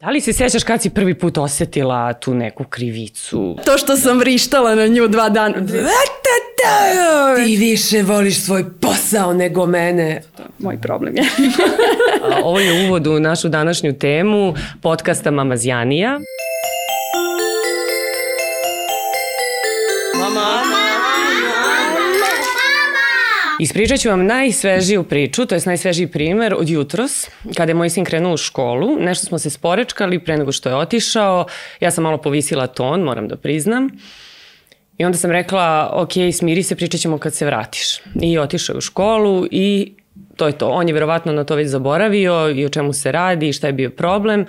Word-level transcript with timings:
Da 0.00 0.10
li 0.10 0.20
se 0.20 0.32
sjećaš 0.32 0.64
kad 0.64 0.82
si 0.82 0.90
prvi 0.90 1.14
put 1.14 1.38
osetila 1.38 2.12
tu 2.12 2.34
neku 2.34 2.64
krivicu? 2.64 3.56
To 3.64 3.78
što 3.78 3.96
sam 3.96 4.18
vrištala 4.18 4.74
na 4.74 4.86
nju 4.86 5.08
dva 5.08 5.28
dana. 5.28 5.54
Ti 7.44 7.56
više 7.56 8.02
voliš 8.02 8.40
svoj 8.44 8.64
posao 8.80 9.34
nego 9.34 9.66
mene. 9.66 10.22
Moj 10.58 10.80
problem 10.80 11.16
je. 11.16 11.22
Ovo 12.44 12.60
je 12.60 12.88
uvod 12.88 13.06
u 13.06 13.20
našu 13.20 13.48
današnju 13.48 13.92
temu 13.98 14.54
podcasta 14.82 15.30
Mamazjanija. 15.30 16.20
Ispričat 23.60 24.00
ću 24.00 24.08
vam 24.08 24.26
najsvežiju 24.26 25.02
priču, 25.02 25.46
to 25.46 25.54
je 25.54 25.60
najsvežiji 25.66 26.06
primer 26.06 26.54
od 26.54 26.68
jutros, 26.68 27.28
kada 27.56 27.70
je 27.70 27.74
moj 27.74 27.90
sin 27.90 28.04
krenuo 28.04 28.34
u 28.34 28.36
školu. 28.36 28.96
Nešto 29.00 29.26
smo 29.26 29.38
se 29.38 29.50
sporečkali 29.50 30.18
pre 30.18 30.36
nego 30.36 30.52
što 30.52 30.68
je 30.68 30.76
otišao. 30.76 31.46
Ja 31.80 31.90
sam 31.90 32.04
malo 32.04 32.18
povisila 32.18 32.66
ton, 32.66 33.00
moram 33.00 33.28
da 33.28 33.36
priznam. 33.36 33.90
I 34.98 35.04
onda 35.04 35.18
sam 35.18 35.30
rekla, 35.30 35.90
ok, 35.92 36.12
smiri 36.32 36.62
se, 36.62 36.76
pričat 36.76 37.00
ćemo 37.00 37.18
kad 37.18 37.34
se 37.34 37.46
vratiš. 37.46 38.00
I 38.22 38.38
otišao 38.38 38.74
je 38.74 38.78
u 38.78 38.80
školu 38.80 39.46
i 39.50 39.94
to 40.36 40.46
je 40.46 40.58
to. 40.58 40.68
On 40.68 40.88
je 40.88 40.94
verovatno 40.94 41.32
na 41.32 41.44
to 41.44 41.54
već 41.54 41.68
zaboravio 41.68 42.50
i 42.50 42.64
o 42.64 42.68
čemu 42.68 42.92
se 42.92 43.12
radi 43.12 43.48
i 43.48 43.52
šta 43.52 43.66
je 43.66 43.72
bio 43.72 43.90
problem. 43.90 44.46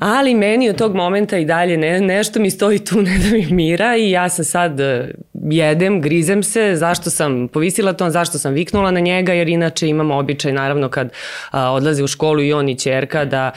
Ali 0.00 0.34
meni 0.34 0.70
od 0.70 0.76
tog 0.76 0.94
momenta 0.94 1.38
i 1.38 1.44
dalje 1.44 1.76
ne, 1.76 2.00
nešto 2.00 2.40
mi 2.40 2.50
stoji 2.50 2.78
tu, 2.78 3.02
ne 3.02 3.18
da 3.18 3.36
mi 3.36 3.46
mira 3.50 3.96
i 3.96 4.10
ja 4.10 4.28
sam 4.28 4.44
sad 4.44 4.80
e, 4.80 5.14
jedem, 5.50 6.00
grizem 6.00 6.42
se, 6.42 6.72
zašto 6.76 7.10
sam 7.10 7.48
povisila 7.48 7.92
ton, 7.92 8.10
zašto 8.10 8.38
sam 8.38 8.52
viknula 8.52 8.90
na 8.90 9.00
njega, 9.00 9.32
jer 9.32 9.48
inače 9.48 9.88
imamo 9.88 10.18
običaj 10.18 10.52
naravno 10.52 10.88
kad 10.88 11.12
a, 11.50 11.72
odlazi 11.72 12.02
u 12.02 12.06
školu 12.06 12.42
i 12.42 12.52
on 12.52 12.68
i 12.68 12.78
čerka 12.78 13.24
da 13.24 13.50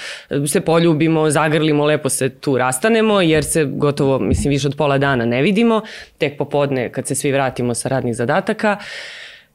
se 0.48 0.62
poljubimo, 0.62 1.30
zagrlimo, 1.30 1.86
lepo 1.86 2.10
se 2.10 2.30
tu 2.30 2.58
rastanemo, 2.58 3.22
jer 3.22 3.44
se 3.44 3.66
gotovo, 3.66 4.20
mislim, 4.20 4.50
više 4.50 4.68
od 4.68 4.76
pola 4.78 4.98
dana 4.98 5.26
ne 5.26 5.42
vidimo, 5.42 5.82
tek 6.18 6.38
popodne 6.38 6.90
kad 6.92 7.08
se 7.08 7.16
svi 7.16 7.32
vratimo 7.32 7.74
sa 7.74 7.90
radnih 7.90 8.16
zadataka. 8.16 8.78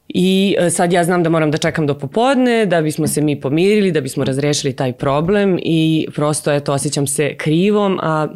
I 0.07 0.55
e, 0.59 0.69
sad 0.69 0.93
ja 0.93 1.03
znam 1.03 1.23
da 1.23 1.29
moram 1.29 1.51
da 1.51 1.57
čekam 1.57 1.87
do 1.87 1.93
popodne, 1.93 2.65
da 2.65 2.81
bismo 2.81 3.07
se 3.07 3.21
mi 3.21 3.41
pomirili, 3.41 3.91
da 3.91 4.01
bismo 4.01 4.23
razrešili 4.23 4.75
taj 4.75 4.93
problem 4.93 5.59
i 5.63 6.07
prosto 6.15 6.51
eto 6.51 6.73
osjećam 6.73 7.07
se 7.07 7.35
krivom, 7.37 7.99
a 8.01 8.27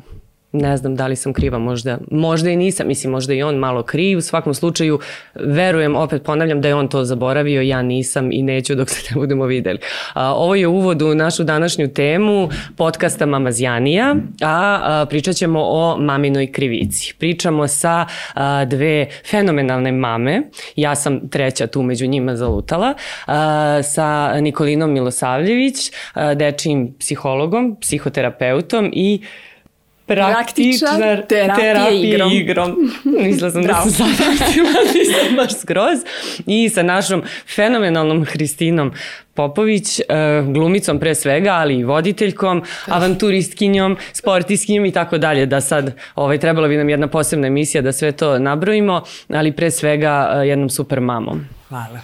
ne 0.52 0.78
znam 0.78 0.96
da 0.96 1.08
li 1.08 1.16
sam 1.16 1.34
kriva, 1.34 1.60
možda, 1.60 1.98
možda 2.12 2.50
i 2.50 2.56
nisam, 2.56 2.88
mislim 2.88 3.12
možda 3.12 3.34
i 3.34 3.44
on 3.44 3.56
malo 3.56 3.84
kriv, 3.84 4.18
u 4.18 4.22
svakom 4.22 4.54
slučaju 4.54 5.00
verujem, 5.36 5.96
opet 5.96 6.24
ponavljam 6.24 6.62
da 6.62 6.68
je 6.68 6.76
on 6.76 6.88
to 6.88 7.04
zaboravio, 7.04 7.62
ja 7.62 7.82
nisam 7.82 8.32
i 8.32 8.42
neću 8.42 8.76
dok 8.76 8.90
se 8.90 9.02
ne 9.10 9.20
budemo 9.20 9.46
videli. 9.46 9.80
A, 10.14 10.34
ovo 10.34 10.56
je 10.56 10.68
uvod 10.68 11.02
u 11.02 11.16
našu 11.16 11.44
današnju 11.44 11.88
temu 11.88 12.50
podcasta 12.78 13.26
Mamazjanija, 13.26 14.16
a, 14.42 14.80
a 14.84 15.06
pričat 15.10 15.36
ćemo 15.36 15.60
o 15.64 15.98
maminoj 15.98 16.52
krivici. 16.52 17.14
Pričamo 17.20 17.68
sa 17.68 18.06
a, 18.34 18.66
dve 18.66 19.08
fenomenalne 19.30 19.92
mame, 19.92 20.42
ja 20.76 20.96
sam 20.96 21.30
treća 21.30 21.68
tu 21.68 21.82
među 21.82 22.08
njima 22.08 22.36
zalutala, 22.36 22.94
a, 23.28 23.80
sa 23.84 24.40
Nikolinom 24.42 24.92
Milosavljević, 24.92 25.92
a, 26.14 26.34
dečijim 26.34 26.96
psihologom, 27.00 27.78
psihoterapeutom 27.82 28.92
i 28.94 29.22
praktičnar 30.10 31.26
terapije, 31.28 31.56
terapije 31.56 32.10
igrom. 32.10 32.32
igrom. 32.32 32.92
Mislila 33.24 33.52
sam 33.52 33.64
da 33.64 33.74
sam 33.74 33.90
zapamtila, 33.90 34.70
nisam 34.96 35.36
baš 35.36 35.60
skroz. 35.60 36.00
I 36.46 36.70
sa 36.70 36.84
našom 36.84 37.24
fenomenalnom 37.56 38.26
Hristinom 38.26 38.94
Popović, 39.34 40.00
glumicom 40.54 41.00
pre 41.00 41.16
svega, 41.16 41.52
ali 41.54 41.76
i 41.76 41.84
voditeljkom, 41.84 42.64
avanturistkinjom, 42.86 43.98
sportiskinjom 44.14 44.86
i 44.86 44.92
tako 44.92 45.18
dalje, 45.18 45.46
da 45.46 45.62
sad 45.62 45.96
ovaj, 46.16 46.38
trebala 46.38 46.68
bi 46.68 46.78
nam 46.78 46.90
jedna 46.90 47.08
posebna 47.08 47.48
emisija 47.48 47.82
da 47.82 47.92
sve 47.92 48.12
to 48.12 48.40
nabrojimo, 48.40 49.04
ali 49.30 49.52
pre 49.52 49.72
svega 49.72 50.42
jednom 50.46 50.70
super 50.70 51.00
mamom. 51.00 51.46
Hvala. 51.70 52.00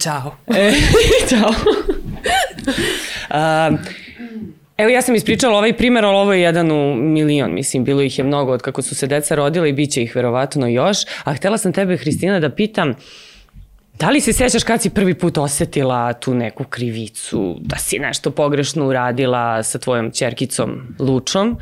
Ćao. 0.00 0.36
E, 0.46 0.72
čao. 1.30 1.50
uh, 3.30 3.78
Evo 4.76 4.90
ja 4.90 5.02
sam 5.02 5.14
ispričala 5.14 5.58
ovaj 5.58 5.76
primer, 5.76 6.04
ali 6.04 6.16
ovo 6.16 6.32
je 6.32 6.42
jedan 6.42 6.70
u 6.70 6.94
milion, 6.94 7.54
mislim, 7.54 7.84
bilo 7.84 8.02
ih 8.02 8.18
je 8.18 8.24
mnogo 8.24 8.52
od 8.52 8.62
kako 8.62 8.82
su 8.82 8.94
se 8.94 9.06
deca 9.06 9.34
rodila 9.34 9.66
i 9.66 9.72
bit 9.72 9.90
će 9.90 10.02
ih 10.02 10.16
verovatno 10.16 10.66
još. 10.66 10.98
A 11.24 11.34
htela 11.34 11.58
sam 11.58 11.72
tebe, 11.72 11.96
Hristina, 11.96 12.40
da 12.40 12.50
pitam, 12.50 12.94
Da 13.98 14.10
li 14.10 14.20
se 14.20 14.32
sjećaš 14.32 14.64
kad 14.64 14.82
si 14.82 14.90
prvi 14.90 15.14
put 15.14 15.38
osetila 15.38 16.12
tu 16.12 16.34
neku 16.34 16.64
krivicu, 16.64 17.56
da 17.60 17.76
si 17.76 17.98
nešto 17.98 18.30
pogrešno 18.30 18.86
uradila 18.86 19.62
sa 19.62 19.78
tvojom 19.78 20.10
čerkicom 20.10 20.96
Lučom, 20.98 21.56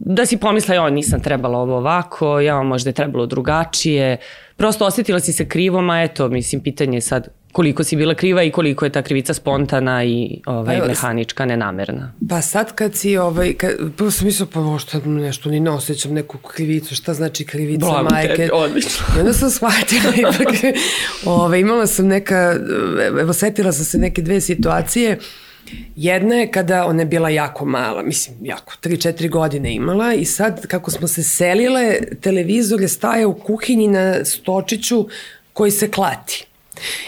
da 0.00 0.26
si 0.26 0.36
pomisla, 0.36 0.74
jo, 0.74 0.90
nisam 0.90 1.20
trebala 1.20 1.58
ovo 1.58 1.76
ovako, 1.76 2.40
ja 2.40 2.62
možda 2.62 2.90
je 2.90 2.94
trebalo 2.94 3.26
drugačije, 3.26 4.16
prosto 4.56 4.86
osetila 4.86 5.20
si 5.20 5.32
se 5.32 5.48
krivom, 5.48 5.90
a 5.90 6.02
eto, 6.02 6.28
mislim, 6.28 6.62
pitanje 6.62 6.96
je 6.96 7.00
sad 7.00 7.28
koliko 7.54 7.84
si 7.84 7.96
bila 7.96 8.14
kriva 8.14 8.42
i 8.42 8.50
koliko 8.50 8.84
je 8.84 8.90
ta 8.90 9.02
krivica 9.02 9.34
spontana 9.34 10.04
i 10.04 10.40
ovaj, 10.46 10.78
pa, 10.78 10.86
mehanička, 10.86 11.44
nenamerna. 11.44 12.12
Pa 12.28 12.42
sad 12.42 12.74
kad 12.74 12.94
si, 12.94 13.16
ovaj, 13.16 13.54
kad, 13.54 13.70
prvo 13.96 14.10
sam 14.10 14.26
mislila, 14.26 14.50
pa 14.52 14.60
možda 14.60 15.00
nešto 15.04 15.50
ni 15.50 15.60
ne 15.60 15.70
osjećam 15.70 16.12
neku 16.12 16.38
krivicu, 16.38 16.94
šta 16.94 17.14
znači 17.14 17.44
krivica 17.44 17.86
Blago 17.86 18.08
majke. 18.10 18.36
Tebi, 18.36 18.50
odlično. 18.52 19.06
I 19.16 19.20
onda 19.20 19.32
sam 19.32 19.50
shvatila, 19.50 20.12
ipak, 20.22 20.54
ovaj, 21.24 21.60
imala 21.60 21.86
sam 21.86 22.06
neka, 22.06 22.56
evo 23.20 23.32
setila 23.32 23.72
sam 23.72 23.84
se 23.84 23.98
neke 23.98 24.22
dve 24.22 24.40
situacije, 24.40 25.18
Jedna 25.96 26.34
je 26.34 26.50
kada 26.50 26.86
ona 26.86 27.02
je 27.02 27.06
bila 27.06 27.28
jako 27.28 27.64
mala, 27.64 28.02
mislim 28.02 28.36
jako, 28.42 28.72
3-4 28.82 29.30
godine 29.30 29.74
imala 29.74 30.14
i 30.14 30.24
sad 30.24 30.66
kako 30.66 30.90
smo 30.90 31.08
se 31.08 31.22
selile, 31.22 31.96
televizor 32.20 32.80
je 32.80 32.88
stajao 32.88 33.30
u 33.30 33.34
kuhinji 33.34 33.88
na 33.88 34.24
stočiću 34.24 35.06
koji 35.52 35.70
se 35.70 35.90
klati. 35.90 36.46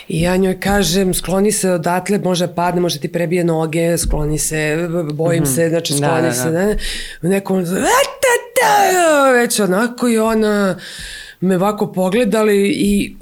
I 0.09 0.21
ja 0.21 0.37
njoj 0.37 0.61
kažem, 0.61 1.15
skloni 1.15 1.53
se 1.53 1.71
odatle, 1.71 2.19
može 2.19 2.55
padne, 2.55 2.81
može 2.81 3.01
ti 3.01 3.13
prebije 3.13 3.45
noge, 3.45 3.99
skloni 3.99 4.39
se, 4.39 4.89
bojim 5.13 5.43
mm 5.43 5.47
-hmm. 5.47 5.55
se, 5.55 5.69
znači 5.69 5.93
skloni 5.93 6.15
da, 6.15 6.21
da, 6.21 6.29
da. 6.29 6.35
se, 6.35 6.51
ne? 6.51 6.79
Nekom, 7.23 7.65
već 9.35 9.61
onako 9.61 10.09
i 10.09 10.19
ona 10.19 10.79
me 11.41 11.57
ovako 11.57 11.93
pogledali 11.93 12.69
i 12.69 13.17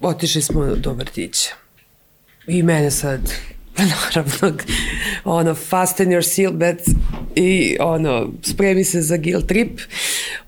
otišli 0.00 0.42
smo 0.42 0.66
do 0.66 0.92
vrtića. 0.92 1.50
I 2.46 2.62
mene 2.62 2.90
sad, 2.90 3.20
naravno, 4.14 4.58
ono, 5.24 5.54
fasten 5.54 6.08
your 6.08 6.22
seatbelt 6.22 6.80
i 7.34 7.76
ono, 7.80 8.28
spremi 8.42 8.84
se 8.84 9.02
za 9.02 9.16
guilt 9.16 9.46
trip. 9.46 9.80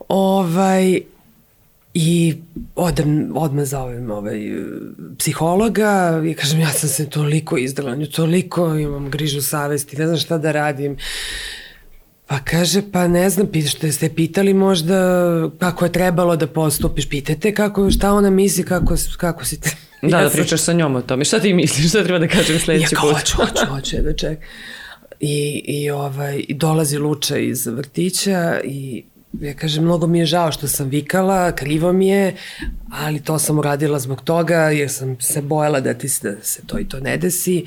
Ovaj, 0.08 1.00
I 1.94 2.34
odem, 2.76 3.32
odmah 3.34 3.64
zovem 3.64 4.10
ovaj, 4.10 4.40
psihologa 5.18 6.22
i 6.30 6.34
kažem 6.34 6.60
ja 6.60 6.70
sam 6.70 6.88
se 6.88 7.10
toliko 7.10 7.58
izdala, 7.58 7.94
nju 7.94 8.06
toliko 8.06 8.74
imam 8.74 9.10
grižu 9.10 9.42
savesti, 9.42 9.96
ne 9.96 10.06
znam 10.06 10.18
šta 10.18 10.38
da 10.38 10.52
radim. 10.52 10.96
Pa 12.26 12.38
kaže, 12.38 12.82
pa 12.92 13.08
ne 13.08 13.30
znam, 13.30 13.48
što 13.68 13.92
ste 13.92 14.14
pitali 14.14 14.54
možda 14.54 14.96
kako 15.58 15.84
je 15.84 15.92
trebalo 15.92 16.36
da 16.36 16.46
postupiš, 16.46 17.08
pitajte 17.08 17.54
kako, 17.54 17.90
šta 17.90 18.12
ona 18.12 18.30
misli, 18.30 18.64
kako, 18.64 18.94
kako 19.16 19.44
si 19.44 19.60
te... 19.60 19.70
Da, 20.02 20.18
ja 20.18 20.24
da 20.24 20.30
pričaš 20.30 20.60
sa 20.60 20.72
njom 20.72 20.96
o 20.96 21.02
tome. 21.02 21.24
Šta 21.24 21.40
ti 21.40 21.52
misliš, 21.54 21.88
šta 21.88 22.04
treba 22.04 22.18
da 22.18 22.28
kažem 22.28 22.58
sledeći 22.58 22.94
put? 23.00 23.10
Ja 23.10 23.18
hoću, 23.18 23.36
hoću, 23.36 23.66
hoću, 23.66 23.96
da 24.02 24.16
ček. 24.16 24.38
I, 25.20 25.62
i, 25.66 25.90
ovaj, 25.90 26.44
i 26.48 26.54
dolazi 26.54 26.98
Luča 26.98 27.38
iz 27.38 27.66
vrtića 27.66 28.60
i 28.64 29.04
ja 29.40 29.54
kažem, 29.54 29.84
mnogo 29.84 30.06
mi 30.06 30.18
je 30.18 30.26
žao 30.26 30.52
što 30.52 30.68
sam 30.68 30.88
vikala, 30.88 31.52
krivo 31.52 31.92
mi 31.92 32.08
je, 32.08 32.34
ali 32.90 33.20
to 33.22 33.38
sam 33.38 33.58
uradila 33.58 33.98
zbog 33.98 34.20
toga, 34.20 34.56
jer 34.56 34.90
sam 34.90 35.20
se 35.20 35.42
bojala 35.42 35.80
da 35.80 35.94
ti 35.94 36.08
se, 36.08 36.30
da 36.30 36.42
se 36.42 36.62
to 36.66 36.78
i 36.78 36.88
to 36.88 37.00
ne 37.00 37.16
desi. 37.16 37.66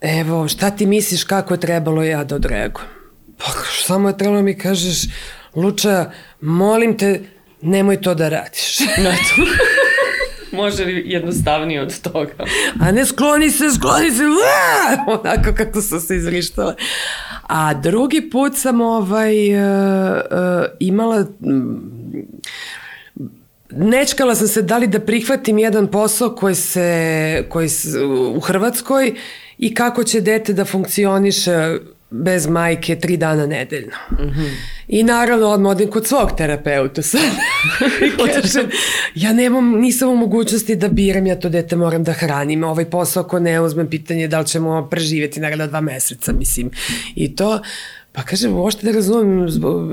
Evo, 0.00 0.48
šta 0.48 0.70
ti 0.70 0.86
misliš 0.86 1.24
kako 1.24 1.54
je 1.54 1.60
trebalo 1.60 2.02
ja 2.02 2.24
da 2.24 2.34
odreagujem? 2.34 2.88
Pa, 3.38 3.44
samo 3.86 4.08
je 4.08 4.18
trebalo 4.18 4.42
mi 4.42 4.58
kažeš, 4.58 5.02
Luča, 5.54 6.10
molim 6.40 6.98
te, 6.98 7.20
nemoj 7.62 8.00
to 8.00 8.14
da 8.14 8.28
radiš. 8.28 8.80
Eto. 8.98 9.50
Može 10.52 10.84
li 10.84 11.02
jednostavnije 11.06 11.82
od 11.82 12.00
toga? 12.00 12.44
A 12.80 12.92
ne 12.92 13.06
skloni 13.06 13.50
se, 13.50 13.70
skloni 13.78 14.10
se, 14.10 14.22
onako 15.20 15.54
kako 15.56 15.80
sam 15.80 16.00
se 16.00 16.16
izrištala. 16.16 16.74
A 17.54 17.74
drugi 17.74 18.30
put 18.30 18.56
sam 18.56 18.80
ovaj, 18.80 19.54
uh, 19.54 20.20
uh, 20.30 20.64
imala... 20.80 21.26
Nečkala 23.70 24.34
sam 24.34 24.48
se 24.48 24.62
da 24.62 24.78
li 24.78 24.86
da 24.86 25.00
prihvatim 25.00 25.58
jedan 25.58 25.86
posao 25.86 26.34
koji 26.34 26.54
se, 26.54 27.46
koji 27.48 27.68
se, 27.68 28.04
u 28.36 28.40
Hrvatskoj 28.40 29.14
i 29.58 29.74
kako 29.74 30.04
će 30.04 30.20
dete 30.20 30.52
da 30.52 30.64
funkcioniše 30.64 31.78
bez 32.12 32.46
majke 32.46 32.96
tri 32.96 33.16
dana 33.16 33.46
nedeljno. 33.46 33.96
Mm 34.10 34.24
-hmm. 34.24 34.50
I 34.88 35.02
naravno 35.02 35.46
odmah 35.46 35.70
odim 35.70 35.90
kod 35.90 36.06
svog 36.06 36.36
terapeuta 36.36 37.02
sad. 37.02 37.20
Kažem, 38.42 38.70
ja 39.14 39.32
nemam, 39.32 39.80
nisam 39.80 40.08
u 40.08 40.16
mogućnosti 40.16 40.76
da 40.76 40.88
biram, 40.88 41.26
ja 41.26 41.40
to 41.40 41.48
dete 41.48 41.76
moram 41.76 42.04
da 42.04 42.12
hranim. 42.12 42.64
Ovaj 42.64 42.84
posao 42.84 43.22
ako 43.22 43.38
ne 43.38 43.60
uzmem, 43.60 43.90
pitanje 43.90 44.20
je 44.20 44.28
da 44.28 44.40
li 44.40 44.46
ćemo 44.46 44.88
preživjeti 44.90 45.40
naravno 45.40 45.66
dva 45.66 45.80
meseca, 45.80 46.32
mislim. 46.32 46.70
I 47.14 47.36
to, 47.36 47.60
Pa 48.12 48.22
kažem, 48.22 48.52
uopšte 48.56 48.86
ne 48.86 48.92
razumem, 48.92 49.48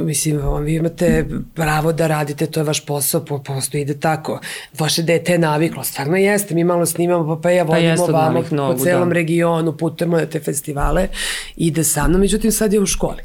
mislim, 0.06 0.42
vi 0.63 0.75
imate 0.75 1.25
pravo 1.56 1.94
da 1.94 2.07
radite, 2.07 2.45
to 2.45 2.60
je 2.60 2.63
vaš 2.63 2.86
posao, 2.86 3.25
po, 3.25 3.39
prosto 3.39 3.77
ide 3.77 4.00
tako. 4.00 4.39
Vaše 4.80 5.04
dete 5.04 5.31
je 5.31 5.39
naviklo, 5.39 5.83
stvarno 5.83 6.18
jeste, 6.18 6.56
mi 6.56 6.63
malo 6.63 6.86
snimamo, 6.86 7.36
pa, 7.36 7.42
pa 7.42 7.50
ja 7.50 7.63
vodimo 7.63 8.06
pa 8.06 8.12
vamo 8.12 8.44
nogu, 8.51 8.77
po 8.77 8.83
celom 8.83 9.10
da. 9.10 9.13
regionu, 9.13 9.77
putujemo 9.77 10.18
na 10.18 10.25
te 10.25 10.39
festivale, 10.39 11.07
ide 11.56 11.83
sa 11.83 12.07
mnom, 12.07 12.21
međutim 12.21 12.51
sad 12.51 12.74
je 12.74 12.80
u 12.80 12.86
školi. 12.86 13.24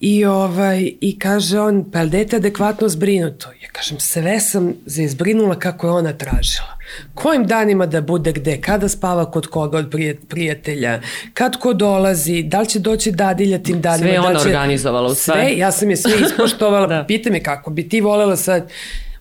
I, 0.00 0.24
ovaj, 0.24 0.92
I 1.00 1.18
kaže 1.18 1.60
on, 1.60 1.84
pa 1.92 1.98
je 1.98 2.06
dete 2.06 2.36
adekvatno 2.36 2.88
zbrinuto? 2.88 3.48
Ja 3.62 3.68
kažem, 3.72 4.00
sve 4.00 4.40
sam 4.40 4.74
se 4.86 5.04
izbrinula 5.04 5.58
kako 5.58 5.86
je 5.86 5.92
ona 5.92 6.12
tražila. 6.12 6.75
Kojim 7.14 7.46
danima 7.46 7.86
da 7.86 8.00
bude 8.00 8.32
gde, 8.32 8.60
kada 8.60 8.88
spava 8.88 9.30
kod 9.30 9.46
koga 9.46 9.78
od 9.78 9.94
prijatelja, 10.28 11.00
kad 11.34 11.56
ko 11.56 11.72
dolazi, 11.72 12.42
da 12.42 12.60
li 12.60 12.68
će 12.68 12.78
doći 12.78 13.12
dadilja 13.12 13.58
tim 13.58 13.80
danima. 13.80 14.08
Sve 14.08 14.16
da 14.16 14.28
ona 14.28 14.40
će, 14.40 14.48
organizovala 14.48 15.06
u 15.06 15.14
sve. 15.14 15.34
Sve, 15.34 15.56
ja 15.56 15.72
sam 15.72 15.90
je 15.90 15.96
sve 15.96 16.12
ispoštovala. 16.26 16.86
da. 16.86 17.04
Pita 17.08 17.30
me 17.30 17.42
kako 17.42 17.70
bi 17.70 17.88
ti 17.88 18.00
volela 18.00 18.36
sad. 18.36 18.70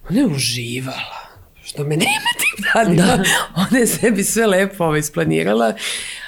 Ona 0.10 0.20
je 0.20 0.26
uživala 0.26 1.26
što 1.64 1.84
me 1.84 1.98
nema 1.98 2.32
tim 2.38 2.66
danima. 2.74 3.18
Da. 3.18 3.24
Ona 3.70 3.80
je 3.80 3.88
sebi 3.88 4.24
sve 4.24 4.48
lepo 4.48 4.84
ovo 4.84 4.96
isplanirala. 4.96 5.74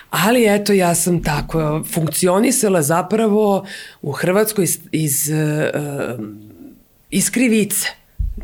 Ali 0.09 0.55
eto, 0.55 0.73
ja 0.73 0.95
sam 0.95 1.23
tako 1.23 1.83
funkcionisala 1.93 2.81
zapravo 2.81 3.65
u 4.01 4.11
Hrvatskoj 4.11 4.63
iz, 4.63 4.79
iz, 4.91 5.29
uh, 5.29 6.25
iz 7.09 7.31
krivice. 7.31 7.87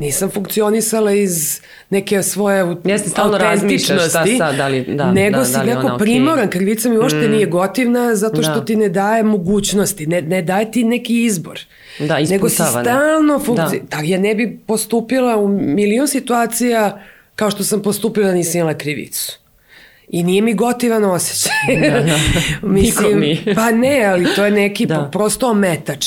Nisam 0.00 0.30
funkcionisala 0.30 1.12
iz 1.12 1.60
neke 1.90 2.22
svoje 2.22 2.76
Jeste, 2.84 3.10
stalno 3.10 3.38
razmišljaš 3.38 4.08
šta 4.08 4.24
sad, 4.38 4.56
da 4.56 4.68
li, 4.68 4.84
da, 4.84 5.12
nego 5.12 5.38
da, 5.38 5.44
si 5.44 5.52
da 5.52 5.62
li 5.62 5.74
neko 5.74 5.98
primoran, 5.98 6.48
okay. 6.48 6.52
krivica 6.52 6.88
mi 6.88 6.98
uopšte 6.98 7.28
mm. 7.28 7.30
nije 7.30 7.46
gotivna 7.46 8.16
zato 8.16 8.42
što 8.42 8.54
da. 8.54 8.64
ti 8.64 8.76
ne 8.76 8.88
daje 8.88 9.22
mogućnosti, 9.22 10.06
ne, 10.06 10.22
ne 10.22 10.42
daje 10.42 10.70
ti 10.70 10.84
neki 10.84 11.24
izbor. 11.24 11.60
Da, 11.98 12.18
nego 12.18 12.48
si 12.48 12.54
stalno 12.54 13.38
funkci... 13.38 13.80
Da. 13.90 13.98
ja 14.04 14.18
ne 14.18 14.34
bi 14.34 14.58
postupila 14.66 15.36
u 15.36 15.48
milion 15.48 16.08
situacija 16.08 17.02
kao 17.36 17.50
što 17.50 17.64
sam 17.64 17.82
postupila 17.82 18.26
da 18.26 18.34
nisam 18.34 18.58
imala 18.58 18.78
krivicu. 18.78 19.43
I 20.08 20.22
nije 20.22 20.42
mi 20.42 20.54
gotivan 20.54 21.04
osjećaj. 21.04 21.90
Da, 21.90 22.00
da. 22.00 22.18
Mislim, 22.68 23.20
mi. 23.20 23.44
pa 23.54 23.70
ne, 23.70 24.04
ali 24.04 24.26
to 24.36 24.44
je 24.44 24.50
neki 24.50 24.86
da. 24.86 25.08
prosto 25.12 25.50
ometač. 25.50 26.06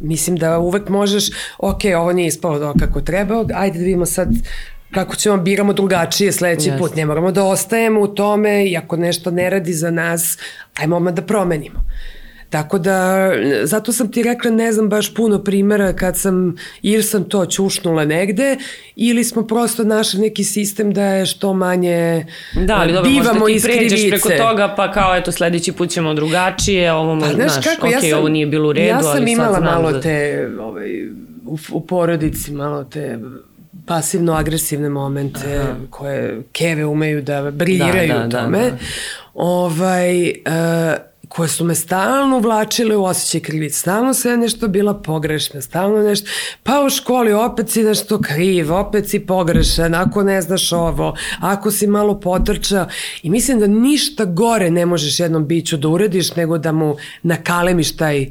Mislim 0.00 0.36
da 0.36 0.58
uvek 0.58 0.88
možeš, 0.88 1.24
ok, 1.58 1.80
ovo 1.96 2.12
nije 2.12 2.26
ispalo 2.26 2.58
do 2.58 2.74
kako 2.78 3.00
treba, 3.00 3.44
ajde 3.54 3.78
da 3.78 3.84
vidimo 3.84 4.06
sad 4.06 4.28
kako 4.90 5.16
ćemo 5.16 5.36
biramo 5.36 5.72
drugačije 5.72 6.32
sledeći 6.32 6.70
yes. 6.70 6.78
put. 6.78 6.96
Ne 6.96 7.06
moramo 7.06 7.32
da 7.32 7.44
ostajemo 7.44 8.00
u 8.00 8.08
tome 8.08 8.66
i 8.66 8.76
ako 8.76 8.96
nešto 8.96 9.30
ne 9.30 9.50
radi 9.50 9.72
za 9.72 9.90
nas, 9.90 10.38
ajmo 10.80 10.96
odmah 10.96 11.14
da 11.14 11.22
promenimo. 11.22 11.84
Tako 12.50 12.78
da, 12.78 13.30
zato 13.64 13.92
sam 13.92 14.12
ti 14.12 14.22
rekla, 14.22 14.50
ne 14.50 14.72
znam 14.72 14.88
baš 14.88 15.14
puno 15.14 15.44
primera 15.44 15.92
kad 15.92 16.16
sam, 16.16 16.56
ili 16.82 17.02
sam 17.02 17.24
to 17.24 17.46
čušnula 17.46 18.04
negde, 18.04 18.56
ili 18.96 19.24
smo 19.24 19.46
prosto 19.46 19.84
našli 19.84 20.20
neki 20.20 20.44
sistem 20.44 20.92
da 20.92 21.04
je 21.04 21.26
što 21.26 21.54
manje 21.54 22.26
da, 22.66 22.76
ali 22.76 22.92
dobro, 22.92 23.10
bivamo 23.10 23.40
možda 23.40 23.58
ti 23.58 23.62
pređeš 23.62 24.10
preko 24.10 24.28
toga, 24.28 24.74
pa 24.76 24.92
kao, 24.92 25.16
eto, 25.16 25.32
sledeći 25.32 25.72
put 25.72 25.90
ćemo 25.90 26.14
drugačije, 26.14 26.92
ovo, 26.92 27.20
pa, 27.20 27.26
znaš, 27.26 27.64
kako, 27.64 27.86
ok, 27.86 27.92
ja 27.92 28.00
sam, 28.00 28.18
ovo 28.18 28.28
nije 28.28 28.46
bilo 28.46 28.68
u 28.68 28.72
redu, 28.72 28.88
ja 28.88 29.02
sam 29.02 29.16
ali 29.16 29.32
imala 29.32 29.54
sad 29.54 29.64
malo 29.64 29.92
da... 29.92 30.00
te, 30.00 30.48
ovaj, 30.60 31.08
u, 31.46 31.58
u 31.72 31.86
porodici, 31.86 32.52
malo 32.52 32.84
te 32.84 33.18
pasivno-agresivne 33.86 34.88
momente 34.88 35.58
Aha. 35.60 35.74
koje 35.90 36.42
keve 36.52 36.86
umeju 36.86 37.22
da 37.22 37.50
briljiraju 37.50 38.08
da, 38.08 38.18
da, 38.18 38.24
u 38.24 38.28
da, 38.28 38.42
tome. 38.42 38.58
Da, 38.58 38.70
da. 38.70 38.76
Ovaj, 39.34 40.28
uh, 40.28 41.08
koje 41.28 41.48
su 41.48 41.64
me 41.64 41.74
stalno 41.74 42.36
uvlačile 42.36 42.96
u 42.96 43.04
osjećaj 43.04 43.40
krivice. 43.40 43.78
Stalno 43.78 44.14
se 44.14 44.36
nešto 44.36 44.68
bila 44.68 44.94
pogrešna, 44.94 45.60
stalno 45.60 46.02
nešto, 46.02 46.30
pa 46.62 46.82
u 46.86 46.90
školi 46.90 47.32
opet 47.32 47.70
si 47.70 47.82
nešto 47.82 48.20
kriv, 48.20 48.72
opet 48.74 49.08
si 49.08 49.20
pogrešan, 49.20 49.94
ako 49.94 50.22
ne 50.22 50.42
znaš 50.42 50.72
ovo, 50.72 51.16
ako 51.40 51.70
si 51.70 51.86
malo 51.86 52.20
potrčao. 52.20 52.86
I 53.22 53.30
mislim 53.30 53.60
da 53.60 53.66
ništa 53.66 54.24
gore 54.24 54.70
ne 54.70 54.86
možeš 54.86 55.20
jednom 55.20 55.46
biću 55.46 55.76
da 55.76 55.88
urediš 55.88 56.36
nego 56.36 56.58
da 56.58 56.72
mu 56.72 56.96
nakalemiš 57.22 57.96
taj 57.96 58.26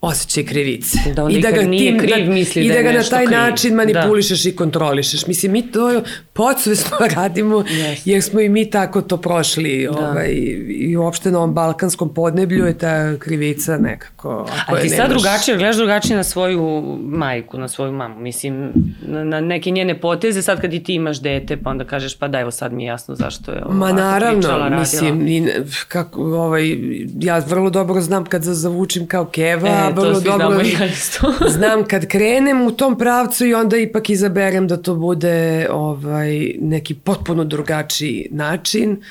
osjećaj 0.00 0.44
krivice. 0.44 0.98
Da 1.16 1.26
I 1.30 1.40
da 1.40 1.50
ga 1.50 1.62
nije 1.62 1.90
tim, 1.90 2.00
kriv 2.00 2.30
misli 2.30 2.62
I 2.64 2.68
da, 2.68 2.74
da 2.74 2.82
ga 2.82 2.92
na 2.92 3.02
taj 3.02 3.26
kriv. 3.26 3.38
način 3.38 3.74
manipulišeš 3.74 4.42
da. 4.42 4.50
i 4.50 4.52
kontrolišeš. 4.52 5.26
Mislim, 5.26 5.52
mi 5.52 5.72
to 5.72 6.02
podsvesno 6.34 6.96
radimo 7.16 7.56
yes. 7.56 8.00
jer 8.04 8.22
smo 8.22 8.40
i 8.40 8.48
mi 8.48 8.70
tako 8.70 9.02
to 9.02 9.16
prošli. 9.16 9.88
Da. 9.92 10.10
Ovaj, 10.10 10.30
I 10.68 10.96
uopšte 10.96 11.30
na 11.30 11.38
ovom 11.38 11.54
balkanskom 11.54 12.14
podneblju 12.14 12.66
je 12.66 12.78
ta 12.78 13.18
krivica 13.18 13.78
nekako. 13.78 14.46
A 14.66 14.80
ti 14.80 14.88
sad 14.88 15.10
drugačije, 15.10 15.56
gledaš 15.56 15.76
drugačije 15.76 16.16
na 16.16 16.24
svoju 16.24 16.82
majku, 17.02 17.58
na 17.58 17.68
svoju 17.68 17.92
mamu. 17.92 18.20
Mislim, 18.20 18.72
na, 19.02 19.24
na 19.24 19.40
neke 19.40 19.70
njene 19.70 20.00
poteze, 20.00 20.42
sad 20.42 20.60
kad 20.60 20.74
i 20.74 20.84
ti 20.84 20.94
imaš 20.94 21.20
dete, 21.20 21.56
pa 21.56 21.70
onda 21.70 21.84
kažeš 21.84 22.18
pa 22.18 22.28
da 22.28 22.40
evo 22.40 22.50
sad 22.50 22.72
mi 22.72 22.84
je 22.84 22.86
jasno 22.86 23.14
zašto 23.14 23.52
je 23.52 23.62
Ma 23.70 23.92
naravno, 23.92 24.40
pričala, 24.40 24.70
mislim, 24.70 25.28
i, 25.28 25.48
kako, 25.88 26.22
ovaj, 26.22 26.76
ja 27.20 27.38
vrlo 27.38 27.70
dobro 27.70 28.00
znam 28.00 28.24
kad 28.24 28.42
zavučim 28.42 29.06
kao 29.06 29.24
keva, 29.24 29.68
e, 29.68 29.92
vrlo 29.92 30.20
dobro 30.20 30.60
znam 31.56 31.84
kad 31.84 32.06
krenem 32.06 32.62
u 32.62 32.70
tom 32.70 32.98
pravcu 32.98 33.46
i 33.46 33.54
onda 33.54 33.76
ipak 33.76 34.10
izaberem 34.10 34.68
da 34.68 34.76
to 34.76 34.94
bude 34.94 35.66
ovaj, 35.70 36.23
neki 36.60 36.94
potpuno 36.94 37.44
drugačiji 37.44 38.28
način 38.30 39.02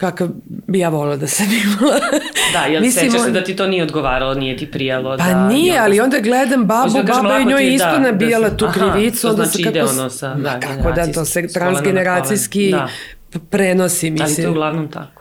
kakav 0.00 0.28
bi 0.46 0.78
ja 0.78 0.88
volila 0.88 1.16
da 1.16 1.26
sam 1.26 1.46
imala. 1.46 2.00
Da, 2.54 2.64
jel 2.64 2.82
Mislim, 2.82 3.10
sećaš 3.10 3.24
se 3.24 3.30
da 3.30 3.44
ti 3.44 3.56
to 3.56 3.66
nije 3.66 3.82
odgovaralo, 3.82 4.34
nije 4.34 4.56
ti 4.56 4.70
prijalo? 4.70 5.16
Pa 5.18 5.24
da, 5.24 5.48
nije, 5.48 5.78
ali 5.78 6.00
onda 6.00 6.18
gledam 6.18 6.64
babu, 6.64 6.92
da 6.92 7.02
baba 7.02 7.36
je 7.36 7.44
njoj 7.44 7.74
isto 7.74 7.86
da, 7.86 7.98
nabijala 7.98 8.48
da, 8.48 8.56
tu 8.56 8.66
krivicu. 8.74 9.26
Aha, 9.26 9.36
to 9.36 9.44
znači 9.44 9.62
ide 9.62 9.84
ono 9.84 10.10
sa, 10.10 10.34
da, 10.34 10.60
kako 10.60 10.92
da, 10.92 11.12
to 11.12 11.24
se 11.24 11.48
transgeneracijski 11.48 12.70
da. 12.70 12.88
prenosi, 13.50 14.10
mislim. 14.10 14.26
Ali 14.26 14.36
to 14.36 14.42
je 14.42 14.48
uglavnom 14.48 14.88
tako. 14.88 15.20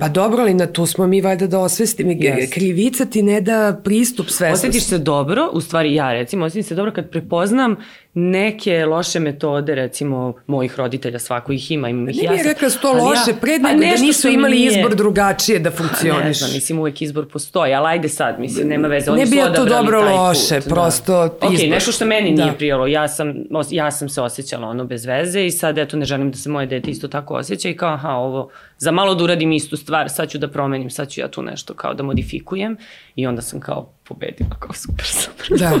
Pa 0.00 0.08
dobro, 0.08 0.42
ali 0.42 0.54
na 0.54 0.66
tu 0.66 0.86
smo 0.86 1.06
mi 1.06 1.20
valjda 1.20 1.46
da 1.46 1.58
osvestim. 1.58 2.08
Yes. 2.08 2.52
Krivica 2.52 3.04
ti 3.04 3.22
ne 3.22 3.40
da 3.40 3.80
pristup 3.84 4.28
svesnosti. 4.28 4.68
Osjetiš 4.68 4.88
se 4.88 4.98
dobro, 4.98 5.50
u 5.52 5.60
stvari 5.60 5.94
ja 5.94 6.12
recimo, 6.12 6.44
osjetim 6.44 6.62
se 6.62 6.74
dobro 6.74 6.92
kad 6.92 7.10
prepoznam 7.10 7.76
neke 8.14 8.84
loše 8.86 9.20
metode, 9.20 9.74
recimo, 9.74 10.34
mojih 10.46 10.78
roditelja, 10.78 11.18
svako 11.18 11.52
ih 11.52 11.70
ima. 11.70 11.88
Imam 11.88 12.08
ih 12.08 12.16
ne 12.22 12.28
bih 12.28 12.40
rekla 12.44 12.66
da 12.66 12.70
su 12.70 12.80
to 12.80 12.92
loše, 12.92 13.30
ja, 13.30 13.36
pred 13.40 13.62
pa 13.62 13.68
da 13.68 14.02
nisu 14.02 14.28
imali 14.28 14.56
nije... 14.56 14.78
izbor 14.78 14.94
drugačije 14.94 15.58
da 15.58 15.70
funkcioniš. 15.70 16.24
Ne 16.24 16.32
znam, 16.34 16.50
mislim, 16.52 16.78
uvek 16.78 17.02
izbor 17.02 17.28
postoji, 17.28 17.74
ali 17.74 17.86
ajde 17.88 18.08
sad, 18.08 18.40
mislim, 18.40 18.68
nema 18.68 18.88
veze. 18.88 19.10
Oni 19.10 19.24
ne 19.24 19.30
bi 19.30 19.36
ja 19.36 19.52
to 19.52 19.64
dobro 19.64 20.00
loše, 20.00 20.54
put, 20.54 20.64
da. 20.64 20.74
prosto 20.74 21.12
da. 21.12 21.46
izbor. 21.46 21.66
Ok, 21.66 21.70
nešto 21.70 21.92
što 21.92 22.06
meni 22.06 22.34
da. 22.34 22.42
nije 22.42 22.56
prijelo, 22.56 22.86
ja 22.86 23.08
sam, 23.08 23.34
ja 23.70 23.90
sam 23.90 24.08
se 24.08 24.22
osjećala 24.22 24.68
ono 24.68 24.84
bez 24.84 25.06
veze 25.06 25.46
i 25.46 25.50
sad, 25.50 25.78
eto, 25.78 25.96
ne 25.96 26.04
želim 26.04 26.30
da 26.30 26.36
se 26.36 26.48
moje 26.48 26.66
dete 26.66 26.90
isto 26.90 27.08
tako 27.08 27.34
osjeća 27.34 27.68
i 27.68 27.76
kao, 27.76 27.92
aha, 27.92 28.10
ovo, 28.10 28.50
za 28.78 28.90
malo 28.90 29.14
da 29.14 29.24
uradim 29.24 29.52
istu 29.52 29.76
stvar, 29.76 30.10
sad 30.10 30.28
ću 30.28 30.38
da 30.38 30.48
promenim, 30.48 30.90
sad 30.90 31.08
ću 31.10 31.20
ja 31.20 31.28
tu 31.28 31.42
nešto 31.42 31.74
kao 31.74 31.94
da 31.94 32.02
modifikujem 32.02 32.76
i 33.16 33.26
onda 33.26 33.42
sam 33.42 33.60
kao 33.60 33.92
pobedila, 34.10 34.50
kao 34.58 34.72
super, 34.72 35.06
super. 35.06 35.58
Da. 35.58 35.72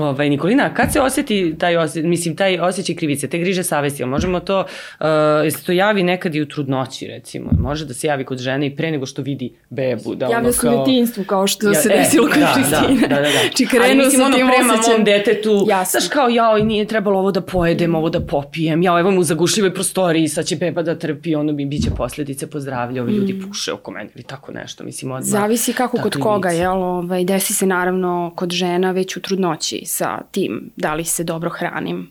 Ovaj, 0.00 0.30
Nikolina, 0.30 0.74
kad 0.74 0.92
se 0.92 1.00
osjeti 1.00 1.54
taj, 1.58 1.76
osje, 1.76 2.02
mislim, 2.02 2.36
taj 2.36 2.58
osjećaj 2.58 2.96
krivice, 2.96 3.28
te 3.28 3.38
griže 3.38 3.62
savesti, 3.62 4.04
možemo 4.04 4.40
to, 4.40 4.58
uh, 4.60 5.06
se 5.50 5.64
to 5.64 5.72
javi 5.72 6.02
nekad 6.02 6.34
i 6.34 6.42
u 6.42 6.48
trudnoći, 6.48 7.06
recimo, 7.06 7.50
može 7.58 7.84
da 7.86 7.94
se 7.94 8.06
javi 8.06 8.24
kod 8.24 8.38
žene 8.38 8.66
i 8.66 8.76
pre 8.76 8.90
nego 8.90 9.06
što 9.06 9.22
vidi 9.22 9.52
bebu. 9.70 10.14
Da 10.14 10.26
Javlja 10.26 10.52
se 10.52 10.60
kao... 10.60 10.74
u 10.74 10.78
detinstvu, 10.78 11.24
kao 11.24 11.46
što 11.46 11.68
ja, 11.68 11.74
se 11.74 11.88
e, 11.92 11.96
desilo 11.98 12.26
kod 12.26 12.38
da, 12.38 12.52
Kristine. 12.54 13.08
Da, 13.08 13.14
da, 13.14 13.14
da. 13.14 13.28
da. 13.28 13.48
Či 13.54 13.66
krenu 13.66 13.84
Ali 13.84 13.96
mislim, 13.96 14.22
ono, 14.22 14.36
prema 14.36 14.74
mom 14.88 15.04
detetu, 15.04 15.66
Jasno. 15.68 16.00
znaš 16.00 16.08
kao, 16.08 16.28
jao, 16.28 16.58
nije 16.58 16.84
trebalo 16.84 17.18
ovo 17.18 17.30
da 17.30 17.40
pojedem, 17.40 17.94
ovo 17.94 18.10
da 18.10 18.20
popijem, 18.20 18.82
jao, 18.82 18.98
evo 18.98 19.10
mu 19.10 19.20
u 19.20 19.24
zagušljivoj 19.24 19.74
prostoriji, 19.74 20.28
sad 20.28 20.46
će 20.46 20.56
beba 20.56 20.82
da 20.82 20.98
trpi, 20.98 21.34
ono 21.34 21.52
bi 21.52 21.64
biće 21.64 21.90
posledice 21.96 22.50
pozdravlja, 22.50 23.02
ovi 23.02 23.12
mm. 23.12 23.16
ljudi 23.16 23.40
puše 23.48 23.72
oko 23.72 23.90
mene 23.90 24.10
ili 24.14 24.24
tako 24.24 24.52
nešto, 24.52 24.84
mislim, 24.84 25.12
odmah. 25.12 25.28
Zavisi 25.28 25.72
kako 25.72 25.98
kod 25.98 26.16
koga, 26.20 26.50
jel, 26.50 27.02
ovaj, 27.14 27.24
desi 27.24 27.54
se 27.54 27.66
naravno 27.66 28.32
kod 28.36 28.50
žena 28.50 28.90
već 28.90 29.16
u 29.16 29.20
trudnoći 29.20 29.82
sa 29.86 30.20
tim 30.30 30.70
da 30.76 30.94
li 30.94 31.04
se 31.04 31.24
dobro 31.24 31.50
hranim, 31.50 32.10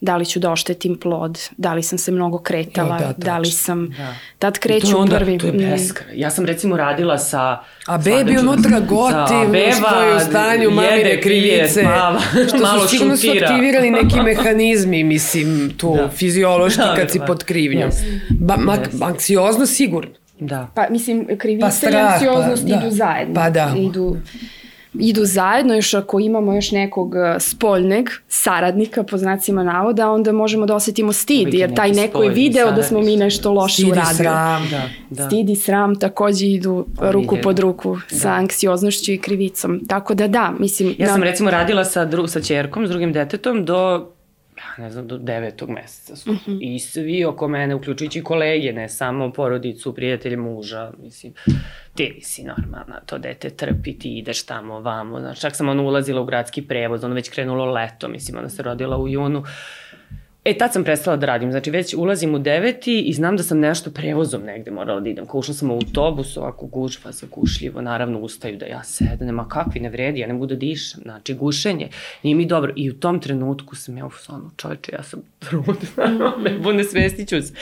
da 0.00 0.16
li 0.16 0.26
ću 0.26 0.40
da 0.40 0.52
oštetim 0.52 0.96
plod, 0.96 1.38
da 1.56 1.74
li 1.74 1.82
sam 1.82 1.98
se 1.98 2.12
mnogo 2.12 2.38
kretala, 2.38 2.96
jo, 2.96 3.06
da, 3.06 3.14
da 3.16 3.38
li 3.38 3.50
sam, 3.50 3.88
da. 3.88 4.14
tad 4.38 4.58
kreću 4.58 4.98
onda, 4.98 5.16
prvi. 5.16 5.38
To 5.38 5.46
je 5.46 5.52
beskraj. 5.52 6.18
Ja 6.18 6.30
sam 6.30 6.44
recimo 6.44 6.76
radila 6.76 7.18
sa... 7.18 7.58
A 7.86 7.98
bebi 7.98 8.38
unutra 8.38 8.80
goti, 8.94 9.52
beba, 9.52 9.88
što 9.88 10.02
je 10.02 10.16
u 10.16 10.20
stanju 10.20 10.70
mamire 10.70 11.20
krivice, 11.20 11.80
spava, 11.80 12.20
što 12.48 12.58
malo 12.58 12.80
su 12.80 12.88
sigurno 12.88 13.16
su 13.16 13.28
aktivirani 13.30 13.90
neki 13.90 14.20
mehanizmi, 14.30 15.04
mislim, 15.04 15.72
tu 15.76 15.96
da. 15.96 16.08
fiziološki 16.08 16.80
da, 16.80 16.94
kad 16.94 17.10
si 17.10 17.20
pod 17.26 17.44
krivnjom. 17.44 17.90
Yes. 17.90 18.18
Ba, 18.30 18.56
mak, 18.56 18.92
yes. 18.92 19.06
Anksiozno 19.06 19.66
sigurno. 19.66 20.21
Da. 20.40 20.68
Pa 20.74 20.86
mislim, 20.90 21.26
krivice 21.38 21.90
pa 21.90 21.90
i 21.90 22.00
anksioznost 22.00 22.62
pa, 22.62 22.68
da. 22.68 22.80
idu 22.80 22.90
zajedno. 22.90 23.34
Pa 23.34 23.50
da. 23.50 23.74
Idu 23.78 24.16
idu 24.94 25.24
zajedno, 25.24 25.74
još 25.74 25.94
ako 25.94 26.20
imamo 26.20 26.54
još 26.54 26.70
nekog 26.70 27.14
e, 27.16 27.40
spoljneg 27.40 28.08
saradnika, 28.28 29.02
po 29.02 29.18
znacima 29.18 29.62
navoda, 29.62 30.10
onda 30.10 30.32
možemo 30.32 30.66
da 30.66 30.74
osetimo 30.74 31.12
stid, 31.12 31.54
jer 31.54 31.74
taj 31.74 31.92
neko 31.92 32.22
je 32.22 32.30
video 32.30 32.72
da 32.72 32.82
smo 32.82 33.00
mi 33.00 33.16
nešto 33.16 33.52
loše 33.52 33.86
uradili. 33.86 34.06
Stid 34.06 34.20
i 34.20 34.24
sram, 34.24 34.68
da, 34.70 34.82
da. 35.10 35.26
Stid 35.26 35.50
i 35.50 35.56
sram 35.56 35.98
takođe 35.98 36.46
idu 36.46 36.86
pa, 36.98 37.10
ruku 37.10 37.36
pod 37.42 37.58
ruku 37.58 37.96
da. 38.10 38.16
sa 38.16 38.30
anksioznošću 38.30 39.12
i 39.12 39.18
krivicom. 39.18 39.80
Tako 39.88 40.14
da 40.14 40.26
da, 40.26 40.52
mislim... 40.58 40.94
Ja 40.98 41.08
sam 41.08 41.20
da... 41.20 41.26
recimo 41.26 41.50
radila 41.50 41.84
sa, 41.84 42.04
dru, 42.04 42.26
sa 42.26 42.40
čerkom, 42.40 42.86
s 42.86 42.90
drugim 42.90 43.12
detetom, 43.12 43.64
do 43.64 44.11
ne 44.78 44.90
znam, 44.90 45.06
do 45.06 45.18
devetog 45.18 45.70
meseca 45.70 46.30
mhm. 46.30 46.38
-huh. 46.46 46.58
I 46.60 46.78
svi 46.78 47.24
oko 47.24 47.48
mene, 47.48 47.74
uključujući 47.74 48.22
kolege, 48.22 48.72
ne 48.72 48.88
samo 48.88 49.32
porodicu, 49.32 49.94
prijatelje 49.94 50.36
muža, 50.36 50.92
mislim, 51.02 51.32
ti 51.94 52.20
si 52.22 52.44
normalna, 52.44 53.00
to 53.06 53.18
dete 53.18 53.50
trpi, 53.50 53.98
ti 53.98 54.18
ideš 54.18 54.46
tamo, 54.46 54.80
vamo, 54.80 55.20
znači, 55.20 55.40
čak 55.40 55.56
sam 55.56 55.68
ono 55.68 55.82
ulazila 55.82 56.20
u 56.20 56.24
gradski 56.24 56.62
prevoz, 56.62 57.04
ono 57.04 57.14
već 57.14 57.28
krenulo 57.28 57.64
leto, 57.64 58.08
mislim, 58.08 58.38
ona 58.38 58.48
se 58.48 58.62
rodila 58.62 58.98
u 58.98 59.08
junu, 59.08 59.44
E, 60.44 60.58
tad 60.58 60.72
sam 60.72 60.84
prestala 60.84 61.16
da 61.16 61.26
radim, 61.26 61.50
znači 61.50 61.70
već 61.70 61.94
ulazim 61.94 62.34
u 62.34 62.38
deveti 62.38 63.00
i 63.00 63.12
znam 63.12 63.36
da 63.36 63.42
sam 63.42 63.58
nešto 63.58 63.90
prevozom 63.90 64.42
negde 64.42 64.70
morala 64.70 65.00
da 65.00 65.08
idem. 65.08 65.26
Ušla 65.32 65.54
sam 65.54 65.70
u 65.70 65.74
autobus, 65.74 66.36
ovako 66.36 66.66
gužva, 66.66 67.10
gušljivo, 67.30 67.80
naravno 67.80 68.18
ustaju 68.18 68.56
da 68.56 68.66
ja 68.66 68.82
sedem, 68.84 69.40
a 69.40 69.48
kakvi 69.48 69.80
ne 69.80 69.90
vredi, 69.90 70.20
ja 70.20 70.26
ne 70.26 70.32
mogu 70.32 70.46
da 70.46 70.54
dišem, 70.54 71.00
znači 71.02 71.34
gušenje, 71.34 71.88
nije 72.22 72.36
mi 72.36 72.46
dobro. 72.46 72.72
I 72.76 72.90
u 72.90 72.94
tom 72.94 73.20
trenutku 73.20 73.76
sam 73.76 73.98
ja 73.98 74.06
u 74.06 74.10
sonu, 74.10 74.50
čovječe, 74.56 74.92
ja 74.92 75.02
sam 75.02 75.20
trudna, 75.48 76.32
ne 76.44 76.72
ne 76.72 76.84
svestiću 76.84 77.42
se. 77.42 77.54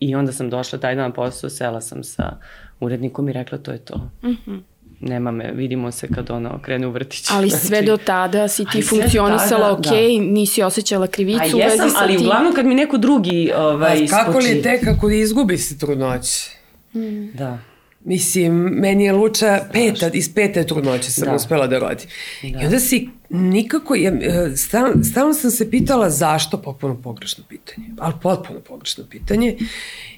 I 0.00 0.14
onda 0.14 0.32
sam 0.32 0.50
došla 0.50 0.78
taj 0.78 0.94
dan 0.94 1.12
posao, 1.12 1.50
sela 1.50 1.80
sam 1.80 2.04
sa 2.04 2.36
urednikom 2.80 3.28
i 3.28 3.32
rekla 3.32 3.58
to 3.58 3.72
je 3.72 3.78
to. 3.78 4.10
Mhm. 4.22 4.52
Mm 4.52 4.71
nema 5.02 5.30
me, 5.30 5.52
vidimo 5.52 5.92
se 5.92 6.08
kad 6.08 6.30
ona 6.30 6.62
krene 6.62 6.86
u 6.86 6.90
vrtić. 6.90 7.30
Ali 7.30 7.50
sve 7.66 7.68
znači, 7.68 7.86
do 7.86 7.96
tada 7.96 8.48
si 8.48 8.64
ti 8.72 8.82
funkcionisala 8.82 9.72
ok, 9.72 9.82
da. 9.82 9.92
nisi 10.20 10.62
osjećala 10.62 11.06
krivicu 11.06 11.58
vezi 11.58 11.76
sa 11.76 11.98
ali 11.98 12.16
ti. 12.16 12.22
uglavnom 12.22 12.54
kad 12.54 12.66
mi 12.66 12.74
neko 12.74 12.98
drugi 12.98 13.52
ovaj, 13.56 14.04
A 14.04 14.06
kako 14.06 14.38
li 14.38 14.48
je 14.48 14.62
tek 14.62 14.84
kako 14.84 15.10
izgubi 15.10 15.58
se 15.58 15.78
trudnoć? 15.78 16.48
Mm. 16.94 17.26
Da. 17.34 17.58
Mislim, 18.04 18.54
meni 18.54 19.04
je 19.04 19.12
Luča 19.12 19.60
peta, 19.72 20.10
iz 20.12 20.34
pete 20.34 20.66
trudnoće 20.66 21.10
sam 21.10 21.24
da. 21.24 21.34
uspela 21.34 21.66
da 21.66 21.78
rodim. 21.78 22.06
Da. 22.42 22.62
I 22.62 22.64
onda 22.64 22.80
si 22.80 23.08
nikako, 23.30 23.94
ja, 23.94 24.12
e, 24.12 24.56
stalno, 24.56 25.04
stalno 25.04 25.34
sam 25.34 25.50
se 25.50 25.70
pitala 25.70 26.10
zašto, 26.10 26.58
potpuno 26.58 27.02
pogrešno 27.02 27.44
pitanje, 27.48 27.86
ali 27.98 28.14
potpuno 28.22 28.60
pogrešno 28.60 29.04
pitanje, 29.10 29.56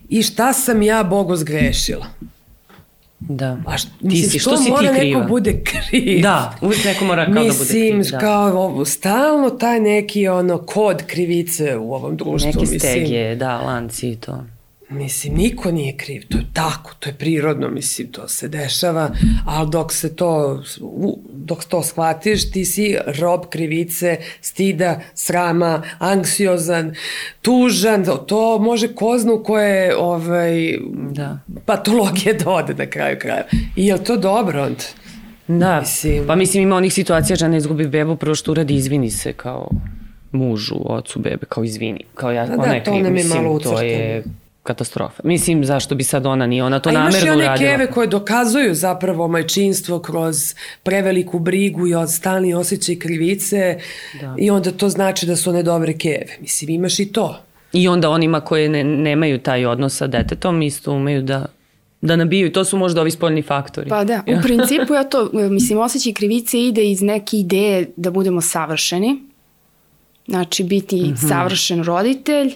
i 0.08 0.22
šta 0.22 0.52
sam 0.52 0.82
ja 0.82 1.02
Bogu 1.02 1.36
zgrešila. 1.36 2.06
Da. 3.28 3.58
A 3.66 3.78
što, 3.78 3.90
ti 3.90 4.06
mislim, 4.06 4.30
si, 4.30 4.38
što, 4.38 4.50
što 4.50 4.56
si 4.56 4.64
ti 4.64 4.88
kriva? 4.98 5.18
neko 5.18 5.28
bude 5.28 5.62
kriv. 5.62 6.22
Da, 6.22 6.56
uvijek 6.60 6.84
neko 6.84 7.04
mora 7.04 7.24
kao 7.24 7.34
mislim, 7.34 7.52
da 7.52 7.58
bude 7.58 7.70
kriv. 7.70 7.96
Mislim, 7.96 8.20
da. 8.20 8.26
kao 8.26 8.62
ovo, 8.62 8.84
stalno 8.84 9.50
taj 9.50 9.80
neki 9.80 10.28
ono 10.28 10.58
kod 10.58 11.02
krivice 11.06 11.76
u 11.76 11.94
ovom 11.94 12.16
društvu. 12.16 12.50
Neke 12.54 12.78
stege, 12.78 13.00
mislim. 13.00 13.38
da, 13.38 13.58
lanci 13.58 14.10
i 14.10 14.16
to. 14.16 14.44
Mislim, 14.94 15.34
niko 15.34 15.70
nije 15.70 15.96
kriv, 15.96 16.22
to 16.28 16.38
je 16.38 16.44
tako, 16.52 16.90
to 16.98 17.08
je 17.08 17.14
prirodno, 17.14 17.68
mislim, 17.68 18.12
to 18.12 18.28
se 18.28 18.48
dešava, 18.48 19.10
ali 19.46 19.70
dok 19.70 19.92
se 19.92 20.16
to, 20.16 20.62
dok 21.32 21.64
to 21.64 21.82
shvatiš, 21.82 22.50
ti 22.50 22.64
si 22.64 22.96
rob 23.20 23.40
krivice, 23.50 24.16
stida, 24.40 25.00
srama, 25.14 25.82
anksiozan, 25.98 26.94
tužan, 27.42 28.04
to 28.26 28.58
može 28.58 28.94
koznu 28.94 29.42
koje 29.44 29.96
ovaj, 29.96 30.78
da. 31.10 31.38
patologije 31.64 32.34
dode 32.44 32.74
na 32.74 32.86
kraju 32.86 33.18
kraja. 33.20 33.46
I 33.76 33.86
je 33.86 33.94
li 33.94 34.04
to 34.04 34.16
dobro 34.16 34.62
onda? 34.62 34.84
Da, 35.48 35.80
mislim, 35.80 36.26
pa 36.26 36.36
mislim 36.36 36.62
ima 36.62 36.76
onih 36.76 36.92
situacija 36.92 37.36
žena 37.36 37.56
izgubi 37.56 37.86
bebu, 37.86 38.16
prvo 38.16 38.34
što 38.34 38.52
uradi 38.52 38.74
izvini 38.74 39.10
se 39.10 39.32
kao 39.32 39.68
mužu, 40.32 40.76
ocu 40.84 41.18
bebe, 41.18 41.46
kao 41.48 41.64
izvini. 41.64 42.04
Kao 42.14 42.32
ja, 42.32 42.46
da, 42.46 42.54
ona 42.54 42.66
da, 42.66 42.74
je 42.74 42.84
kriv, 42.84 43.12
mislim, 43.12 43.58
to 43.62 43.80
je 43.82 44.24
katastrofa. 44.64 45.22
Mislim, 45.24 45.64
zašto 45.64 45.94
bi 45.94 46.04
sad 46.04 46.26
ona 46.26 46.46
nije, 46.46 46.64
ona 46.64 46.80
to 46.80 46.90
namerno 46.90 47.18
uradila. 47.18 47.32
A 47.32 47.44
imaš 47.44 47.60
i 47.60 47.64
one 47.64 47.70
keve 47.70 47.90
koje 47.90 48.06
dokazuju 48.06 48.74
zapravo 48.74 49.28
majčinstvo 49.28 49.98
kroz 49.98 50.54
preveliku 50.82 51.38
brigu 51.38 51.86
i 51.86 51.94
od 51.94 52.12
stalni 52.12 52.54
osjećaj 52.54 52.98
krivice 52.98 53.78
da. 54.20 54.34
i 54.38 54.50
onda 54.50 54.72
to 54.72 54.88
znači 54.88 55.26
da 55.26 55.36
su 55.36 55.50
one 55.50 55.62
dobre 55.62 55.98
keve. 55.98 56.36
Mislim, 56.40 56.70
imaš 56.70 56.98
i 56.98 57.12
to. 57.12 57.40
I 57.72 57.88
onda 57.88 58.10
onima 58.10 58.40
koje 58.40 58.68
ne, 58.68 58.84
nemaju 58.84 59.38
taj 59.38 59.66
odnos 59.66 59.96
sa 59.96 60.06
detetom 60.06 60.62
isto 60.62 60.92
umeju 60.92 61.22
da 61.22 61.46
da 62.00 62.16
nabiju 62.16 62.52
to 62.52 62.64
su 62.64 62.76
možda 62.78 63.00
ovi 63.00 63.10
spoljni 63.10 63.42
faktori. 63.42 63.88
Pa 63.88 64.04
da, 64.04 64.22
u 64.26 64.42
principu 64.42 64.94
ja 64.94 65.04
to, 65.04 65.30
mislim, 65.56 65.78
osjećaj 65.78 66.12
krivice 66.12 66.60
ide 66.60 66.90
iz 66.90 67.02
neke 67.02 67.36
ideje 67.36 67.90
da 67.96 68.10
budemo 68.10 68.40
savršeni, 68.40 69.22
znači 70.26 70.64
biti 70.64 70.96
mm 70.96 71.14
-hmm. 71.14 71.28
savršen 71.28 71.84
roditelj, 71.84 72.54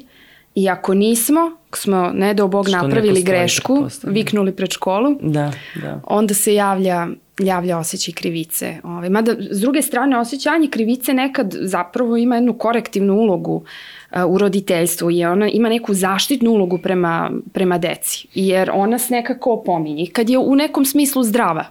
I 0.58 0.68
ako 0.68 0.94
nismo, 0.94 1.40
smo, 1.74 2.10
ne 2.14 2.34
do 2.34 2.48
Bog, 2.48 2.68
napravili 2.68 3.22
grešku, 3.22 3.86
viknuli 4.02 4.52
pred 4.52 4.70
školu, 4.70 5.16
da, 5.20 5.52
da. 5.82 6.00
onda 6.06 6.34
se 6.34 6.54
javlja 6.54 7.08
javlja 7.38 7.78
osjećaj 7.78 8.14
krivice. 8.14 8.76
Ove, 8.84 8.94
ovaj, 8.94 9.10
mada, 9.10 9.34
s 9.50 9.60
druge 9.60 9.82
strane, 9.82 10.18
osjećanje 10.18 10.68
krivice 10.68 11.14
nekad 11.14 11.54
zapravo 11.60 12.16
ima 12.16 12.34
jednu 12.34 12.52
korektivnu 12.52 13.14
ulogu 13.14 13.54
uh, 13.54 14.22
u 14.28 14.38
roditeljstvu 14.38 15.10
i 15.10 15.24
ona 15.24 15.48
ima 15.48 15.68
neku 15.68 15.94
zaštitnu 15.94 16.50
ulogu 16.50 16.78
prema, 16.78 17.30
prema 17.52 17.78
deci, 17.78 18.26
jer 18.34 18.70
ona 18.74 18.90
nas 18.90 19.08
nekako 19.08 19.52
opominje. 19.52 20.06
Kad 20.12 20.30
je 20.30 20.38
u 20.38 20.56
nekom 20.56 20.84
smislu 20.84 21.22
zdrava, 21.22 21.64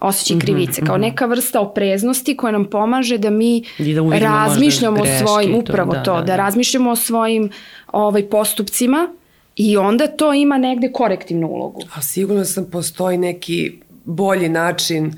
osjećaj 0.00 0.36
mm 0.36 0.38
-hmm, 0.38 0.44
krivice, 0.44 0.80
kao 0.80 0.96
mm 0.96 1.00
-hmm. 1.00 1.02
neka 1.02 1.26
vrsta 1.26 1.60
opreznosti 1.60 2.36
koja 2.36 2.52
nam 2.52 2.64
pomaže 2.64 3.18
da 3.18 3.30
mi 3.30 3.62
da 4.10 4.18
razmišljamo 4.18 5.02
o 5.02 5.06
svojim, 5.26 5.54
upravo 5.54 5.92
to, 5.92 5.98
da, 5.98 6.02
to 6.02 6.14
da, 6.14 6.20
da, 6.20 6.26
da 6.26 6.36
razmišljamo 6.36 6.90
o 6.90 6.96
svojim 6.96 7.50
ovaj, 7.92 8.28
postupcima 8.28 9.08
i 9.56 9.76
onda 9.76 10.06
to 10.06 10.34
ima 10.34 10.58
negde 10.58 10.92
korektivnu 10.92 11.48
ulogu. 11.48 11.82
A 11.94 12.02
sigurno 12.02 12.44
sam 12.44 12.70
postoji 12.70 13.18
neki 13.18 13.72
bolji 14.04 14.48
način 14.48 15.12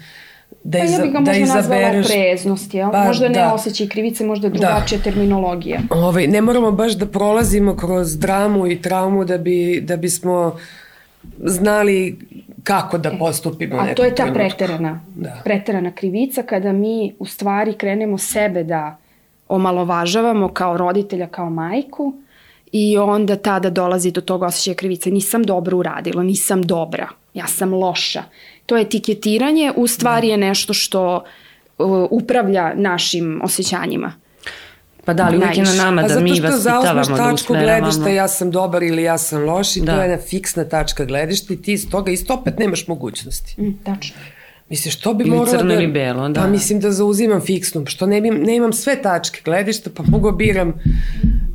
da, 0.64 0.78
pa 0.78 0.84
iza, 0.84 0.96
ja 0.96 1.02
bih 1.02 1.12
ga 1.12 1.18
da 1.20 1.32
možda 1.32 1.54
nazvala 1.54 1.88
opreznost, 2.04 2.74
jel? 2.74 2.90
Pa, 2.90 3.04
možda 3.04 3.28
ne 3.28 3.34
da. 3.34 3.54
osjećaj 3.54 3.88
krivice, 3.88 4.24
možda 4.24 4.48
drugačija 4.48 4.98
da. 4.98 5.04
terminologija. 5.04 5.80
Ovaj, 5.90 6.26
ne 6.26 6.40
moramo 6.40 6.72
baš 6.72 6.92
da 6.92 7.06
prolazimo 7.06 7.76
kroz 7.76 8.18
dramu 8.18 8.66
i 8.66 8.82
traumu 8.82 9.24
da, 9.24 9.38
bi, 9.38 9.80
da 9.84 9.96
bismo 9.96 10.58
znali 11.38 12.18
kako 12.64 12.98
da 12.98 13.10
postupimo. 13.18 13.76
A 13.76 13.94
to 13.94 14.04
je 14.04 14.14
ta 14.14 14.30
preterana, 14.34 15.00
da. 15.16 15.40
preterana 15.44 15.92
krivica 15.92 16.42
kada 16.42 16.72
mi 16.72 17.14
u 17.18 17.26
stvari 17.26 17.72
krenemo 17.72 18.18
sebe 18.18 18.64
da 18.64 18.96
omalovažavamo 19.48 20.48
kao 20.48 20.76
roditelja, 20.76 21.26
kao 21.26 21.50
majku 21.50 22.14
i 22.72 22.98
onda 22.98 23.36
tada 23.36 23.70
dolazi 23.70 24.10
do 24.10 24.20
tog 24.20 24.42
osjećaja 24.42 24.74
krivice. 24.74 25.10
Nisam 25.10 25.42
dobro 25.42 25.76
uradila, 25.76 26.22
nisam 26.22 26.62
dobra, 26.62 27.08
ja 27.34 27.46
sam 27.46 27.74
loša. 27.74 28.22
To 28.66 28.76
etiketiranje 28.76 29.72
u 29.76 29.86
stvari 29.86 30.26
da. 30.26 30.32
je 30.32 30.38
nešto 30.38 30.74
što 30.74 31.24
uh, 31.78 32.06
upravlja 32.10 32.72
našim 32.74 33.40
osjećanjima. 33.44 34.12
Pa 35.04 35.14
da, 35.14 35.24
ali 35.26 35.36
uvijek 35.36 35.56
je 35.56 35.64
na 35.64 35.74
nama 35.74 36.02
da 36.02 36.20
mi 36.20 36.30
vaspitavamo, 36.30 36.48
da 36.48 36.56
usmeravamo. 36.56 36.82
zato 36.82 37.04
što 37.04 37.14
zauzmeš 37.14 37.38
tačku 37.40 37.52
gledišta 37.52 38.08
ja 38.08 38.28
sam 38.28 38.50
dobar 38.50 38.82
ili 38.82 39.02
ja 39.02 39.18
sam 39.18 39.44
loš 39.44 39.76
i 39.76 39.80
da. 39.80 39.94
to 39.94 40.02
je 40.02 40.08
jedna 40.08 40.26
fiksna 40.26 40.64
tačka 40.64 41.04
gledišta 41.04 41.54
i 41.54 41.56
ti 41.56 41.72
iz 41.72 41.90
toga 41.90 42.10
isto 42.10 42.34
opet 42.34 42.58
nemaš 42.58 42.88
mogućnosti. 42.88 43.62
Mm, 43.62 43.72
tačno. 43.84 44.16
Misliš, 44.68 44.98
što 44.98 45.14
bi 45.14 45.24
moralo 45.24 45.44
da... 45.44 45.58
crno 45.58 45.74
ili 45.74 45.86
belo, 45.86 46.28
da. 46.28 46.40
Pa 46.40 46.46
mislim 46.46 46.80
da 46.80 46.90
zauzimam 46.90 47.40
fiksnu, 47.40 47.86
što 47.86 48.06
ne, 48.06 48.20
bi, 48.20 48.30
ne 48.30 48.56
imam 48.56 48.72
sve 48.72 49.02
tačke 49.02 49.40
gledišta, 49.44 49.90
pa 49.96 50.02
mogu 50.06 50.32
biram 50.32 50.72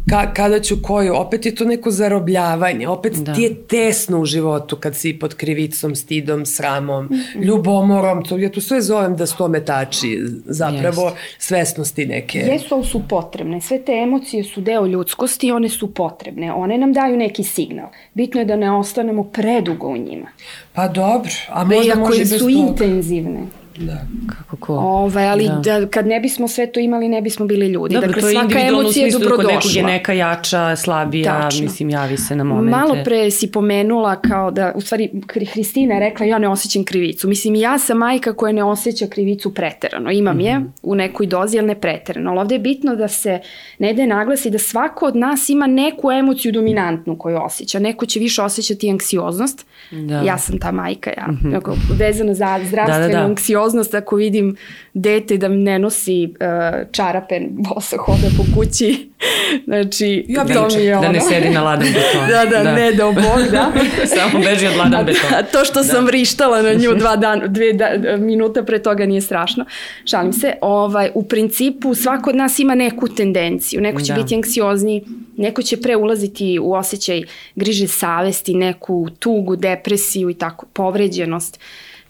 ka, 0.10 0.34
kada 0.34 0.60
ću 0.60 0.76
koju, 0.82 1.16
opet 1.16 1.46
je 1.46 1.56
to 1.56 1.66
neko 1.66 1.92
zarobljavanje, 1.92 2.88
opet 2.88 3.14
da. 3.14 3.34
ti 3.34 3.42
je 3.42 3.56
tesno 3.56 4.20
u 4.20 4.26
životu 4.26 4.76
kad 4.76 4.96
si 4.96 5.20
pod 5.20 5.36
krivicom, 5.36 5.96
stidom, 5.96 6.46
sramom, 6.46 7.10
-hmm. 7.10 7.44
ljubomorom, 7.44 8.24
to, 8.24 8.38
ja 8.38 8.52
to 8.52 8.62
sve 8.62 8.82
zovem 8.82 9.16
da 9.16 9.26
sto 9.26 9.48
metači 9.48 10.20
zapravo 10.46 11.02
yes. 11.02 11.14
svesnosti 11.38 12.06
neke. 12.06 12.40
Jesu, 12.40 12.76
ali 12.76 12.86
su 12.86 13.02
potrebne. 13.10 13.62
Sve 13.62 13.82
te 13.82 13.92
emocije 13.92 14.44
su 14.44 14.62
deo 14.62 14.86
ljudskosti 14.86 15.48
i 15.48 15.52
one 15.52 15.70
su 15.70 15.94
potrebne. 15.94 16.54
One 16.54 16.78
nam 16.78 16.94
daju 16.94 17.18
neki 17.18 17.44
signal. 17.44 17.88
Bitno 18.14 18.42
je 18.42 18.46
da 18.46 18.56
ne 18.56 18.72
ostanemo 18.72 19.24
predugo 19.24 19.88
u 19.88 19.98
njima. 19.98 20.28
Pa 20.74 20.88
dobro, 20.88 21.32
a 21.50 21.64
možda 21.64 21.96
može 21.96 22.20
bez 22.20 22.40
su 22.40 22.50
intenzivne. 22.50 23.65
Da. 23.78 24.06
Kako 24.38 24.58
ko? 24.58 24.74
Ove, 24.74 25.24
ali 25.24 25.48
da. 25.64 25.80
da. 25.80 25.88
kad 25.88 26.08
ne 26.08 26.20
bismo 26.20 26.48
sve 26.48 26.72
to 26.72 26.80
imali, 26.80 27.10
ne 27.10 27.22
bismo 27.22 27.46
bili 27.46 27.68
ljudi. 27.68 27.94
Dobro, 27.94 28.08
dakle, 28.08 28.22
to 28.22 28.28
je 28.28 28.34
svaka 28.34 28.60
emocija 28.60 29.06
je 29.06 29.12
dobrodošla. 29.12 29.44
Kod 29.44 29.54
nekog 29.54 29.76
je 29.76 29.84
neka 29.84 30.14
jača, 30.14 30.76
slabija, 30.76 31.42
Tačno. 31.42 31.64
mislim, 31.64 31.90
javi 31.90 32.18
se 32.18 32.36
na 32.36 32.44
momente. 32.44 32.78
Malo 32.78 32.96
pre 33.04 33.32
si 33.32 33.52
pomenula 33.52 34.22
kao 34.22 34.52
da, 34.52 34.72
u 34.76 34.82
stvari, 34.82 35.10
Hristina 35.54 35.94
je 35.94 36.00
rekla 36.00 36.26
ja 36.26 36.38
ne 36.38 36.50
osjećam 36.50 36.84
krivicu. 36.84 37.28
Mislim, 37.28 37.56
ja 37.56 37.80
sam 37.80 37.98
majka 37.98 38.34
koja 38.34 38.54
ne 38.54 38.64
osjeća 38.64 39.08
krivicu 39.08 39.54
preterano. 39.54 40.12
Imam 40.12 40.36
mm 40.36 40.40
-hmm. 40.40 40.46
je 40.46 40.60
mhm. 40.60 40.68
u 40.84 40.96
nekoj 40.96 41.28
dozi, 41.28 41.58
ali 41.58 41.68
ne 41.68 41.80
preterano. 41.82 42.30
Ali 42.32 42.40
ovde 42.40 42.56
je 42.56 42.60
bitno 42.60 42.96
da 42.96 43.08
se 43.08 43.40
ne 43.80 43.94
da 43.94 44.06
naglasi 44.06 44.50
da 44.50 44.60
svako 44.60 45.06
od 45.06 45.16
nas 45.16 45.50
ima 45.50 45.68
neku 45.68 46.12
emociju 46.12 46.52
dominantnu 46.52 47.18
koju 47.18 47.38
osjeća. 47.42 47.80
Neko 47.80 48.06
će 48.06 48.20
više 48.20 48.42
osjećati 48.42 48.92
anksioznost. 48.92 49.66
Da. 49.92 50.22
Ja 50.22 50.38
sam 50.38 50.60
ta 50.60 50.72
majka, 50.72 51.12
ja. 51.18 51.28
Mm 51.28 51.40
-hmm. 51.44 51.76
vezana 52.00 52.34
za 52.34 52.60
zdravstvenu 52.64 53.08
da, 53.08 53.14
da, 53.14 53.20
da. 53.20 53.26
anksioznost 53.26 53.65
anksioznost 53.66 53.94
ako 53.94 54.16
vidim 54.16 54.56
dete 54.94 55.38
da 55.38 55.48
ne 55.48 55.80
nosi 55.80 56.24
uh, 56.24 56.92
čarape, 56.92 57.40
bosa 57.50 57.98
hoda 57.98 58.28
po 58.38 58.44
kući. 58.56 59.10
znači, 59.68 60.26
ja 60.28 60.46
to 60.46 60.68
mi 60.78 60.84
je 60.84 60.98
ono. 60.98 61.08
Da 61.08 61.12
ne 61.12 61.22
sedi 61.22 61.50
na 61.50 61.64
ladan 61.64 61.88
beton. 61.88 62.28
da, 62.32 62.46
da, 62.46 62.64
da, 62.64 62.76
ne 62.76 62.92
da 62.92 63.06
bog, 63.06 63.52
da. 63.52 63.72
Samo 64.16 64.44
beži 64.44 64.68
od 64.68 64.78
ladan 64.78 65.06
beton. 65.06 65.34
A 65.34 65.44
to 65.44 65.66
što 65.66 65.80
da. 65.80 65.84
sam 65.84 66.06
vrištala 66.06 66.62
na 66.62 66.74
nju 66.74 66.96
dva 66.96 67.16
dan, 67.16 67.42
dve 67.48 67.74
da, 67.74 68.18
minuta 68.18 68.64
pre 68.64 68.80
toga 68.80 69.06
nije 69.06 69.22
strašno. 69.22 69.66
Šalim 70.06 70.34
se. 70.34 70.54
Ovaj, 70.62 71.12
u 71.14 71.24
principu 71.24 71.96
svako 71.96 72.30
od 72.30 72.36
nas 72.36 72.60
ima 72.60 72.76
neku 72.76 73.08
tendenciju. 73.08 73.82
Neko 73.82 74.02
će 74.02 74.14
da. 74.14 74.22
biti 74.22 74.36
anksiozni, 74.36 75.04
neko 75.38 75.62
će 75.62 75.82
pre 75.82 75.96
ulaziti 75.96 76.60
u 76.60 76.74
osjećaj 76.74 77.24
griže 77.56 77.88
savesti, 77.88 78.54
neku 78.54 79.08
tugu, 79.20 79.56
depresiju 79.56 80.30
i 80.30 80.34
tako, 80.34 80.66
povređenost. 80.74 81.60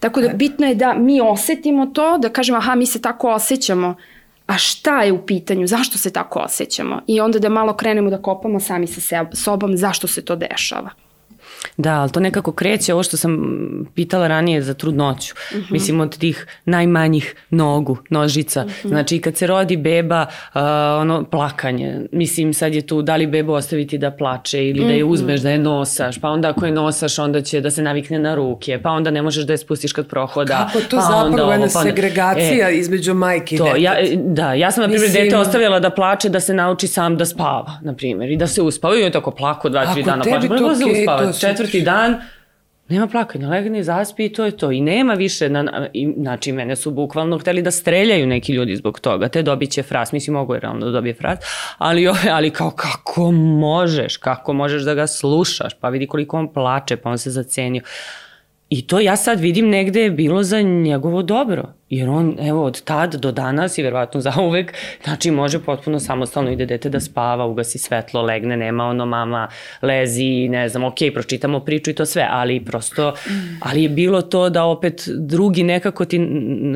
Tako 0.05 0.21
da 0.21 0.27
bitno 0.27 0.67
je 0.67 0.75
da 0.75 0.93
mi 0.93 1.21
osetimo 1.21 1.85
to, 1.85 2.17
da 2.17 2.29
kažemo 2.29 2.57
aha 2.57 2.75
mi 2.75 2.85
se 2.85 3.01
tako 3.01 3.31
osjećamo, 3.31 3.95
a 4.47 4.57
šta 4.57 5.01
je 5.03 5.11
u 5.11 5.25
pitanju, 5.25 5.67
zašto 5.67 5.97
se 5.97 6.13
tako 6.13 6.39
osjećamo? 6.39 7.01
I 7.07 7.19
onda 7.19 7.39
da 7.39 7.49
malo 7.49 7.73
krenemo 7.73 8.09
da 8.09 8.21
kopamo 8.21 8.59
sami 8.59 8.87
sa 8.87 9.25
sobom 9.33 9.77
zašto 9.77 10.07
se 10.07 10.25
to 10.25 10.35
dešava. 10.35 10.89
Da, 11.77 11.93
ali 12.01 12.11
to 12.11 12.19
nekako 12.19 12.51
kreće, 12.51 12.93
ovo 12.93 13.03
što 13.03 13.17
sam 13.17 13.35
pitala 13.95 14.27
ranije 14.27 14.61
za 14.61 14.73
trudnoću. 14.73 15.33
Mhm. 15.51 15.61
-huh. 15.61 15.71
Mislim, 15.71 15.99
od 15.99 16.17
tih 16.17 16.47
najmanjih 16.65 17.35
nogu, 17.49 17.97
nožica. 18.09 18.63
Mhm. 18.63 18.71
-huh. 18.71 18.87
Znači, 18.87 19.19
kad 19.19 19.37
se 19.37 19.47
rodi 19.47 19.77
beba, 19.77 20.25
uh, 20.53 20.61
ono, 20.99 21.23
plakanje. 21.23 22.01
Mislim, 22.11 22.53
sad 22.53 22.73
je 22.73 22.81
tu, 22.81 23.01
da 23.01 23.15
li 23.15 23.27
bebu 23.27 23.53
ostaviti 23.53 23.97
da 23.97 24.11
plače 24.11 24.69
ili 24.69 24.85
da 24.85 24.91
je 24.91 25.03
mhm. 25.03 25.13
uzmeš, 25.13 25.41
da 25.41 25.49
je 25.49 25.57
nosaš. 25.57 26.21
Pa 26.21 26.29
onda 26.29 26.49
ako 26.49 26.65
je 26.65 26.71
nosaš, 26.71 27.19
onda 27.19 27.41
će 27.41 27.61
da 27.61 27.71
se 27.71 27.81
navikne 27.81 28.19
na 28.19 28.35
ruke. 28.35 28.79
Pa 28.83 28.89
onda 28.89 29.11
ne 29.11 29.21
možeš 29.21 29.45
da 29.45 29.53
je 29.53 29.57
spustiš 29.57 29.93
kad 29.93 30.07
prohoda. 30.07 30.69
Kako 30.73 30.85
to 30.89 30.97
pa 30.97 31.01
zapravo 31.01 31.51
jedna 31.51 31.67
pa 31.73 31.81
segregacija 31.81 32.69
e, 32.69 32.75
između 32.75 33.13
majke 33.13 33.55
i 33.55 33.57
to, 33.57 33.75
Ja, 33.77 33.95
da, 34.15 34.53
ja 34.53 34.71
sam, 34.71 34.81
na 34.81 34.87
primjer, 34.87 35.09
Mislim... 35.09 35.23
dete 35.23 35.37
ostavljala 35.37 35.79
da 35.79 35.89
plače, 35.89 36.29
da 36.29 36.39
se 36.39 36.53
nauči 36.53 36.87
sam 36.87 37.17
da 37.17 37.25
spava, 37.25 37.79
na 37.81 37.93
primjer, 37.93 38.31
i 38.31 38.37
da 38.37 38.47
se 38.47 38.61
uspava. 38.61 38.99
I 38.99 39.03
on 39.03 39.11
tako 39.11 39.31
plako 39.31 39.69
dva, 39.69 39.93
tri 39.93 40.03
dana. 40.03 40.21
Ako 40.21 40.29
tebi 40.29 40.47
to 40.47 40.55
okay, 40.55 41.54
to 41.54 41.54
četvrti 41.55 41.81
dan, 41.81 42.21
nema 42.89 43.07
plakanja, 43.07 43.49
legne, 43.49 43.83
zaspi 43.83 44.25
i 44.25 44.33
to 44.33 44.45
je 44.45 44.57
to. 44.57 44.71
I 44.71 44.81
nema 44.81 45.13
više, 45.13 45.49
na, 45.49 45.87
i, 45.93 46.13
znači 46.17 46.51
mene 46.51 46.75
su 46.75 46.91
bukvalno 46.91 47.37
hteli 47.37 47.61
da 47.61 47.71
streljaju 47.71 48.27
neki 48.27 48.53
ljudi 48.53 48.75
zbog 48.75 48.99
toga, 48.99 49.27
te 49.27 49.43
dobit 49.43 49.71
će 49.71 49.83
fras, 49.83 50.11
mislim 50.11 50.33
mogu 50.33 50.53
je 50.53 50.59
realno 50.59 50.85
da 50.85 50.91
dobije 50.91 51.13
fras, 51.13 51.39
ali, 51.77 52.07
ali 52.31 52.49
kao 52.49 52.71
kako 52.71 53.31
možeš, 53.31 54.17
kako 54.17 54.53
možeš 54.53 54.83
da 54.83 54.93
ga 54.93 55.07
slušaš, 55.07 55.73
pa 55.73 55.89
vidi 55.89 56.07
koliko 56.07 56.37
on 56.37 56.53
plače, 56.53 56.97
pa 56.97 57.09
on 57.09 57.17
se 57.17 57.31
zacenio. 57.31 57.81
I 58.69 58.87
to 58.87 58.99
ja 58.99 59.15
sad 59.15 59.39
vidim 59.39 59.69
negde 59.69 60.01
je 60.01 60.11
bilo 60.11 60.43
za 60.43 60.61
njegovo 60.61 61.21
dobro. 61.21 61.73
Jer 61.89 62.09
on, 62.09 62.37
evo, 62.41 62.63
od 62.63 62.83
tad 62.83 63.15
do 63.15 63.31
danas 63.31 63.77
i 63.77 63.83
verovatno 63.83 64.21
zauvek, 64.21 64.73
znači 65.03 65.31
može 65.31 65.59
potpuno 65.59 65.99
samostalno 65.99 66.51
ide 66.51 66.65
dete 66.65 66.89
da 66.89 66.99
spava, 66.99 67.45
ugasi 67.45 67.77
svetlo, 67.77 68.21
legne, 68.21 68.57
nema 68.57 68.85
ono 68.85 69.05
mama 69.05 69.47
lezi, 69.81 70.47
ne 70.49 70.69
znam, 70.69 70.83
ok, 70.83 70.95
pročitamo 71.13 71.59
priču 71.59 71.91
i 71.91 71.93
to 71.93 72.05
sve, 72.05 72.27
ali 72.29 72.65
prosto, 72.65 73.13
ali 73.59 73.83
je 73.83 73.89
bilo 73.89 74.21
to 74.21 74.49
da 74.49 74.63
opet 74.63 75.03
drugi 75.07 75.63
nekako 75.63 76.05
ti 76.05 76.19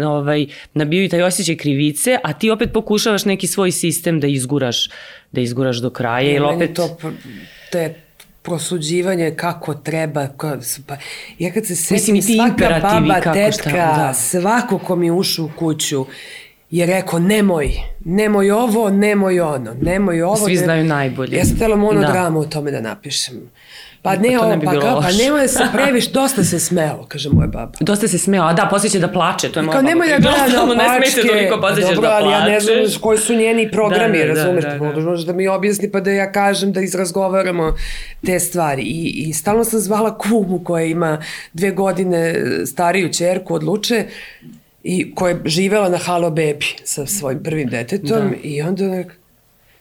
ovaj, 0.08 0.46
nabiju 0.74 1.10
taj 1.10 1.22
osjećaj 1.22 1.56
krivice, 1.56 2.18
a 2.24 2.34
ti 2.34 2.50
opet 2.50 2.74
pokušavaš 2.74 3.26
neki 3.26 3.48
svoj 3.48 3.72
sistem 3.72 4.20
da 4.20 4.28
izguraš, 4.28 4.90
da 5.32 5.42
izguraš 5.42 5.78
do 5.78 5.90
kraja. 5.90 6.36
ili 6.36 6.46
opet... 6.46 6.74
To, 6.74 6.98
to 7.72 7.78
je 7.78 8.09
prosuđivanje 8.42 9.36
kako 9.36 9.74
treba, 9.74 10.28
pa, 10.88 10.98
ja 11.40 11.52
kad 11.54 11.66
se 11.68 11.76
setim 11.76 12.14
Mislim, 12.14 12.38
svaka 12.38 12.80
baba, 12.82 13.34
tetka, 13.34 13.70
šta, 13.70 13.72
da. 13.72 14.14
svako 14.14 14.78
ko 14.78 14.96
mi 14.96 15.12
ušao 15.12 15.46
u 15.46 15.50
kuću 15.60 16.06
je 16.72 16.86
rekao 16.86 17.20
nemoj, 17.20 17.74
nemoj 18.06 18.52
ovo, 18.52 18.90
nemoj 18.90 19.40
ono, 19.40 19.74
nemoj 19.82 20.22
ovo. 20.22 20.46
Svi 20.46 20.58
znaju 20.58 20.86
najbolje. 20.86 21.38
Ja 21.38 21.46
sam 21.46 21.56
htjela 21.56 21.76
monodramu 21.76 22.40
da. 22.40 22.48
o 22.48 22.50
tome 22.50 22.72
da 22.72 22.82
napišem. 22.82 23.50
Pa 24.02 24.16
ne, 24.16 24.38
pa, 24.40 24.56
ne 24.56 24.66
pa, 24.66 24.80
kao, 24.80 25.02
pa 25.02 25.12
nemoj 25.12 25.42
da 25.42 25.48
se 25.48 25.64
previš, 25.74 26.12
dosta 26.12 26.44
se 26.44 26.60
smeo, 26.60 27.06
kaže 27.08 27.30
moja 27.30 27.48
baba. 27.48 27.72
Dosta 27.80 28.08
se 28.08 28.18
smeo, 28.18 28.44
a 28.44 28.54
da, 28.54 28.68
posle 28.72 28.90
će 28.90 29.00
da 29.00 29.08
plače, 29.08 29.52
to 29.52 29.60
je 29.60 29.64
moja 29.64 29.74
kao, 29.74 29.82
baba. 29.82 29.90
nemoj 29.90 30.08
da 30.08 30.18
gleda 30.18 30.66
na 30.66 30.98
ne 30.98 31.12
smete 31.12 31.28
toliko, 31.28 31.62
posle 31.62 31.82
ćeš 31.82 31.96
da 31.96 32.02
plače. 32.02 32.16
ali 32.16 32.32
ja 32.32 32.46
ne 32.46 32.60
znam 32.60 32.76
koji 33.02 33.18
su 33.18 33.36
njeni 33.36 33.72
programi, 33.72 34.18
da, 34.18 34.26
da, 34.26 34.34
razumeš, 34.34 34.64
da, 34.64 34.70
da, 34.70 34.92
da. 34.92 35.02
možeš 35.02 35.26
da 35.26 35.34
mi 35.34 35.48
objasni 35.48 35.92
pa 35.92 36.00
da 36.00 36.12
ja 36.12 36.32
kažem 36.32 36.72
da 36.72 36.82
izrazgovaramo 36.82 37.76
te 38.26 38.40
stvari. 38.40 38.82
I, 38.82 39.28
i 39.28 39.34
stalno 39.34 39.64
sam 39.64 39.80
zvala 39.80 40.18
kumu 40.18 40.64
koja 40.64 40.86
ima 40.86 41.22
dve 41.54 41.72
godine 41.72 42.36
stariju 42.66 43.14
čerku 43.14 43.56
od 43.56 43.64
Luče, 43.64 44.06
i 44.84 45.16
koja 45.16 45.30
je 45.30 45.42
živela 45.46 45.90
na 45.90 45.98
Halo 45.98 46.30
Baby 46.30 46.74
sa 46.84 47.06
svojim 47.06 47.44
prvim 47.44 47.70
detetom 47.70 48.30
da. 48.30 48.36
i 48.44 48.62
onda 48.62 48.88
nek, 48.88 49.19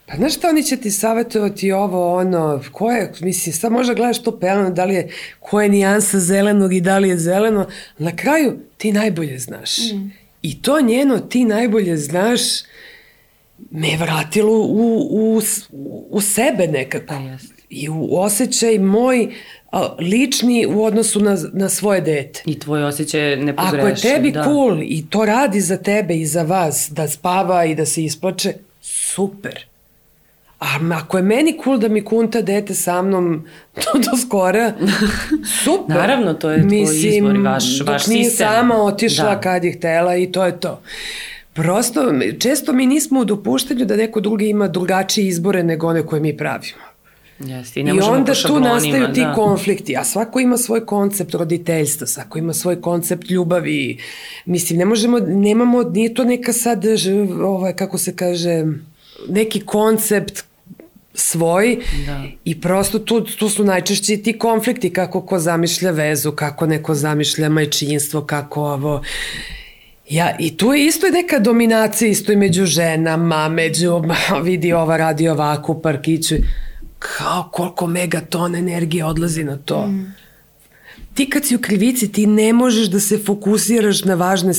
Pa 0.09 0.15
znaš 0.15 0.35
šta, 0.35 0.49
oni 0.49 0.63
će 0.63 0.77
ti 0.77 0.91
savjetovati 0.91 1.71
ovo, 1.71 2.15
ono, 2.15 2.61
ko 2.71 2.91
je, 2.91 3.11
mislim, 3.21 3.53
sad 3.53 3.71
možda 3.71 3.93
gledaš 3.93 4.23
to 4.23 4.39
peleno, 4.39 4.69
da 4.69 4.85
li 4.85 4.95
je, 4.95 5.09
koja 5.39 5.63
je 5.63 5.69
nijansa 5.69 6.19
zelenog 6.19 6.73
i 6.73 6.81
da 6.81 6.97
li 6.97 7.09
je 7.09 7.17
zeleno, 7.17 7.67
na 7.97 8.15
kraju 8.15 8.59
ti 8.77 8.91
najbolje 8.91 9.39
znaš. 9.39 9.77
Mm. 9.77 10.11
I 10.41 10.61
to 10.61 10.81
njeno 10.81 11.19
ti 11.19 11.43
najbolje 11.45 11.97
znaš 11.97 12.41
me 13.71 13.97
vratilo 13.97 14.57
u, 14.57 15.07
u, 15.11 15.41
u 16.09 16.21
sebe 16.21 16.67
nekako. 16.67 17.05
Pa 17.07 17.19
I 17.69 17.89
u 17.89 18.07
osjećaj 18.11 18.79
moj 18.79 19.27
a, 19.71 19.95
lični 19.99 20.65
u 20.65 20.83
odnosu 20.83 21.19
na, 21.19 21.37
na 21.53 21.69
svoje 21.69 22.01
dete. 22.01 22.41
I 22.45 22.59
tvoj 22.59 22.83
osjećaj 22.83 23.35
ne 23.35 23.55
pogreši. 23.55 23.77
Ako 23.77 23.87
je 23.87 23.95
tebi 23.95 24.31
da. 24.31 24.43
cool 24.43 24.81
i 24.83 25.05
to 25.09 25.25
radi 25.25 25.61
za 25.61 25.77
tebe 25.77 26.15
i 26.15 26.25
za 26.25 26.43
vas, 26.43 26.89
da 26.91 27.07
spava 27.07 27.65
i 27.65 27.75
da 27.75 27.85
se 27.85 28.03
isplače, 28.03 28.53
super. 28.81 29.68
A 30.59 30.67
ako 30.97 31.17
je 31.17 31.23
meni 31.23 31.57
cool 31.63 31.77
da 31.77 31.87
mi 31.87 32.01
kunta 32.05 32.41
dete 32.41 32.73
sa 32.73 33.01
mnom 33.01 33.45
to 33.73 33.99
do 33.99 34.17
skora, 34.17 34.73
super. 35.63 35.95
Naravno, 35.95 36.33
to 36.33 36.49
je 36.49 36.67
tvoj 36.67 36.79
Mislim, 36.79 37.13
izbor 37.13 37.35
i 37.35 37.39
vaš, 37.39 37.81
vaš 37.85 38.03
sistem. 38.03 38.17
Mislim, 38.17 38.47
sama 38.47 38.75
otišla 38.75 39.35
da. 39.35 39.41
kad 39.41 39.63
je 39.63 39.71
htela 39.71 40.15
i 40.15 40.31
to 40.31 40.45
je 40.45 40.59
to. 40.59 40.81
Prosto, 41.53 42.13
često 42.39 42.73
mi 42.73 42.85
nismo 42.85 43.19
u 43.19 43.25
dopuštanju 43.25 43.85
da 43.85 43.95
neko 43.95 44.19
drugi 44.19 44.49
ima 44.49 44.67
drugačije 44.67 45.27
izbore 45.27 45.63
nego 45.63 45.87
one 45.87 46.05
koje 46.05 46.21
mi 46.21 46.37
pravimo. 46.37 46.89
Jeste, 47.39 47.79
i, 47.79 47.83
ne 47.83 47.95
I 47.95 47.99
onda 47.99 48.33
tu 48.47 48.59
nastaju 48.59 49.13
ti 49.13 49.21
da. 49.21 49.33
konflikti, 49.33 49.97
a 49.97 50.03
svako 50.03 50.39
ima 50.39 50.57
svoj 50.57 50.85
koncept 50.85 51.33
roditeljstva, 51.33 52.07
svako 52.07 52.37
ima 52.37 52.53
svoj 52.53 52.81
koncept 52.81 53.29
ljubavi. 53.29 53.97
Mislim, 54.45 54.79
ne 54.79 54.85
možemo, 54.85 55.19
nemamo, 55.19 55.83
nije 55.83 56.13
to 56.13 56.23
neka 56.23 56.53
sad, 56.53 56.83
ovaj, 57.43 57.73
kako 57.73 57.97
se 57.97 58.15
kaže, 58.15 58.65
neki 59.29 59.61
koncept 59.61 60.48
svoj 61.13 61.77
da. 62.05 62.23
i 62.45 62.61
prosto 62.61 62.99
tu, 62.99 63.21
tu 63.21 63.49
su 63.49 63.63
najčešće 63.63 64.17
ti 64.17 64.37
konflikti 64.37 64.93
kako 64.93 65.21
ko 65.21 65.39
zamišlja 65.39 65.91
vezu, 65.91 66.31
kako 66.31 66.67
neko 66.67 66.95
zamišlja 66.95 67.49
majčinstvo, 67.49 68.21
kako 68.21 68.61
ovo... 68.61 69.03
Ja, 70.09 70.35
I 70.39 70.57
tu 70.57 70.73
je 70.73 70.85
isto 70.85 71.07
neka 71.09 71.39
dominacija 71.39 72.09
isto 72.09 72.31
i 72.31 72.35
među 72.35 72.65
ženama, 72.65 73.49
među, 73.49 74.01
vidi 74.43 74.73
ova 74.73 74.97
radi 74.97 75.29
ovako 75.29 75.71
u 75.71 75.81
parkiću. 75.81 76.35
Kao 76.99 77.49
koliko 77.51 77.87
megaton 77.87 78.55
energije 78.55 79.05
odlazi 79.05 79.43
na 79.43 79.57
to. 79.57 79.87
Mm 79.87 80.28
ti 81.13 81.29
kad 81.29 81.45
si 81.45 81.55
u 81.55 81.59
krivici, 81.61 82.11
ti 82.11 82.27
ne 82.27 82.53
možeš 82.53 82.87
da 82.87 82.99
se 82.99 83.17
fokusiraš 83.17 84.03
na 84.03 84.15
važne 84.15 84.53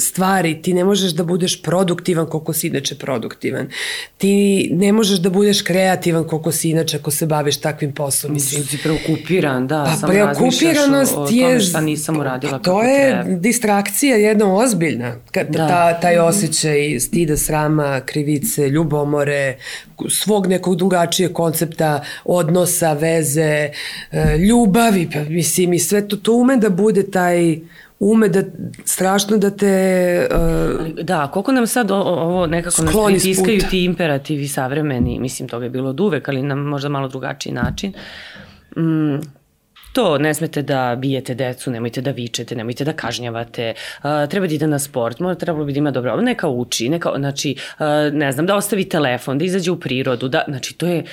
stvari, 0.00 0.62
ti 0.62 0.74
ne 0.74 0.84
možeš 0.84 1.12
da 1.12 1.24
budeš 1.24 1.62
produktivan 1.62 2.26
koliko 2.26 2.52
si 2.52 2.66
inače 2.66 2.94
produktivan. 2.94 3.68
Ti 4.18 4.68
ne 4.72 4.92
možeš 4.92 5.18
da 5.18 5.30
budeš 5.30 5.62
kreativan 5.62 6.24
koliko 6.24 6.52
si 6.52 6.70
inače 6.70 6.96
ako 6.96 7.10
se 7.10 7.26
baviš 7.26 7.56
takvim 7.56 7.92
poslom. 7.92 8.32
Mislim, 8.32 8.64
si 8.64 8.78
preokupiran, 8.78 9.66
da. 9.66 9.84
Pa 9.84 9.96
sam 9.96 10.10
preokupiranost 10.10 11.16
o, 11.16 11.22
o. 11.22 11.26
Tome 11.28 11.60
šta 11.60 11.80
nisam 11.80 12.20
uradila 12.20 12.52
pa, 12.52 12.58
to 12.58 12.82
je 12.82 13.22
treba. 13.22 13.40
distrakcija 13.40 14.16
jedna 14.16 14.54
ozbiljna. 14.56 15.14
Kad, 15.32 15.46
da. 15.48 15.68
ta, 15.68 16.00
taj 16.00 16.18
osjećaj 16.18 17.00
stida, 17.00 17.36
srama, 17.36 18.00
krivice, 18.06 18.68
ljubomore, 18.68 19.56
svog 20.08 20.46
nekog 20.46 20.76
drugačijeg 20.76 21.32
koncepta, 21.32 22.04
odnosa, 22.24 22.92
veze, 22.92 23.70
e, 24.12 24.38
ljubavi, 24.38 25.08
pa 25.12 25.20
mislim 25.20 25.72
i 25.72 25.78
sve 25.88 26.08
to, 26.08 26.16
to 26.16 26.32
ume 26.32 26.56
da 26.56 26.70
bude 26.70 27.10
taj 27.10 27.58
ume 28.00 28.28
da 28.28 28.42
strašno 28.84 29.36
da 29.36 29.50
te 29.50 30.28
uh, 30.30 30.86
da 31.04 31.26
koliko 31.26 31.52
nam 31.52 31.66
sad 31.66 31.90
ovo 31.90 32.46
nekako 32.46 32.82
nas 32.82 32.94
pritiskaju 33.06 33.60
ti 33.70 33.84
imperativi 33.84 34.48
savremeni 34.48 35.18
mislim 35.20 35.48
toga 35.48 35.64
je 35.64 35.70
bilo 35.70 35.90
od 35.90 36.00
uvek 36.00 36.28
ali 36.28 36.42
na 36.42 36.54
možda 36.54 36.88
malo 36.88 37.08
drugačiji 37.08 37.52
način. 37.52 37.92
Mm, 38.76 39.16
to 39.92 40.18
ne 40.18 40.34
smete 40.34 40.62
da 40.62 40.96
bijete 40.98 41.34
decu, 41.34 41.70
nemojte 41.70 42.00
da 42.00 42.10
vičete, 42.10 42.56
nemojte 42.56 42.84
da 42.84 42.92
kažnjavate, 42.92 43.74
uh, 44.02 44.28
treba 44.30 44.46
da 44.46 44.54
ide 44.54 44.66
na 44.66 44.78
sport, 44.78 45.20
mora 45.20 45.34
trebalo 45.34 45.64
bi 45.64 45.72
da 45.72 45.78
ima 45.78 45.90
dobro, 45.90 46.20
neka 46.20 46.48
uči, 46.48 46.88
neka, 46.88 47.12
znači, 47.16 47.56
uh, 47.78 47.86
ne 48.12 48.32
znam, 48.32 48.46
da 48.46 48.56
ostavi 48.56 48.88
telefon, 48.88 49.38
da 49.38 49.44
izađe 49.44 49.70
u 49.70 49.80
prirodu, 49.80 50.28
da, 50.28 50.44
znači, 50.48 50.74
to 50.74 50.86
je, 50.86 51.04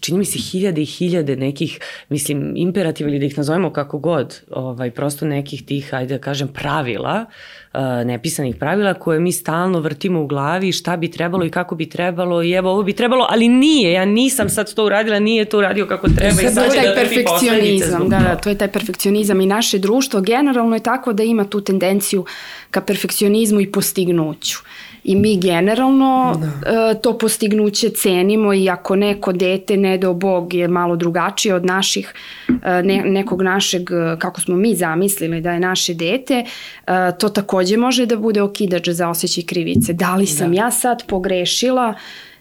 čini 0.00 0.18
mi 0.18 0.24
se 0.24 0.38
hiljade 0.38 0.82
i 0.82 0.84
hiljade 0.84 1.36
nekih, 1.36 1.80
mislim, 2.08 2.52
imperativa 2.56 3.10
ili 3.10 3.18
da 3.18 3.26
ih 3.26 3.38
nazovemo 3.38 3.72
kako 3.72 3.98
god, 3.98 4.40
ovaj, 4.50 4.90
prosto 4.90 5.26
nekih 5.26 5.64
tih, 5.64 5.94
ajde 5.94 6.14
da 6.14 6.20
kažem, 6.20 6.48
pravila, 6.48 7.24
uh, 7.72 7.80
nepisanih 8.04 8.56
pravila 8.56 8.94
koje 8.94 9.20
mi 9.20 9.32
stalno 9.32 9.80
vrtimo 9.80 10.22
u 10.22 10.26
glavi 10.26 10.72
šta 10.72 10.96
bi 10.96 11.10
trebalo 11.10 11.44
i 11.44 11.50
kako 11.50 11.74
bi 11.74 11.88
trebalo 11.88 12.42
i 12.42 12.52
evo 12.52 12.70
ovo 12.70 12.82
bi 12.82 12.92
trebalo, 12.92 13.26
ali 13.30 13.48
nije, 13.48 13.92
ja 13.92 14.04
nisam 14.04 14.48
sad 14.48 14.74
to 14.74 14.84
uradila, 14.84 15.18
nije 15.18 15.44
to 15.44 15.58
uradio 15.58 15.86
kako 15.86 16.08
treba 16.08 16.40
i, 16.42 16.44
sad, 16.44 16.72
će 16.72 16.80
da 16.88 16.94
perfekcionizam, 16.94 18.08
da, 18.08 18.18
da, 18.18 18.36
to 18.36 18.48
je 18.48 18.58
taj 18.58 18.68
perfekcionizam 18.68 19.40
i 19.40 19.46
naše 19.46 19.78
društvo 19.78 20.20
generalno 20.20 20.76
je 20.76 20.82
tako 20.82 21.12
da 21.12 21.22
ima 21.22 21.44
tu 21.44 21.60
tendenciju 21.60 22.24
ka 22.70 22.80
perfekcionizmu 22.80 23.60
i 23.60 23.72
postignuću. 23.72 24.58
I 25.04 25.16
mi 25.16 25.40
generalno 25.40 26.40
da. 26.40 26.46
uh, 26.46 27.00
to 27.02 27.18
postignuće 27.18 27.90
cenimo 27.90 28.54
i 28.54 28.70
ako 28.70 28.96
neko 28.96 29.32
dete, 29.32 29.76
ne 29.76 29.98
do 29.98 30.12
Bog, 30.14 30.54
je 30.54 30.68
malo 30.68 30.96
drugačije 30.96 31.54
od 31.54 31.64
naših, 31.64 32.14
uh, 32.48 32.54
ne, 32.84 33.02
nekog 33.04 33.42
našeg, 33.42 33.82
kako 34.18 34.40
smo 34.40 34.56
mi 34.56 34.74
zamislili 34.74 35.40
da 35.40 35.52
je 35.52 35.60
naše 35.60 35.94
dete, 35.94 36.44
uh, 36.86 36.92
to 37.18 37.28
takođe 37.28 37.76
može 37.76 38.06
da 38.06 38.16
bude 38.16 38.42
okidač 38.42 38.88
za 38.88 39.08
osjećaj 39.08 39.44
krivice. 39.44 39.92
Da 39.92 40.16
li 40.16 40.26
sam 40.26 40.50
da. 40.50 40.56
ja 40.56 40.70
sad 40.70 41.06
pogrešila 41.06 41.94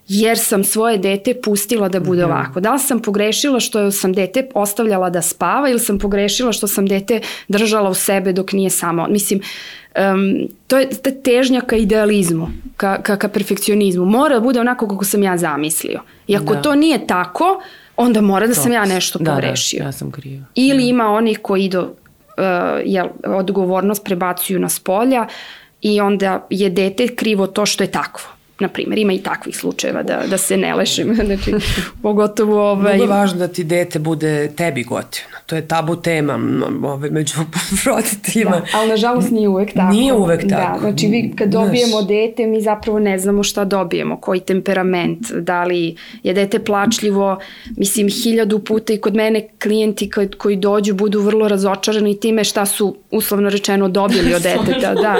jer 0.07 0.37
sam 0.37 0.63
svoje 0.63 0.97
dete 0.97 1.33
pustila 1.41 1.89
da 1.89 1.99
bude 1.99 2.25
mm 2.25 2.29
-hmm. 2.29 2.33
ovako. 2.33 2.59
Da 2.59 2.73
li 2.73 2.79
sam 2.79 2.99
pogrešila 2.99 3.59
što 3.59 3.91
sam 3.91 4.13
dete 4.13 4.47
ostavljala 4.53 5.09
da 5.09 5.21
spava 5.21 5.69
ili 5.69 5.79
sam 5.79 5.99
pogrešila 5.99 6.51
što 6.51 6.67
sam 6.67 6.87
dete 6.87 7.21
držala 7.47 7.89
u 7.89 7.93
sebe 7.93 8.33
dok 8.33 8.51
nije 8.51 8.69
samo. 8.69 9.07
Mislim, 9.07 9.41
um, 9.95 10.47
to 10.67 10.77
je 10.77 10.89
ta 10.89 11.11
težnja 11.11 11.61
ka 11.61 11.75
idealizmu, 11.75 12.47
ka, 12.77 13.01
ka, 13.01 13.17
ka 13.17 13.27
perfekcionizmu. 13.27 14.05
Mora 14.05 14.35
da 14.35 14.41
bude 14.41 14.59
onako 14.59 14.87
kako 14.87 15.05
sam 15.05 15.23
ja 15.23 15.37
zamislio. 15.37 16.01
I 16.27 16.35
ako 16.35 16.53
da. 16.53 16.61
to 16.61 16.75
nije 16.75 17.07
tako, 17.07 17.61
onda 17.97 18.21
mora 18.21 18.47
da 18.47 18.53
to. 18.53 18.61
sam 18.61 18.71
ja 18.71 18.85
nešto 18.85 19.19
da, 19.19 19.25
da 19.25 19.31
pogrešio. 19.31 19.79
Da, 19.79 19.85
ja 19.85 19.91
sam 19.91 20.11
kriva. 20.11 20.45
Ili 20.55 20.83
da. 20.83 20.89
ima 20.89 21.07
onih 21.07 21.39
koji 21.41 21.65
idu, 21.65 21.81
uh, 21.81 22.43
jel, 22.85 23.07
odgovornost 23.25 24.03
prebacuju 24.03 24.59
na 24.59 24.69
spolja 24.69 25.27
i 25.81 26.01
onda 26.01 26.47
je 26.49 26.69
dete 26.69 27.07
krivo 27.07 27.47
to 27.47 27.65
što 27.65 27.83
je 27.83 27.91
takvo 27.91 28.32
na 28.59 28.67
primjer, 28.67 28.99
ima 28.99 29.13
i 29.13 29.17
takvih 29.17 29.57
slučajeva 29.57 30.03
da, 30.03 30.21
da 30.29 30.37
se 30.37 30.57
ne 30.57 30.75
lešim, 30.75 31.15
znači, 31.25 31.53
pogotovo 32.01 32.71
ovaj... 32.71 32.95
Mnogo 32.95 33.13
važno 33.13 33.39
da 33.39 33.47
ti 33.47 33.63
dete 33.63 33.99
bude 33.99 34.51
tebi 34.55 34.83
gotivno, 34.83 35.37
to 35.45 35.55
je 35.55 35.67
tabu 35.67 35.95
tema 35.95 36.39
ovaj, 36.83 37.09
među 37.09 37.35
roditeljima. 37.85 38.51
Da, 38.51 38.65
ali 38.73 38.89
nažalost 38.89 39.31
nije 39.31 39.49
uvek 39.49 39.73
tako. 39.73 39.93
Nije 39.93 40.13
uvek 40.13 40.43
da, 40.43 40.55
tako. 40.55 40.73
Da, 40.73 40.79
znači 40.79 41.07
vi 41.07 41.33
kad 41.37 41.49
dobijemo 41.49 41.97
Znaš... 41.97 42.07
dete, 42.07 42.47
mi 42.47 42.61
zapravo 42.61 42.99
ne 42.99 43.19
znamo 43.19 43.43
šta 43.43 43.65
dobijemo, 43.65 44.17
koji 44.17 44.39
temperament, 44.39 45.31
da 45.31 45.63
li 45.63 45.95
je 46.23 46.33
dete 46.33 46.59
plačljivo, 46.59 47.39
mislim, 47.77 48.09
hiljadu 48.09 48.59
puta 48.59 48.93
i 48.93 48.97
kod 48.97 49.15
mene 49.15 49.47
klijenti 49.61 50.09
koji, 50.09 50.29
koji 50.29 50.55
dođu 50.55 50.93
budu 50.93 51.21
vrlo 51.21 51.47
razočarani 51.47 52.19
time 52.19 52.43
šta 52.43 52.65
su 52.65 52.95
uslovno 53.11 53.49
rečeno 53.49 53.87
dobili 53.87 54.33
od 54.33 54.41
deteta, 54.49 54.93
da. 54.93 55.17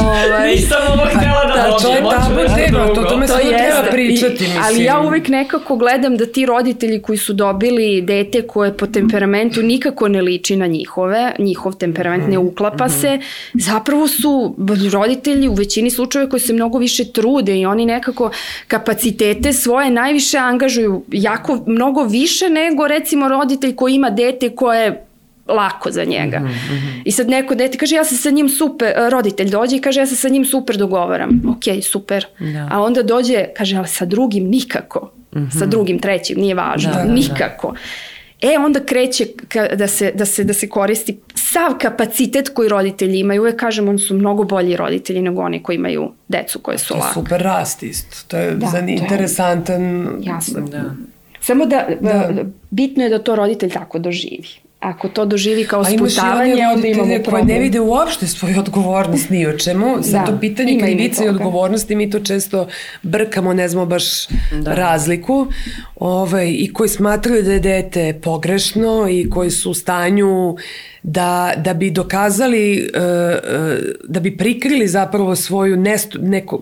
ovaj, 0.00 0.50
Nisam 0.50 0.78
ovo 0.92 1.06
htjela 1.06 1.44
da, 1.44 1.62
da 1.62 1.76
dobijem, 1.82 2.29
tabu 2.30 2.54
tema, 2.54 2.86
to 2.94 3.02
tome 3.04 3.26
to 3.26 3.32
samo 3.32 3.50
treba 3.50 3.90
pričati, 3.90 4.44
mislim. 4.44 4.62
Ali 4.64 4.84
ja 4.84 5.00
uvek 5.00 5.28
nekako 5.28 5.76
gledam 5.76 6.16
da 6.16 6.26
ti 6.26 6.46
roditelji 6.46 7.02
koji 7.02 7.18
su 7.18 7.32
dobili 7.32 8.02
dete 8.02 8.42
koje 8.42 8.76
po 8.76 8.86
temperamentu 8.86 9.62
nikako 9.62 10.08
ne 10.08 10.22
liči 10.22 10.56
na 10.56 10.66
njihove, 10.66 11.32
njihov 11.38 11.76
temperament 11.76 12.28
ne 12.28 12.38
uklapa 12.38 12.86
mm 12.86 12.88
-hmm. 12.88 13.00
se, 13.00 13.18
zapravo 13.54 14.08
su 14.08 14.54
roditelji 14.92 15.48
u 15.48 15.54
većini 15.54 15.90
slučajeva 15.90 16.30
koji 16.30 16.40
se 16.40 16.52
mnogo 16.52 16.78
više 16.78 17.12
trude 17.12 17.58
i 17.58 17.66
oni 17.66 17.86
nekako 17.86 18.30
kapacitete 18.68 19.52
svoje 19.52 19.90
najviše 19.90 20.38
angažuju 20.38 21.04
jako 21.12 21.62
mnogo 21.66 22.02
više 22.02 22.48
nego 22.48 22.88
recimo 22.88 23.28
roditelj 23.28 23.74
koji 23.74 23.94
ima 23.94 24.10
dete 24.10 24.50
koje 24.50 25.09
lako 25.56 25.90
za 25.90 26.04
njega. 26.04 26.38
Mm 26.38 26.48
-hmm. 26.48 27.02
I 27.04 27.12
sad 27.12 27.28
neko 27.28 27.54
dete 27.54 27.78
kaže 27.78 27.96
ja 27.96 28.04
se 28.04 28.16
sa 28.16 28.30
njim 28.30 28.48
super, 28.48 28.92
roditelj 29.10 29.50
dođe 29.50 29.76
i 29.76 29.80
kaže 29.80 30.00
ja 30.00 30.06
se 30.06 30.16
sa 30.16 30.28
njim 30.28 30.44
super 30.44 30.76
dogovaram. 30.76 31.42
Ok, 31.48 31.82
super. 31.82 32.26
Da. 32.38 32.68
A 32.70 32.82
onda 32.82 33.02
dođe, 33.02 33.44
kaže 33.56 33.76
ali 33.76 33.88
sa 33.88 34.04
drugim 34.04 34.44
nikako. 34.44 35.12
Mm 35.34 35.38
-hmm. 35.38 35.58
Sa 35.58 35.66
drugim, 35.66 35.98
trećim, 35.98 36.38
nije 36.40 36.54
važno. 36.54 36.92
Da, 36.92 36.98
da, 36.98 37.04
da. 37.04 37.12
nikako. 37.12 37.72
Da. 37.72 37.78
E, 38.42 38.58
onda 38.58 38.80
kreće 38.80 39.26
ka, 39.48 39.68
da, 39.76 39.86
se, 39.86 40.12
da, 40.14 40.26
se, 40.26 40.44
da 40.44 40.54
se 40.54 40.68
koristi 40.68 41.18
sav 41.34 41.78
kapacitet 41.80 42.48
koji 42.48 42.68
roditelji 42.68 43.18
imaju. 43.18 43.42
Uvek 43.42 43.56
kažem, 43.56 43.88
oni 43.88 43.98
su 43.98 44.14
mnogo 44.14 44.44
bolji 44.44 44.76
roditelji 44.76 45.22
nego 45.22 45.42
oni 45.42 45.62
koji 45.62 45.76
imaju 45.76 46.12
decu 46.28 46.58
koje 46.58 46.78
su 46.78 46.94
lako. 46.94 47.14
To 47.14 47.20
je 47.20 47.24
super 47.24 47.42
rast 47.42 47.82
isto. 47.82 48.16
To 48.28 48.36
je 48.36 48.50
da, 48.50 48.66
za 48.66 48.78
interesantan... 48.78 50.08
Jasno. 50.22 50.60
Da. 50.60 50.84
Samo 51.40 51.66
da, 51.66 51.86
da, 52.00 52.30
bitno 52.70 53.02
je 53.02 53.10
da 53.10 53.18
to 53.18 53.36
roditelj 53.36 53.70
tako 53.70 53.98
doživi 53.98 54.48
ako 54.80 55.08
to 55.08 55.24
doživi 55.24 55.66
kao 55.66 55.84
sputavanje, 55.84 56.66
onda 56.74 56.88
imamo 56.88 57.14
problem. 57.24 57.30
koje 57.30 57.44
ne 57.44 57.58
vide 57.58 57.80
uopšte 57.80 58.26
svoju 58.26 58.58
odgovornost 58.58 59.30
ni 59.30 59.46
o 59.46 59.58
čemu. 59.58 59.96
Zato 60.00 60.32
da, 60.32 60.38
pitanje 60.38 60.78
krivice 60.80 61.24
i 61.24 61.28
odgovornosti 61.28 61.94
mi 61.94 62.10
to 62.10 62.20
često 62.20 62.68
brkamo, 63.02 63.52
ne 63.52 63.68
znamo 63.68 63.86
baš 63.86 64.28
da. 64.60 64.74
razliku. 64.74 65.46
Ovaj, 65.96 66.50
I 66.50 66.72
koji 66.72 66.88
smatraju 66.88 67.42
da 67.42 67.52
je 67.52 67.60
dete 67.60 68.20
pogrešno 68.22 69.08
i 69.10 69.30
koji 69.30 69.50
su 69.50 69.70
u 69.70 69.74
stanju 69.74 70.56
da, 71.02 71.52
da 71.56 71.74
bi 71.74 71.90
dokazali, 71.90 72.88
uh, 72.94 73.00
uh, 73.00 73.78
da 74.08 74.20
bi 74.20 74.36
prikrili 74.36 74.88
zapravo 74.88 75.36
svoju 75.36 75.76
nestu, 75.76 76.18
neko, 76.22 76.60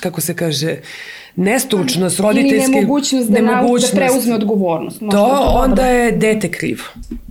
kako 0.00 0.20
se 0.20 0.34
kaže, 0.34 0.72
uh, 0.72 1.25
nestručnost 1.36 2.20
roditeljske... 2.20 2.56
Ili 2.56 2.74
nemogućnost 2.74 3.30
da, 3.30 3.40
nemogućnost. 3.40 3.94
da 3.94 4.00
preuzme 4.00 4.34
odgovornost. 4.34 5.00
Možda 5.00 5.18
to, 5.18 5.26
to 5.26 5.42
onda 5.64 5.86
je 5.86 6.12
dete 6.12 6.50
krivo. 6.50 6.82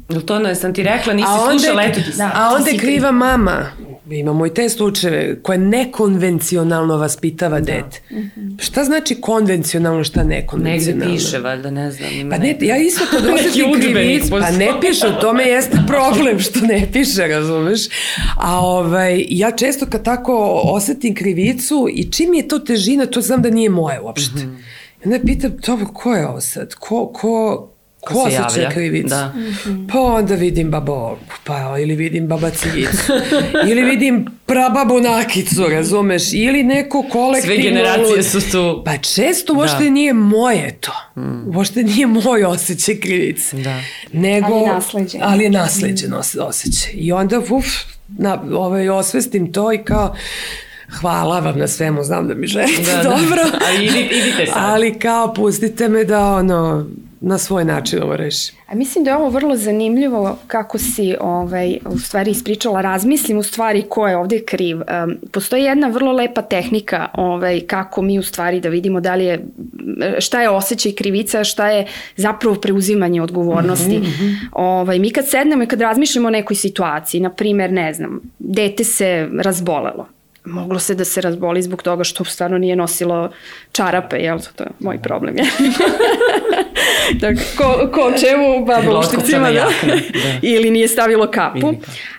Jel 0.09 0.21
to 0.21 0.35
ono, 0.35 0.55
sam 0.55 0.73
ti 0.73 0.83
rekla, 0.83 1.13
nisi 1.13 1.27
slušala, 1.49 1.83
eto 1.83 1.99
ti 1.99 2.17
da, 2.17 2.31
A 2.35 2.55
onda 2.55 2.69
je 2.69 2.77
kriva 2.77 3.11
mama. 3.11 3.65
Imamo 4.09 4.45
i 4.45 4.53
te 4.53 4.69
slučajeve 4.69 5.39
koje 5.41 5.57
nekonvencionalno 5.57 6.97
vaspitava 6.97 7.59
da. 7.59 7.65
dete. 7.65 8.01
Mm 8.11 8.15
-hmm. 8.15 8.61
Šta 8.63 8.83
znači 8.83 9.15
konvencionalno, 9.15 10.03
šta 10.03 10.23
nekonvencionalno? 10.23 11.05
Negde 11.05 11.17
piše, 11.17 11.39
valjda, 11.39 11.71
ne 11.71 11.91
znam. 11.91 12.09
Ima 12.13 12.35
pa 12.35 12.37
ne, 12.37 12.57
ja 12.61 12.77
isto 12.77 13.05
kod 13.11 13.25
osetim 13.35 13.81
krivic, 13.81 14.29
pa 14.29 14.51
ne 14.51 14.69
piše, 14.81 15.07
u 15.17 15.21
tome 15.21 15.43
jeste 15.43 15.77
problem 15.87 16.39
što 16.39 16.59
ne 16.59 16.87
piše, 16.93 17.27
razumeš? 17.27 17.81
A 18.37 18.59
ovaj, 18.59 19.25
ja 19.29 19.51
često 19.51 19.85
kad 19.85 20.03
tako 20.03 20.61
osetim 20.63 21.15
krivicu 21.15 21.87
i 21.93 22.11
čim 22.11 22.33
je 22.33 22.47
to 22.47 22.59
težina, 22.59 23.05
to 23.05 23.21
znam 23.21 23.41
da 23.41 23.49
nije 23.49 23.69
moje 23.69 24.01
uopšte. 24.01 24.45
Mm 24.45 24.49
-hmm. 24.49 25.03
I 25.03 25.13
onda 25.13 25.25
pitam, 25.25 25.57
dobro, 25.65 25.87
ko 25.93 26.13
je 26.13 26.27
ovo 26.27 26.41
sad? 26.41 26.73
Ko, 26.73 27.07
ko, 27.07 27.67
ko 28.05 28.19
osjeća 28.19 28.69
krivicu. 28.69 29.09
Da. 29.09 29.33
Pa 29.91 29.99
onda 29.99 30.35
vidim 30.35 30.71
babo, 30.71 31.17
pa 31.43 31.79
ili 31.79 31.95
vidim 31.95 32.27
babacijicu, 32.27 33.13
ili 33.69 33.83
vidim 33.83 34.25
prababu 34.45 35.01
nakicu, 35.01 35.67
razumeš, 35.69 36.33
ili 36.33 36.63
neko 36.63 37.05
kolektivno... 37.11 37.55
Sve 37.55 37.63
generacije 37.63 38.23
su 38.23 38.51
tu. 38.51 38.81
Pa 38.85 38.97
često 38.97 39.53
da. 39.53 39.59
uopšte 39.59 39.83
da. 39.83 39.89
nije 39.89 40.13
moje 40.13 40.77
to. 40.79 40.91
Mm. 41.21 41.57
Uopšte 41.57 41.83
nije 41.83 42.07
moj 42.07 42.43
osjećaj 42.43 42.99
krivice. 42.99 43.57
Da. 43.57 43.79
Nego, 44.13 44.47
ali 44.53 44.63
je 44.63 44.73
nasleđen. 44.73 45.21
Ali 45.23 45.43
je 45.43 45.49
nasleđen 45.49 46.09
mm. 46.09 46.41
osjećaj. 46.47 46.93
I 46.93 47.11
onda, 47.11 47.39
uf, 47.39 47.65
na, 48.07 48.43
ovaj, 48.51 48.89
osvestim 48.89 49.53
to 49.53 49.73
i 49.73 49.77
kao, 49.77 50.15
hvala 50.99 51.39
vam 51.39 51.59
na 51.59 51.67
svemu, 51.67 52.03
znam 52.03 52.27
da 52.27 52.35
mi 52.35 52.47
želite 52.47 52.91
da, 52.91 52.97
da. 52.97 53.03
dobro. 53.03 53.43
Da. 53.43 53.59
Ali 53.67 53.85
idite 53.85 54.45
sad. 54.45 54.55
Ali 54.55 54.99
kao, 54.99 55.33
pustite 55.33 55.89
me 55.89 56.03
da, 56.03 56.25
ono, 56.25 56.85
na 57.25 57.37
svoj 57.37 57.65
način 57.65 58.03
ovo 58.03 58.15
reši. 58.15 58.53
A 58.67 58.75
mislim 58.75 59.03
da 59.03 59.11
je 59.11 59.17
ovo 59.17 59.29
vrlo 59.29 59.55
zanimljivo 59.55 60.37
kako 60.47 60.77
si 60.77 61.15
ovaj, 61.19 61.77
u 61.89 61.99
stvari 61.99 62.31
ispričala, 62.31 62.81
razmislim 62.81 63.37
u 63.37 63.43
stvari 63.43 63.83
ko 63.89 64.07
je 64.07 64.17
ovde 64.17 64.41
kriv. 64.45 64.77
Um, 64.77 65.17
postoji 65.31 65.63
jedna 65.63 65.87
vrlo 65.87 66.11
lepa 66.11 66.41
tehnika 66.41 67.09
ovaj, 67.13 67.61
kako 67.67 68.01
mi 68.01 68.19
u 68.19 68.23
stvari 68.23 68.59
da 68.59 68.69
vidimo 68.69 69.01
da 69.01 69.15
li 69.15 69.25
je, 69.25 69.45
šta 70.19 70.41
je 70.41 70.49
osjećaj 70.49 70.91
krivica, 70.91 71.43
šta 71.43 71.69
je 71.69 71.87
zapravo 72.15 72.55
preuzimanje 72.55 73.21
odgovornosti. 73.21 73.97
Mm 73.97 74.03
-hmm. 74.03 74.35
ovaj, 74.51 74.99
mi 74.99 75.09
kad 75.09 75.29
sednemo 75.29 75.63
i 75.63 75.67
kad 75.67 75.81
razmišljamo 75.81 76.27
o 76.27 76.31
nekoj 76.31 76.55
situaciji, 76.55 77.21
na 77.21 77.29
primer, 77.29 77.71
ne 77.71 77.93
znam, 77.93 78.21
dete 78.39 78.83
se 78.83 79.29
razbolelo 79.43 80.07
moglo 80.45 80.79
se 80.79 80.95
da 80.95 81.05
se 81.05 81.21
razboli 81.21 81.61
zbog 81.61 81.83
toga 81.83 82.03
što 82.03 82.23
stvarno 82.23 82.57
nije 82.57 82.75
nosilo 82.75 83.29
čarape, 83.71 84.17
jel? 84.17 84.39
To 84.55 84.63
je 84.63 84.69
moj 84.79 84.97
problem, 85.01 85.37
jel? 85.37 85.45
Tako, 87.19 87.41
ko, 87.57 87.89
ko 87.91 88.11
čemu 88.19 88.65
baba 88.65 88.99
u 88.99 89.03
štipcima, 89.03 89.51
da? 89.51 89.69
da. 89.83 89.95
Ili 90.53 90.71
nije 90.71 90.87
stavilo 90.87 91.31
kapu. 91.31 91.73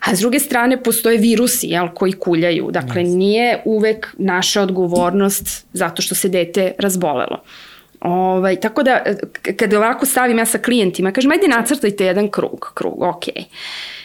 A 0.07 0.17
s 0.17 0.19
druge 0.19 0.41
strane, 0.41 0.83
postoje 0.83 1.19
virusi, 1.19 1.67
jel, 1.67 1.89
koji 1.95 2.13
kuljaju. 2.13 2.71
Dakle, 2.71 3.03
nije 3.03 3.63
uvek 3.65 4.15
naša 4.19 4.63
odgovornost 4.63 5.67
zato 5.73 6.03
što 6.03 6.15
se 6.15 6.29
dete 6.29 6.73
razbolelo. 6.79 7.43
Ovaj, 8.01 8.61
tako 8.61 8.83
da, 8.83 9.03
kada 9.57 9.79
ovako 9.79 10.07
stavim 10.07 10.39
ja 10.39 10.45
sa 10.45 10.59
klijentima, 10.59 11.13
kažem, 11.13 11.31
ajde 11.31 11.49
nacrtajte 11.49 12.07
jedan 12.07 12.31
krug, 12.31 12.73
krug, 12.75 13.03
ok. 13.03 13.25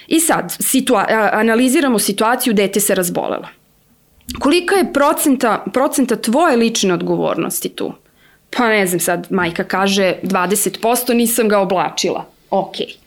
I 0.08 0.20
sad, 0.20 0.56
situa 0.60 1.06
analiziramo 1.32 2.00
situaciju, 2.00 2.54
dete 2.54 2.80
se 2.80 2.96
razbolelo 2.96 3.48
Kolika 4.40 4.76
je 4.76 4.94
procenta, 4.94 5.66
procenta 5.74 6.16
tvoje 6.16 6.58
lične 6.58 6.94
odgovornosti 6.94 7.70
tu? 7.70 7.94
Pa 8.58 8.70
ne 8.70 8.88
znam 8.88 9.00
sad, 9.00 9.28
majka 9.30 9.64
kaže 9.64 10.16
20% 10.24 11.14
nisam 11.14 11.50
ga 11.50 11.60
oblačila. 11.60 12.26
Okej. 12.50 12.86
Okay 12.86 13.01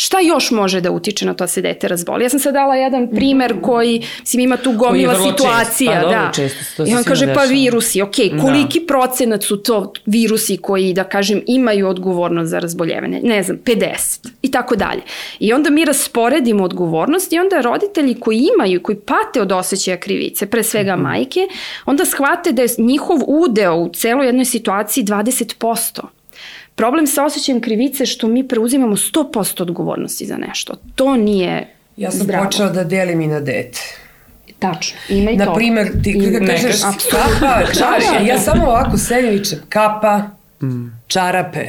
Šta 0.00 0.20
još 0.20 0.50
može 0.50 0.80
da 0.80 0.90
utiče 0.90 1.26
na 1.26 1.34
to 1.34 1.44
da 1.44 1.48
se 1.48 1.62
dete 1.62 1.88
razboli? 1.88 2.24
Ja 2.24 2.28
sam 2.28 2.40
sad 2.40 2.54
dala 2.54 2.74
jedan 2.76 3.08
primer 3.10 3.54
koji, 3.62 4.06
mislim, 4.20 4.40
ima 4.40 4.56
tu 4.56 4.72
gomila 4.72 5.14
situacija. 5.14 5.92
Čest. 5.92 6.04
Pa, 6.04 6.10
da. 6.10 6.30
Često, 6.34 6.84
I 6.86 6.94
on 6.94 7.04
kaže, 7.04 7.34
pa 7.34 7.42
virusi, 7.42 8.02
ok, 8.02 8.16
da. 8.32 8.42
koliki 8.42 8.80
da. 8.80 8.86
procenat 8.86 9.42
su 9.42 9.56
to 9.56 9.92
virusi 10.06 10.56
koji, 10.56 10.92
da 10.92 11.04
kažem, 11.04 11.42
imaju 11.46 11.88
odgovornost 11.88 12.50
za 12.50 12.58
razboljevanje? 12.58 13.20
Ne 13.22 13.42
znam, 13.42 13.58
50 13.64 14.28
i 14.42 14.50
tako 14.50 14.76
dalje. 14.76 15.00
I 15.38 15.52
onda 15.52 15.70
mi 15.70 15.84
rasporedimo 15.84 16.64
odgovornost 16.64 17.32
i 17.32 17.38
onda 17.38 17.60
roditelji 17.60 18.14
koji 18.20 18.48
imaju, 18.54 18.82
koji 18.82 18.98
pate 18.98 19.42
od 19.42 19.52
osjećaja 19.52 19.96
krivice, 19.96 20.46
pre 20.46 20.62
svega 20.62 20.96
mm 20.96 21.00
-hmm. 21.00 21.02
majke, 21.02 21.40
onda 21.86 22.04
shvate 22.04 22.52
da 22.52 22.62
je 22.62 22.68
njihov 22.78 23.18
udeo 23.26 23.74
u 23.74 23.88
celoj 23.88 24.26
jednoj 24.26 24.44
situaciji 24.44 25.04
20%. 25.04 26.17
Problem 26.78 27.06
sa 27.06 27.24
osjećajem 27.24 27.60
krivice 27.60 28.06
što 28.06 28.28
mi 28.28 28.48
preuzimamo 28.48 28.96
100% 28.96 29.62
odgovornosti 29.62 30.26
za 30.26 30.36
nešto. 30.36 30.74
To 30.94 31.16
nije 31.16 31.74
Ja 31.96 32.10
sam 32.10 32.20
zdravo. 32.20 32.44
počela 32.44 32.68
da 32.70 32.84
delim 32.84 33.20
i 33.20 33.26
na 33.26 33.40
dete. 33.40 33.80
Tačno, 34.58 34.98
ima 35.08 35.30
i 35.30 35.38
to. 35.38 35.44
Naprimer, 35.44 35.88
ti 36.04 36.20
kada 36.24 36.46
kažeš 36.46 36.80
kapa, 37.12 37.60
čarape, 37.78 38.26
ja 38.26 38.38
samo 38.38 38.66
ovako 38.66 38.96
sedim 38.96 39.34
i 39.34 39.44
čem, 39.44 39.58
kapa, 39.68 40.22
mm. 40.62 40.86
čarape, 41.06 41.66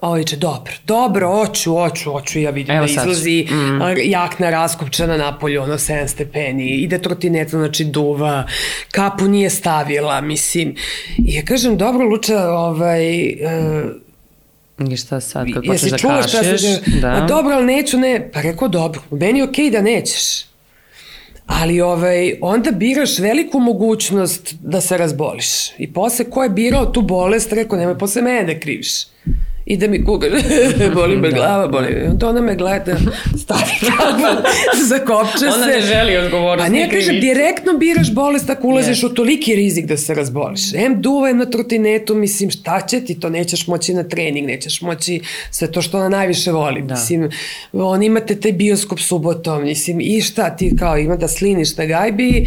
Ovo 0.00 0.22
će, 0.22 0.36
dobro, 0.36 0.72
dobro, 0.86 1.28
oću, 1.28 1.78
oću, 1.78 2.16
oću, 2.16 2.40
ja 2.40 2.50
vidim 2.50 2.76
Evo 2.76 2.86
da 2.86 2.92
izlazi 2.92 3.46
mm. 3.50 3.80
jakna 4.04 4.50
raskupčana 4.50 5.16
napolju, 5.16 5.62
ono 5.62 5.74
7 5.74 6.06
stepeni, 6.08 6.68
ide 6.68 6.98
trotineta, 6.98 7.50
znači 7.50 7.84
duva, 7.84 8.46
kapu 8.90 9.24
nije 9.28 9.50
stavila, 9.50 10.20
mislim. 10.20 10.74
I 11.18 11.34
ja 11.34 11.42
kažem, 11.44 11.76
dobro, 11.76 12.06
Luča, 12.06 12.50
ovaj, 12.50 13.24
uh, 13.24 13.90
I 14.90 14.96
šta 14.96 15.20
sad, 15.20 15.46
kad 15.54 15.64
počneš 15.66 15.90
da 15.90 15.98
kašeš? 15.98 16.62
Da. 17.00 17.08
A 17.08 17.26
dobro, 17.26 17.54
ali 17.54 17.66
neću, 17.66 17.98
ne. 17.98 18.30
Pa 18.32 18.40
rekao, 18.40 18.68
dobro, 18.68 19.02
meni 19.10 19.38
je 19.38 19.44
okej 19.44 19.64
okay 19.64 19.72
da 19.72 19.82
nećeš. 19.82 20.44
Ali 21.46 21.80
ovaj, 21.80 22.34
onda 22.40 22.70
biraš 22.70 23.18
veliku 23.18 23.60
mogućnost 23.60 24.54
da 24.60 24.80
se 24.80 24.98
razboliš. 24.98 25.70
I 25.78 25.92
posle 25.92 26.24
ko 26.30 26.42
je 26.42 26.48
birao 26.48 26.86
tu 26.86 27.02
bolest, 27.02 27.52
rekao, 27.52 27.78
nemoj 27.78 27.98
posle 27.98 28.22
mene 28.22 28.54
da 28.54 28.60
kriviš 28.60 28.90
i 29.70 29.76
da 29.76 29.86
mi 29.86 30.04
kuka, 30.04 30.26
boli 30.94 31.16
me 31.16 31.30
da. 31.30 31.36
glava, 31.36 31.68
boli 31.68 31.90
me. 31.90 32.08
Onda 32.10 32.28
ona 32.28 32.40
me 32.40 32.54
gleda, 32.56 32.96
stavi 33.42 33.72
kako, 33.80 34.42
zakopče 34.90 35.38
se. 35.38 35.46
Ona 35.46 35.66
ne 35.66 35.80
želi 35.80 36.16
odgovornost. 36.16 36.68
A 36.68 36.72
nije 36.72 36.90
kažem, 36.90 37.20
direktno 37.20 37.72
biraš 37.78 38.14
bolest 38.14 38.50
ako 38.50 38.68
ulaziš 38.68 39.00
yes. 39.00 39.06
u 39.06 39.14
toliki 39.14 39.54
rizik 39.54 39.86
da 39.86 39.96
se 39.96 40.14
razboliš. 40.14 40.74
Em 40.74 41.02
duvaj 41.02 41.34
na 41.34 41.46
trotinetu, 41.46 42.14
mislim, 42.14 42.50
šta 42.50 42.80
će 42.80 43.00
ti, 43.00 43.20
to 43.20 43.30
nećeš 43.30 43.66
moći 43.66 43.94
na 43.94 44.02
trening, 44.02 44.46
nećeš 44.46 44.80
moći 44.80 45.20
sve 45.50 45.72
to 45.72 45.82
što 45.82 45.98
ona 45.98 46.08
najviše 46.08 46.52
voli. 46.52 46.82
Da. 46.82 46.94
Mislim, 46.94 47.30
on 47.72 48.02
imate 48.02 48.40
taj 48.40 48.52
bioskop 48.52 49.00
subotom, 49.00 49.62
mislim, 49.62 50.00
i 50.00 50.20
šta 50.20 50.56
ti 50.56 50.76
kao 50.78 50.98
ima 50.98 51.16
da 51.16 51.28
sliniš 51.28 51.76
na 51.76 51.84
gajbi 51.84 52.46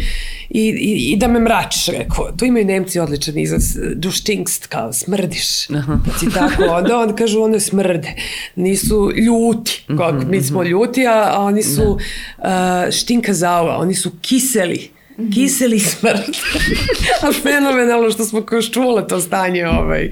i, 0.50 0.68
i, 0.68 1.12
i 1.12 1.16
da 1.16 1.28
me 1.28 1.40
mračiš, 1.40 1.86
rekao. 1.86 2.32
Tu 2.38 2.44
imaju 2.44 2.64
Nemci 2.64 2.98
odličan 2.98 3.38
izraz, 3.38 3.64
du 3.94 4.12
stinkst, 4.12 4.66
kao 4.66 4.92
smrdiš. 4.92 5.70
Aha. 5.70 5.98
Znači 6.04 6.34
tako, 6.34 6.64
onda 6.64 6.98
on 6.98 7.13
kažu 7.16 7.42
one 7.42 7.60
smrde, 7.60 8.14
nisu 8.56 9.10
ljuti, 9.16 9.84
kako 9.86 10.12
mm 10.12 10.20
-hmm, 10.20 10.30
mi 10.30 10.42
smo 10.42 10.60
mhm. 10.60 10.70
ljuti, 10.70 11.06
a, 11.06 11.30
a 11.34 11.40
oni 11.40 11.62
su 11.62 11.98
da. 12.42 12.84
uh, 12.86 12.92
štinka 12.92 13.32
zaua, 13.32 13.76
oni 13.76 13.94
su 13.94 14.10
kiseli. 14.20 14.90
Mhm. 15.18 15.30
Kiseli 15.30 15.78
smrt. 15.78 16.36
a 17.22 17.32
fenomenalno 17.42 18.10
što 18.10 18.24
smo 18.24 18.42
kao 18.42 18.62
čule 18.62 19.06
to 19.06 19.20
stanje 19.20 19.68
ovaj, 19.68 20.10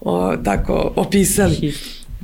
o, 0.00 0.36
tako 0.36 0.92
opisali. 0.96 1.74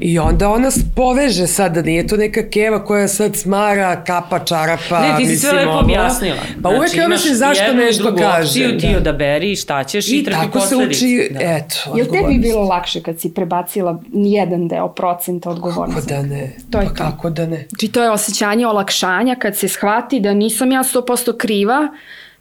I 0.00 0.18
onda 0.18 0.48
ona 0.48 0.70
poveže 0.96 1.46
sad, 1.46 1.74
da 1.74 1.82
nije 1.82 2.06
to 2.06 2.16
neka 2.16 2.48
keva 2.50 2.84
koja 2.84 3.08
sad 3.08 3.36
smara, 3.36 4.04
kapa, 4.04 4.38
čarapa. 4.38 5.00
Ne, 5.00 5.14
ti 5.18 5.26
si 5.26 5.36
sve 5.36 5.52
lepo 5.52 5.78
objasnila. 5.78 6.36
Pa 6.62 6.68
znači, 6.68 6.76
uvek 6.76 6.96
ja 6.96 7.08
mislim 7.08 7.34
zašto 7.34 7.72
nešto 7.72 8.16
kaže. 8.16 8.48
Opciju, 8.48 8.78
ti 8.78 8.88
da. 8.92 8.96
odaberi 8.96 9.56
šta 9.56 9.84
ćeš 9.84 10.08
i, 10.08 10.16
i 10.16 10.24
trpi 10.24 10.36
tako 10.36 10.60
se 10.60 10.76
uči, 10.76 11.28
da. 11.30 11.40
eto. 11.40 11.76
Jel 11.96 12.06
tebi 12.06 12.38
bilo 12.38 12.62
lakše 12.62 13.02
kad 13.02 13.20
si 13.20 13.34
prebacila 13.34 14.00
jedan 14.12 14.68
deo 14.68 14.88
procenta 14.88 15.50
odgovornosti? 15.50 16.08
Kako 16.08 16.22
da 16.22 16.28
ne? 16.28 16.56
To 16.70 16.78
je 16.80 16.86
pa 16.86 16.94
to. 16.94 17.04
kako 17.04 17.30
da 17.30 17.46
ne? 17.46 17.66
Znači 17.68 17.88
to 17.88 18.02
je 18.02 18.10
osjećanje 18.10 18.66
olakšanja 18.66 19.34
kad 19.34 19.56
se 19.56 19.68
shvati 19.68 20.20
da 20.20 20.34
nisam 20.34 20.72
ja 20.72 20.80
100% 20.80 21.36
kriva, 21.36 21.88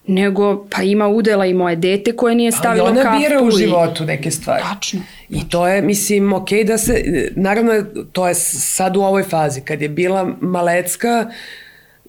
nego 0.08 0.66
pa 0.70 0.82
ima 0.82 1.08
udela 1.08 1.46
i 1.46 1.54
moje 1.54 1.76
dete 1.76 2.16
koje 2.16 2.36
nije 2.36 2.52
stavilo 2.52 2.86
kapu. 2.86 3.00
Ali 3.00 3.10
ona 3.10 3.20
bira 3.20 3.44
u 3.44 3.52
životu 3.52 4.06
neke 4.06 4.32
stvari. 4.32 4.64
Tačno. 4.74 5.02
I 5.34 5.50
to 5.50 5.68
je, 5.68 5.82
mislim, 5.82 6.34
ok 6.34 6.50
da 6.68 6.78
se, 6.78 7.04
naravno, 7.36 7.74
to 8.12 8.28
je 8.28 8.36
sad 8.36 8.98
u 8.98 9.02
ovoj 9.02 9.24
fazi, 9.24 9.62
kad 9.62 9.82
je 9.82 9.90
bila 9.90 10.36
malecka, 10.42 11.32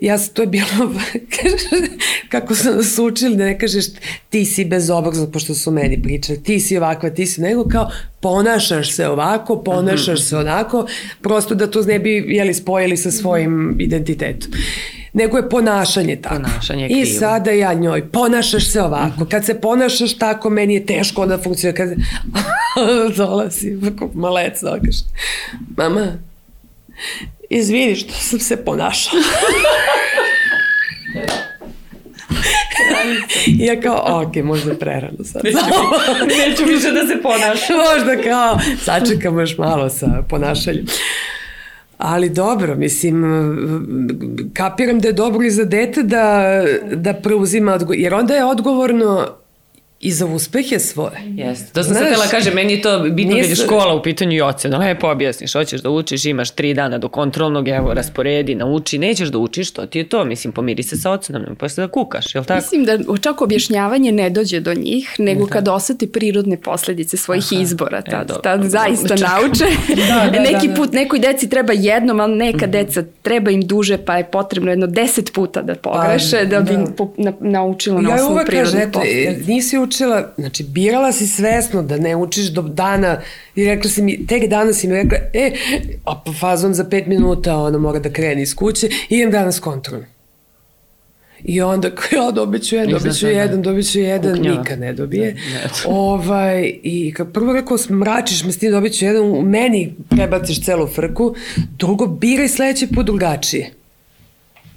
ja 0.00 0.18
to 0.18 0.42
je 0.42 0.46
bilo, 0.46 0.66
kako 2.32 2.54
su 2.54 2.70
nas 2.70 2.98
učili, 2.98 3.36
da 3.36 3.44
ne 3.44 3.58
kažeš 3.58 3.84
ti 4.30 4.44
si 4.44 4.64
bezobrazno, 4.64 5.30
pošto 5.30 5.54
su 5.54 5.70
meni 5.70 6.02
pričali, 6.02 6.42
ti 6.42 6.60
si 6.60 6.76
ovakva, 6.76 7.10
ti 7.10 7.26
si 7.26 7.40
nego 7.40 7.68
kao 7.68 7.90
ponašaš 8.20 8.92
se 8.92 9.08
ovako, 9.08 9.62
ponašaš 9.62 10.22
se 10.22 10.36
onako, 10.36 10.86
prosto 11.22 11.54
da 11.54 11.70
to 11.70 11.82
ne 11.82 11.98
bi 11.98 12.24
jeli, 12.28 12.54
spojili 12.54 12.96
sa 12.96 13.10
svojim 13.10 13.76
identitetom 13.80 14.52
nego 15.14 15.36
je 15.36 15.48
ponašanje 15.48 16.16
tako. 16.16 16.34
Ponašanje 16.34 16.86
krivo. 16.88 17.00
I 17.00 17.06
sada 17.06 17.50
ja 17.50 17.74
njoj, 17.74 18.08
ponašaš 18.08 18.68
se 18.70 18.82
ovako. 18.82 19.26
Kad 19.30 19.44
se 19.44 19.60
ponašaš 19.60 20.18
tako, 20.18 20.50
meni 20.50 20.74
je 20.74 20.86
teško 20.86 21.22
onda 21.22 21.38
funkcionira. 21.38 21.76
Kad 21.76 21.88
dolazi, 23.16 23.78
malec 24.14 24.60
dogaš. 24.60 24.96
Mama, 25.76 26.06
izvini 27.50 27.96
što 27.96 28.12
sam 28.12 28.38
se 28.38 28.64
ponašala. 28.64 29.22
I 33.46 33.64
ja 33.66 33.80
kao, 33.80 34.22
ok, 34.22 34.44
možda 34.44 34.74
prerano 34.74 35.24
sad. 35.24 35.44
Neću, 35.44 35.58
neću 36.38 36.64
više 36.64 36.90
da 36.90 37.06
se 37.06 37.22
ponašam. 37.22 37.76
možda 37.76 38.22
kao, 38.22 38.58
sačekamo 38.84 39.40
još 39.40 39.58
malo 39.58 39.90
sa 39.90 40.06
ponašanjem. 40.30 40.86
Ali 42.06 42.28
dobro, 42.28 42.76
mislim, 42.76 43.24
kapiram 44.54 45.00
da 45.00 45.08
je 45.08 45.12
dobro 45.12 45.44
i 45.44 45.50
za 45.50 45.64
dete 45.64 46.02
da, 46.02 46.42
da 46.94 47.12
preuzima 47.12 47.72
odgovor, 47.72 47.98
jer 47.98 48.14
onda 48.14 48.34
je 48.34 48.44
odgovorno 48.44 49.26
i 50.04 50.12
za 50.12 50.26
uspehe 50.26 50.78
svoje. 50.78 51.20
Jeste. 51.36 51.72
To 51.72 51.82
sam 51.82 51.92
Znaš, 51.92 52.04
sad 52.04 52.14
tela 52.14 52.26
kaže, 52.26 52.54
meni 52.54 52.72
je 52.72 52.82
to 52.82 52.98
bitno 53.10 53.36
kad 53.36 53.50
je 53.50 53.56
škola 53.56 53.94
u 53.94 54.02
pitanju 54.02 54.36
i 54.36 54.40
ocena. 54.40 54.78
Lepo 54.78 55.10
objasniš, 55.10 55.52
hoćeš 55.52 55.80
da 55.80 55.90
učiš, 55.90 56.24
imaš 56.24 56.50
tri 56.50 56.74
dana 56.74 56.98
do 56.98 57.08
kontrolnog, 57.08 57.68
evo, 57.68 57.94
rasporedi, 57.94 58.54
nauči, 58.54 58.98
nećeš 58.98 59.28
da 59.28 59.38
učiš, 59.38 59.70
to 59.70 59.86
ti 59.86 59.98
je 59.98 60.08
to. 60.08 60.24
Mislim, 60.24 60.52
pomiri 60.52 60.82
se 60.82 60.96
sa 60.96 61.10
ocenom, 61.10 61.42
nema 61.42 61.54
posle 61.54 61.86
da 61.86 61.88
kukaš, 61.88 62.34
je 62.34 62.40
li 62.40 62.46
tako? 62.46 62.60
Mislim 62.60 62.84
da 62.84 62.98
čak 63.22 63.42
objašnjavanje 63.42 64.12
ne 64.12 64.30
dođe 64.30 64.60
do 64.60 64.74
njih, 64.74 65.14
nego 65.18 65.46
da. 65.46 65.52
kad 65.52 65.68
osete 65.68 66.06
prirodne 66.06 66.56
posledice 66.56 67.16
svojih 67.16 67.44
Aha. 67.52 67.62
izbora, 67.62 68.02
tad, 68.02 68.30
e, 68.30 68.34
tad 68.42 68.62
zaista 68.62 69.14
nauče. 69.14 69.64
da, 70.08 70.30
da, 70.30 70.40
Neki 70.40 70.68
da, 70.68 70.74
da. 70.74 70.74
put 70.74 70.92
nekoj 70.92 71.18
deci 71.18 71.50
treba 71.50 71.72
jednom, 71.72 72.20
ali 72.20 72.36
neka 72.36 72.66
mm 72.66 72.70
-hmm. 72.70 72.72
deca 72.72 73.04
treba 73.22 73.50
im 73.50 73.62
duže, 73.62 73.98
pa 73.98 74.16
je 74.16 74.24
potrebno 74.24 74.70
jedno 74.70 74.86
deset 74.86 75.32
puta 75.34 75.62
da 75.62 75.74
pogreše, 75.74 76.38
pa, 76.38 76.44
da 76.44 76.60
bi 76.60 76.72
da. 76.72 77.06
na, 77.16 77.32
naučilo 77.40 78.00
na 78.00 78.14
osnovu 78.14 78.40
prirodne 78.46 78.92
posledice. 78.92 79.52
Nisi 79.52 79.78
učila, 79.94 80.32
znači 80.38 80.64
birala 80.64 81.12
si 81.12 81.26
svesno 81.26 81.82
da 81.82 81.96
ne 81.96 82.16
učiš 82.16 82.46
do 82.46 82.62
dana 82.62 83.20
i 83.54 83.64
rekla 83.64 83.90
si 83.90 84.02
mi, 84.02 84.26
tek 84.26 84.48
danas 84.50 84.76
si 84.76 84.88
mi 84.88 84.94
rekla, 84.94 85.18
e, 85.32 85.52
a 86.04 86.22
fazon 86.40 86.74
za 86.74 86.84
pet 86.84 87.06
minuta 87.06 87.56
ona 87.56 87.78
mora 87.78 87.98
da 87.98 88.12
krene 88.12 88.42
iz 88.42 88.54
kuće 88.54 88.88
idem 89.08 89.30
danas 89.30 89.60
kontrolno. 89.60 90.06
I 91.44 91.60
onda 91.60 91.88
ja 92.12 92.30
dobit 92.30 92.68
ću 92.68 92.76
jedan, 92.76 92.90
dobit 92.92 93.18
ću 93.18 93.26
jedan, 93.26 93.62
dobit 93.62 93.92
ću 93.92 94.00
jedan, 94.00 94.36
Kuknjava. 94.36 94.58
nikad 94.58 94.80
ne 94.80 94.92
dobije. 94.92 95.34
Ne, 95.34 95.34
ne. 95.34 95.68
ovaj, 95.86 96.72
I 96.82 97.12
kad 97.16 97.32
prvo 97.32 97.52
rekao, 97.52 97.78
smračiš 97.78 98.44
me 98.44 98.52
s 98.52 98.58
tim, 98.58 98.70
dobit 98.70 98.98
ću 98.98 99.04
jedan, 99.04 99.22
u 99.22 99.42
meni 99.42 99.94
prebaciš 100.08 100.64
celu 100.64 100.86
frku, 100.86 101.34
drugo, 101.78 102.06
biraj 102.06 102.48
sledeći 102.48 102.86
put 102.86 103.06
drugačije. 103.06 103.70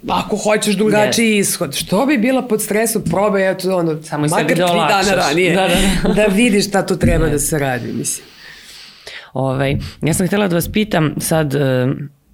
Ako 0.08 0.36
hoćeš 0.36 0.74
drugačiji 0.74 1.38
yes. 1.38 1.40
ishod, 1.40 1.74
što 1.74 2.06
bi 2.06 2.18
bila 2.18 2.42
pod 2.42 2.62
stresom, 2.62 3.02
probaj, 3.04 3.50
eto, 3.50 3.76
ono, 3.76 4.02
Samo 4.02 4.26
makar 4.26 4.46
tri 4.46 4.56
dana 4.56 5.14
ranije, 5.14 5.54
da, 5.54 5.68
da, 5.68 5.74
da. 6.08 6.14
da 6.22 6.26
vidiš 6.26 6.68
šta 6.68 6.86
tu 6.86 6.96
treba 6.96 7.26
yes. 7.26 7.30
da 7.30 7.38
se 7.38 7.58
radi, 7.58 7.92
mislim. 7.92 8.26
Ovaj, 9.32 9.76
ja 10.02 10.14
sam 10.14 10.26
htjela 10.26 10.48
da 10.48 10.54
vas 10.54 10.72
pitam 10.72 11.14
sad, 11.20 11.54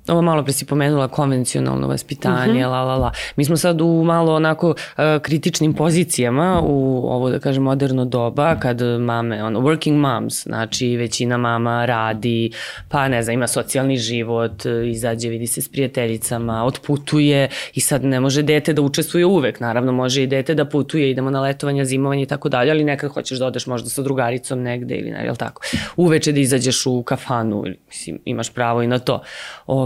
ovo 0.08 0.22
malo 0.22 0.44
pre 0.44 0.52
si 0.52 0.66
pomenula 0.66 1.08
konvencionalno 1.08 1.88
vaspitanje, 1.88 2.36
uh 2.36 2.48
mhm. 2.48 2.58
-huh. 2.58 2.70
la 2.70 2.82
la 2.82 2.96
la. 2.96 3.12
Mi 3.36 3.44
smo 3.44 3.56
sad 3.56 3.80
u 3.80 4.04
malo 4.04 4.34
onako 4.34 4.68
uh, 4.68 4.74
kritičnim 5.22 5.74
pozicijama 5.74 6.60
u 6.64 7.02
ovo 7.08 7.30
da 7.30 7.38
kažem 7.38 7.62
moderno 7.62 8.04
doba 8.04 8.56
kad 8.56 8.82
mame, 8.82 9.44
ono, 9.44 9.60
working 9.60 9.96
moms, 9.96 10.42
znači 10.42 10.96
većina 10.96 11.36
mama 11.36 11.84
radi, 11.84 12.50
pa 12.88 13.08
ne 13.08 13.22
znam, 13.22 13.34
ima 13.34 13.46
socijalni 13.46 13.96
život, 13.96 14.62
izađe, 14.86 15.28
vidi 15.28 15.46
se 15.46 15.62
s 15.62 15.68
prijateljicama, 15.68 16.64
otputuje 16.64 17.48
i 17.74 17.80
sad 17.80 18.04
ne 18.04 18.20
može 18.20 18.42
dete 18.42 18.72
da 18.72 18.82
učestvuje 18.82 19.26
uvek, 19.26 19.60
naravno 19.60 19.92
može 19.92 20.22
i 20.22 20.26
dete 20.26 20.54
da 20.54 20.64
putuje, 20.64 21.10
idemo 21.10 21.30
na 21.30 21.40
letovanja, 21.40 21.84
zimovanje 21.84 22.22
i 22.22 22.26
tako 22.26 22.48
dalje, 22.48 22.70
ali 22.70 22.84
nekad 22.84 23.10
hoćeš 23.10 23.38
da 23.38 23.46
odeš 23.46 23.66
možda 23.66 23.88
sa 23.88 24.02
drugaricom 24.02 24.62
negde 24.62 24.94
ili 24.94 25.10
ne, 25.10 25.24
jel 25.24 25.36
tako? 25.36 25.62
Uveče 25.96 26.32
da 26.32 26.40
izađeš 26.40 26.86
u 26.86 27.02
kafanu, 27.02 27.64
mislim, 27.88 28.18
imaš 28.24 28.50
pravo 28.50 28.82
i 28.82 28.86
na 28.86 28.98
to. 28.98 29.22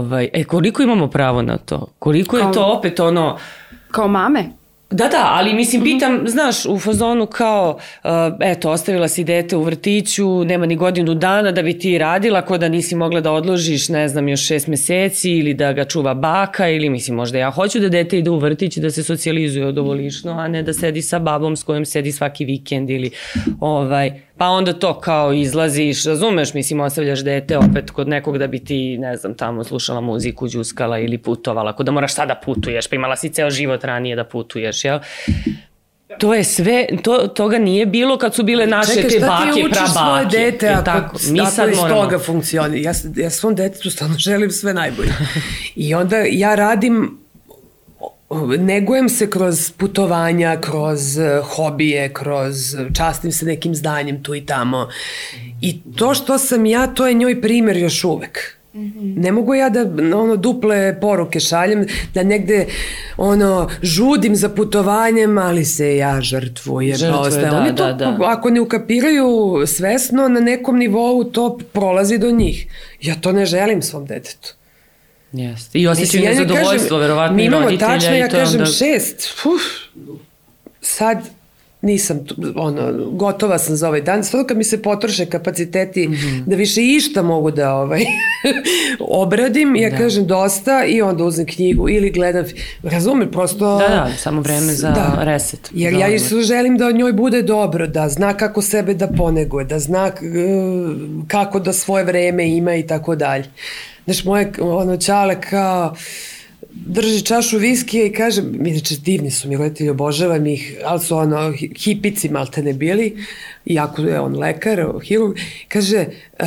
Ovaj, 0.09 0.29
e, 0.33 0.43
koliko 0.43 0.83
imamo 0.83 1.07
pravo 1.07 1.41
na 1.41 1.57
to? 1.57 1.87
Koliko 1.99 2.37
je 2.37 2.43
kao, 2.43 2.53
to 2.53 2.65
opet 2.65 2.99
ono... 2.99 3.37
Kao 3.91 4.07
mame? 4.07 4.43
Da, 4.91 5.07
da, 5.07 5.29
ali 5.31 5.53
mislim, 5.53 5.81
mhm. 5.81 5.91
pitam, 5.91 6.13
mm 6.13 6.19
-hmm. 6.19 6.29
znaš, 6.29 6.65
u 6.65 6.79
fazonu 6.79 7.25
kao, 7.25 7.77
uh, 8.03 8.09
eto, 8.41 8.71
ostavila 8.71 9.07
si 9.07 9.23
dete 9.23 9.57
u 9.57 9.63
vrtiću, 9.63 10.45
nema 10.45 10.65
ni 10.65 10.75
godinu 10.75 11.15
dana 11.15 11.51
da 11.51 11.61
bi 11.61 11.79
ti 11.79 11.97
radila, 11.97 12.41
ko 12.41 12.57
da 12.57 12.69
nisi 12.69 12.95
mogla 12.95 13.21
da 13.21 13.31
odložiš, 13.31 13.89
ne 13.89 14.07
znam, 14.07 14.27
još 14.27 14.47
šest 14.47 14.67
meseci 14.67 15.31
ili 15.31 15.53
da 15.53 15.73
ga 15.73 15.85
čuva 15.85 16.13
baka 16.13 16.69
ili, 16.69 16.89
mislim, 16.89 17.17
možda 17.17 17.37
ja 17.37 17.51
hoću 17.51 17.79
da 17.79 17.89
dete 17.89 18.19
ide 18.19 18.29
u 18.29 18.39
vrtić 18.39 18.77
i 18.77 18.81
da 18.81 18.91
se 18.91 19.03
socijalizuje 19.03 19.65
odovolišno, 19.65 20.31
a 20.31 20.47
ne 20.47 20.63
da 20.63 20.73
sedi 20.73 21.01
sa 21.01 21.19
babom 21.19 21.55
s 21.55 21.63
kojom 21.63 21.85
sedi 21.85 22.11
svaki 22.11 22.45
vikend 22.45 22.89
ili, 22.89 23.11
ovaj, 23.59 24.11
pa 24.39 24.47
onda 24.47 24.73
to 24.73 24.99
kao 24.99 25.33
izlaziš, 25.33 26.05
razumeš, 26.05 26.53
mislim, 26.53 26.79
ostavljaš 26.79 27.23
dete 27.23 27.57
opet 27.57 27.91
kod 27.91 28.07
nekog 28.07 28.37
da 28.37 28.47
bi 28.47 28.59
ti, 28.63 28.97
ne 28.97 29.17
znam, 29.17 29.33
tamo 29.33 29.63
slušala 29.63 30.01
muziku, 30.01 30.47
džuskala 30.47 30.99
ili 30.99 31.17
putovala, 31.17 31.75
kod 31.75 31.85
da 31.85 31.91
moraš 31.91 32.13
sada 32.13 32.41
putuješ, 32.45 32.87
pa 32.87 32.95
imala 32.95 33.15
si 33.15 33.29
ceo 33.29 33.49
život 33.49 33.83
ranije 33.83 34.15
da 34.15 34.23
putuješ, 34.23 34.85
jel? 34.85 34.99
To 36.19 36.33
je 36.33 36.43
sve, 36.43 36.87
to, 37.03 37.27
toga 37.27 37.57
nije 37.57 37.85
bilo 37.85 38.17
kad 38.17 38.35
su 38.35 38.43
bile 38.43 38.67
naše 38.67 38.93
Čekaj, 38.93 39.09
te 39.09 39.19
bake, 39.19 39.27
prabake. 39.27 39.57
Čekaj, 39.57 39.67
šta 39.67 39.75
ti 39.75 39.83
učiš 39.83 39.93
svoje 39.93 40.25
dete 40.25 40.69
ako, 40.69 40.83
tako, 40.83 41.17
mi 41.31 41.41
ako 41.41 41.51
sad 41.51 41.69
iz 41.69 41.77
moramo... 41.77 42.01
toga 42.01 42.19
funkcioni? 42.19 42.81
Ja, 42.83 42.91
ja 43.15 43.29
svom 43.29 43.55
detetu 43.55 43.89
stvarno 43.89 44.15
želim 44.17 44.51
sve 44.51 44.73
najbolje. 44.73 45.13
I 45.75 45.95
onda 45.95 46.17
ja 46.29 46.55
radim 46.55 47.19
negujem 48.59 49.09
se 49.09 49.29
kroz 49.29 49.71
putovanja, 49.71 50.57
kroz 50.61 51.17
eh, 51.17 51.41
hobije, 51.43 52.13
kroz 52.13 52.75
častim 52.93 53.31
se 53.31 53.45
nekim 53.45 53.75
zdanjem 53.75 54.23
tu 54.23 54.35
i 54.35 54.45
tamo. 54.45 54.87
I 55.61 55.81
to 55.95 56.13
što 56.13 56.37
sam 56.37 56.65
ja, 56.65 56.87
to 56.87 57.07
je 57.07 57.13
njoj 57.13 57.41
primer 57.41 57.77
još 57.77 58.03
uvek. 58.03 58.59
Mm 58.73 58.79
-hmm. 58.79 59.17
Ne 59.17 59.31
mogu 59.31 59.53
ja 59.55 59.69
da 59.69 59.81
ono 60.17 60.35
duple 60.35 60.99
poruke 61.01 61.39
šaljem, 61.39 61.87
da 62.13 62.23
negde 62.23 62.65
ono 63.17 63.69
žudim 63.81 64.35
za 64.35 64.49
putovanjem, 64.49 65.37
ali 65.37 65.65
se 65.65 65.97
ja 65.97 66.21
žrtvujem. 66.21 66.97
Žrtvuje, 66.97 67.41
da, 67.41 67.57
Oni 67.57 67.75
to, 67.75 67.85
da, 67.85 67.93
da. 67.93 68.17
Ako 68.25 68.49
ne 68.49 68.61
ukapiraju 68.61 69.63
svesno 69.67 70.27
na 70.27 70.39
nekom 70.39 70.77
nivou, 70.77 71.23
to 71.23 71.59
prolazi 71.73 72.17
do 72.17 72.31
njih. 72.31 72.67
Ja 73.01 73.15
to 73.15 73.31
ne 73.31 73.45
želim 73.45 73.81
svom 73.81 74.05
detetu. 74.05 74.58
Jeste. 75.31 75.79
I 75.79 75.87
osjećaju 75.87 76.23
ja 76.23 76.29
nezadovoljstvo, 76.29 76.97
verovatno 76.97 77.35
mi 77.35 77.45
imamo 77.45 77.63
roditelja. 77.63 77.89
tačno, 77.89 78.15
ja 78.15 78.27
kažem 78.27 78.61
onda... 78.61 78.71
šest. 78.71 79.29
Uf, 79.45 79.61
sad 80.81 81.17
nisam, 81.81 82.19
ono, 82.55 82.91
gotova 83.11 83.57
sam 83.57 83.75
za 83.75 83.87
ovaj 83.87 84.01
dan. 84.01 84.23
Stvarno 84.23 84.47
kad 84.47 84.57
mi 84.57 84.63
se 84.63 84.81
potroše 84.81 85.25
kapaciteti 85.25 86.07
mm 86.07 86.11
-hmm. 86.11 86.43
da 86.45 86.55
više 86.55 86.81
išta 86.83 87.21
mogu 87.21 87.51
da 87.51 87.73
ovaj, 87.73 88.01
obradim, 88.99 89.75
ja 89.75 89.89
da. 89.89 89.97
kažem 89.97 90.27
dosta 90.27 90.85
i 90.85 91.01
onda 91.01 91.23
uzem 91.23 91.45
knjigu 91.45 91.89
ili 91.89 92.11
gledam, 92.11 92.45
razumem, 92.83 93.31
prosto... 93.31 93.77
Da, 93.77 93.87
da, 93.87 94.11
samo 94.17 94.41
vreme 94.41 94.73
za 94.73 94.89
da. 94.89 95.23
reset. 95.23 95.69
Jer 95.73 95.93
Dobre. 95.93 96.07
ja 96.07 96.15
isto 96.15 96.41
želim 96.41 96.77
da 96.77 96.87
od 96.87 96.95
njoj 96.95 97.13
bude 97.13 97.41
dobro, 97.41 97.87
da 97.87 98.09
zna 98.09 98.33
kako 98.33 98.61
sebe 98.61 98.93
da 98.93 99.07
poneguje, 99.07 99.65
da 99.65 99.79
zna 99.79 100.11
kako 101.27 101.59
da 101.59 101.73
svoje 101.73 102.03
vreme 102.03 102.49
ima 102.49 102.75
i 102.75 102.87
tako 102.87 103.15
dalje. 103.15 103.45
Znaš, 104.09 104.23
moje 104.23 104.51
ono 104.61 104.97
čale 104.97 105.41
kao 105.41 105.95
drži 106.89 107.21
čašu 107.21 107.57
viskija 107.57 108.05
i 108.05 108.11
kaže, 108.11 108.41
inače 108.65 108.95
divni 108.95 109.31
su 109.31 109.49
mi 109.49 109.57
roditelji, 109.57 109.89
obožavam 109.89 110.45
ih, 110.47 110.77
ali 110.85 110.99
su 110.99 111.17
ono 111.17 111.53
hipici 111.77 112.29
malte 112.29 112.63
ne 112.63 112.73
bili, 112.73 113.17
iako 113.65 114.01
je 114.01 114.19
on 114.19 114.37
lekar, 114.37 114.85
hirurg, 115.03 115.37
kaže, 115.67 116.05
uh, 116.39 116.45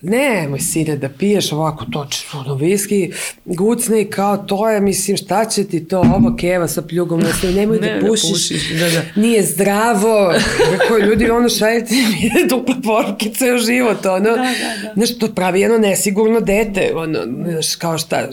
ne, 0.00 0.48
moj 0.48 0.60
sine, 0.60 0.96
da 0.96 1.08
piješ 1.08 1.52
ovako 1.52 1.84
toči 1.84 2.26
ono 2.34 2.54
viski, 2.54 3.10
gucne 3.44 4.00
i 4.00 4.10
kao 4.10 4.36
to 4.36 4.68
je, 4.70 4.80
mislim, 4.80 5.16
šta 5.16 5.44
će 5.44 5.64
ti 5.64 5.88
to, 5.88 5.98
ovo 5.98 6.36
keva 6.36 6.68
sa 6.68 6.82
pljugom, 6.82 7.20
ne, 7.20 7.50
nemoj 7.54 7.78
ne, 7.78 8.00
da 8.00 8.06
pušiš, 8.06 8.30
pušiš 8.30 8.70
da, 8.80 8.90
da. 8.90 9.20
nije 9.20 9.42
zdravo, 9.42 10.32
kako 10.78 10.98
ljudi, 10.98 11.30
ono 11.30 11.48
šaljete 11.48 11.94
mi 11.94 12.30
duple 12.50 12.74
poruke 12.84 13.30
ceo 13.30 13.58
život, 13.58 14.06
ono, 14.06 14.20
da, 14.20 14.36
da, 14.36 14.42
da. 14.82 14.92
znaš, 14.94 15.18
to 15.18 15.34
pravi 15.34 15.60
jedno 15.60 15.78
nesigurno 15.78 16.40
dete, 16.40 16.92
ono, 16.94 17.18
znaš, 17.50 17.74
kao 17.74 17.98
šta, 17.98 18.28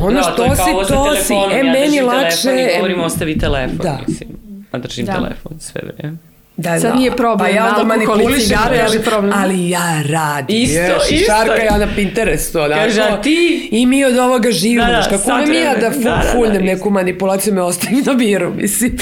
Ono 0.00 0.14
da, 0.14 0.22
što 0.22 0.32
to 0.32 0.56
si, 0.56 0.94
to 0.94 1.16
si. 1.16 1.32
E, 1.32 1.58
ja 1.58 1.72
meni 1.72 2.00
lakše... 2.00 2.42
Telefon 2.42 2.76
govorim 2.76 3.00
ostavi 3.00 3.38
telefon, 3.38 3.76
da. 3.76 3.98
mislim. 4.08 4.28
Pa 4.70 4.78
držim 4.78 5.06
da. 5.06 5.12
telefon 5.12 5.60
sve 5.60 5.80
vreme. 5.84 6.16
Da, 6.56 6.80
Sad 6.80 6.92
da. 6.92 6.98
nije 6.98 7.16
problem, 7.16 7.38
pa 7.38 7.48
ja 7.48 7.68
onda 7.68 7.84
manipulišem, 7.84 8.58
ali, 8.86 9.02
problem. 9.02 9.32
ali 9.36 9.68
ja 9.68 10.02
radim. 10.08 10.62
Isto, 10.62 10.80
Ješ, 10.80 11.10
isto. 11.10 11.32
Šarka 11.32 11.62
ja 11.62 11.78
na 11.78 11.88
Pinterestu. 11.96 12.58
Onako, 12.58 12.80
Kaže, 12.80 13.00
a 13.00 13.20
ti... 13.20 13.68
I 13.72 13.86
mi 13.86 14.04
od 14.04 14.16
ovoga 14.16 14.50
živimo. 14.50 14.86
Da, 14.86 14.92
da, 14.92 15.18
kako 15.18 15.36
me 15.48 15.60
ja 15.60 15.74
da, 15.74 15.90
fu, 15.90 15.98
da, 15.98 16.10
da, 16.10 16.22
fulnem 16.32 16.52
da, 16.52 16.72
neku 16.72 16.90
manipulaciju, 16.90 17.54
me 17.54 17.62
ostavim 17.62 18.02
na 18.06 18.12
miru, 18.12 18.52
mislim. 18.54 18.96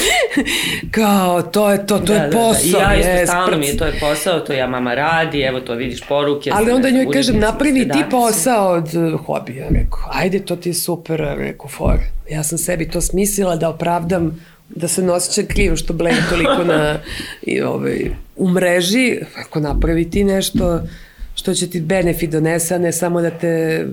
Kao, 0.90 1.42
to 1.42 1.70
je 1.70 1.86
to, 1.86 1.98
to 1.98 2.12
da, 2.12 2.14
je 2.14 2.30
posao. 2.30 2.80
Da, 2.80 2.86
da. 2.86 2.94
I 2.94 3.00
ja 3.00 3.14
isto, 3.20 3.32
stalno 3.32 3.56
mi 3.56 3.66
je, 3.66 3.76
to 3.76 3.84
je 3.84 3.92
posao, 4.00 4.40
to 4.40 4.52
ja 4.52 4.66
mama 4.66 4.94
radi, 4.94 5.40
evo 5.40 5.60
to 5.60 5.74
vidiš 5.74 6.00
poruke. 6.08 6.50
Ali 6.54 6.72
onda 6.72 6.90
njoj 6.90 7.06
kažem, 7.12 7.38
napravi 7.38 7.88
ti 7.88 7.98
posao 8.10 8.68
od 8.68 8.94
uh, 8.94 9.26
hobija. 9.26 9.66
Rekao, 9.70 10.08
ajde, 10.12 10.38
to 10.38 10.56
ti 10.56 10.68
je 10.68 10.74
super, 10.74 11.34
rekao, 11.36 11.68
for. 11.68 11.98
Ja 12.30 12.42
sam 12.42 12.58
sebi 12.58 12.88
to 12.88 13.00
smislila 13.00 13.56
da 13.56 13.68
opravdam 13.68 14.40
da 14.76 14.88
se 14.88 15.02
ne 15.02 15.12
osjeća 15.12 15.48
krivo 15.48 15.76
što 15.76 15.92
blej 15.92 16.14
toliko 16.30 16.64
na, 16.64 16.98
i, 17.42 17.62
ovaj, 17.62 18.10
u 18.36 18.48
mreži, 18.48 19.18
ako 19.36 19.60
napravi 19.60 20.10
ti 20.10 20.24
nešto 20.24 20.80
što 21.34 21.54
će 21.54 21.70
ti 21.70 21.80
benefit 21.80 22.30
donese, 22.30 22.74
a 22.74 22.78
ne 22.78 22.92
samo 22.92 23.20
da 23.20 23.30
te 23.30 23.86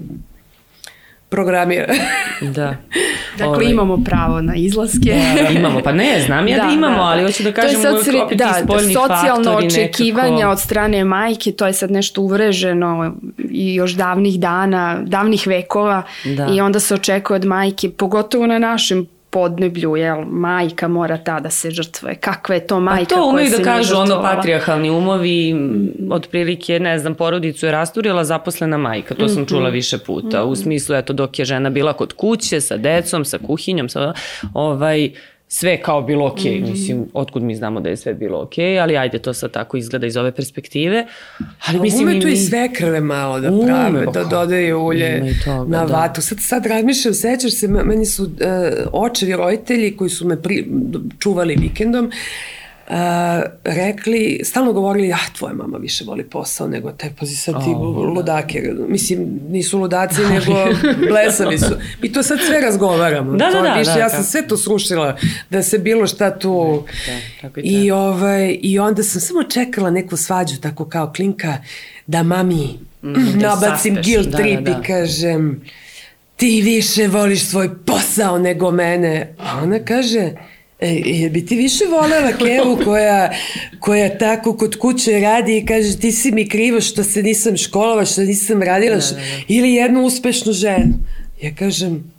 programira. 1.29 1.93
da. 2.55 2.75
Dakle, 3.37 3.47
ovaj. 3.47 3.65
imamo 3.65 4.03
pravo 4.05 4.41
na 4.41 4.55
izlaske. 4.55 5.15
Da, 5.43 5.49
imamo, 5.49 5.81
pa 5.83 5.91
ne, 5.91 6.21
znam 6.25 6.47
ja 6.47 6.57
da, 6.61 6.63
da 6.63 6.73
imamo, 6.73 6.97
da, 6.97 7.03
da. 7.03 7.09
ali 7.09 7.23
hoću 7.23 7.43
da 7.43 7.51
kažem 7.51 7.81
to 7.81 7.87
je 7.87 8.03
sad 8.03 8.15
opet 8.15 8.37
da, 8.37 8.61
spoljni 8.63 8.93
socijalno 8.93 9.51
očekivanja 9.51 10.31
nekako... 10.31 10.51
od 10.51 10.59
strane 10.59 11.03
majke, 11.03 11.51
to 11.51 11.67
je 11.67 11.73
sad 11.73 11.91
nešto 11.91 12.21
uvreženo 12.21 13.15
i 13.49 13.75
još 13.75 13.91
davnih 13.91 14.39
dana, 14.39 14.99
davnih 15.05 15.47
vekova 15.47 16.03
da. 16.25 16.47
i 16.53 16.61
onda 16.61 16.79
se 16.79 16.93
očekuje 16.93 17.35
od 17.35 17.45
majke, 17.45 17.89
pogotovo 17.89 18.47
na 18.47 18.59
našem 18.59 19.07
podneblju, 19.29 19.95
jel, 19.95 20.21
majka 20.25 20.87
mora 20.87 21.17
ta 21.17 21.39
da 21.39 21.49
se 21.49 21.71
žrtvuje. 21.71 22.15
Kakva 22.15 22.55
je 22.55 22.67
to 22.67 22.79
majka 22.79 23.15
koja 23.15 23.31
se 23.31 23.35
nije 23.35 23.49
žrtvovala? 23.49 23.51
to 23.51 23.59
umeju 23.59 23.65
da 23.65 23.77
kažu 23.77 23.95
ono 23.97 24.21
patrijarhalni 24.21 24.89
umovi, 24.89 25.55
otprilike, 26.11 26.79
ne 26.79 26.99
znam, 26.99 27.15
porodicu 27.15 27.65
je 27.65 27.71
rasturila 27.71 28.23
zaposlena 28.23 28.77
majka, 28.77 29.15
to 29.15 29.27
sam 29.27 29.45
čula 29.45 29.67
mhm. 29.67 29.73
više 29.73 29.97
puta. 29.97 30.43
U 30.43 30.55
smislu, 30.55 30.95
eto, 30.95 31.13
dok 31.13 31.39
je 31.39 31.45
žena 31.45 31.69
bila 31.69 31.93
kod 31.93 32.13
kuće, 32.13 32.61
sa 32.61 32.77
decom, 32.77 33.25
sa 33.25 33.37
kuhinjom, 33.47 33.89
sa, 33.89 34.13
ovaj, 34.53 35.11
sve 35.47 35.81
kao 35.81 36.01
bilo 36.01 36.27
ok, 36.27 36.39
mm 36.39 36.47
-hmm. 36.47 36.69
mislim, 36.69 37.05
otkud 37.13 37.43
mi 37.43 37.55
znamo 37.55 37.79
da 37.79 37.89
je 37.89 37.97
sve 37.97 38.13
bilo 38.13 38.41
ok, 38.41 38.53
ali 38.81 38.97
ajde, 38.97 39.19
to 39.19 39.33
sad 39.33 39.51
tako 39.51 39.77
izgleda 39.77 40.07
iz 40.07 40.17
ove 40.17 40.31
perspektive. 40.31 41.05
Ali 41.67 41.79
mislim, 41.79 42.07
ume 42.07 42.19
tu 42.19 42.27
i 42.27 42.35
sve 42.35 42.73
krve 42.73 43.01
malo 43.01 43.39
da 43.39 43.51
prave, 43.65 44.05
da 44.13 44.23
dodaju 44.23 44.79
ulje 44.79 45.33
toga, 45.45 45.77
na 45.77 45.85
da. 45.85 45.93
vatu. 45.93 46.21
Sad, 46.21 46.37
sad 46.41 46.65
razmišljam, 46.65 47.13
sećaš 47.13 47.53
se, 47.53 47.67
meni 47.67 48.05
su 48.05 48.23
uh, 48.23 48.29
očevi 48.91 49.33
roditelji 49.33 49.97
koji 49.97 50.09
su 50.09 50.27
me 50.27 50.41
pri, 50.41 50.67
čuvali 51.19 51.55
vikendom, 51.55 52.05
Uh, 52.05 52.13
rekli, 53.63 54.41
stalno 54.43 54.73
govorili, 54.73 55.13
ah, 55.13 55.33
tvoja 55.37 55.53
mama 55.53 55.77
više 55.77 56.03
voli 56.03 56.23
posao 56.23 56.67
nego 56.67 56.91
te, 56.91 57.13
pazi 57.19 57.35
sad 57.35 57.63
ti 57.63 57.69
oh, 57.75 58.15
ludake. 58.15 58.61
Da. 58.61 58.87
Mislim, 58.87 59.39
nisu 59.49 59.79
ludaci, 59.79 60.21
nego 60.33 60.53
blesavi 61.09 61.57
su. 61.57 61.75
Mi 62.01 62.11
to 62.11 62.23
sad 62.23 62.39
sve 62.47 62.61
razgovaramo. 62.61 63.37
Da, 63.37 63.51
to 63.51 63.61
da, 63.61 63.61
da, 63.61 63.73
više, 63.73 63.91
da, 63.91 63.99
ja 63.99 64.09
sam 64.09 64.23
sve 64.23 64.47
to 64.47 64.57
srušila, 64.57 65.17
da 65.49 65.63
se 65.63 65.77
bilo 65.77 66.07
šta 66.07 66.39
tu... 66.39 66.83
Da, 67.07 67.47
tako 67.47 67.59
i, 67.59 67.63
I, 67.63 67.91
ovaj, 67.91 68.57
I 68.61 68.79
onda 68.79 69.03
sam 69.03 69.21
samo 69.21 69.43
čekala 69.43 69.89
neku 69.89 70.17
svađu, 70.17 70.61
tako 70.61 70.85
kao 70.85 71.13
klinka, 71.15 71.57
da 72.05 72.23
mami 72.23 72.79
mm, 73.03 73.13
da 73.13 73.47
nabacim 73.47 73.95
saspeš. 73.95 74.05
guilt 74.05 74.27
da, 74.27 74.37
trip 74.37 74.59
da, 74.59 74.71
da. 74.71 74.79
i 74.79 74.83
kažem 74.83 75.61
ti 76.35 76.61
više 76.61 77.07
voliš 77.07 77.45
svoj 77.45 77.69
posao 77.85 78.39
nego 78.39 78.71
mene. 78.71 79.33
A 79.37 79.59
ona 79.63 79.79
kaže, 79.79 80.31
E, 80.79 81.29
bi 81.29 81.45
ti 81.45 81.55
više 81.55 81.85
volela 81.85 82.31
Kevu 82.37 82.79
koja, 82.83 83.31
koja 83.79 84.17
tako 84.17 84.57
kod 84.57 84.75
kuće 84.75 85.19
radi 85.19 85.57
i 85.57 85.65
kaže 85.65 85.97
ti 85.97 86.11
si 86.11 86.31
mi 86.31 86.49
krivo 86.49 86.81
što 86.81 87.03
se 87.03 87.23
nisam 87.23 87.57
školova, 87.57 88.05
što 88.05 88.21
nisam 88.21 88.63
radila, 88.63 88.95
da, 88.95 89.01
da, 89.01 89.11
da. 89.11 89.21
ili 89.47 89.73
jednu 89.73 90.01
uspešnu 90.01 90.53
ženu. 90.53 90.93
Ja 91.41 91.55
kažem, 91.55 92.13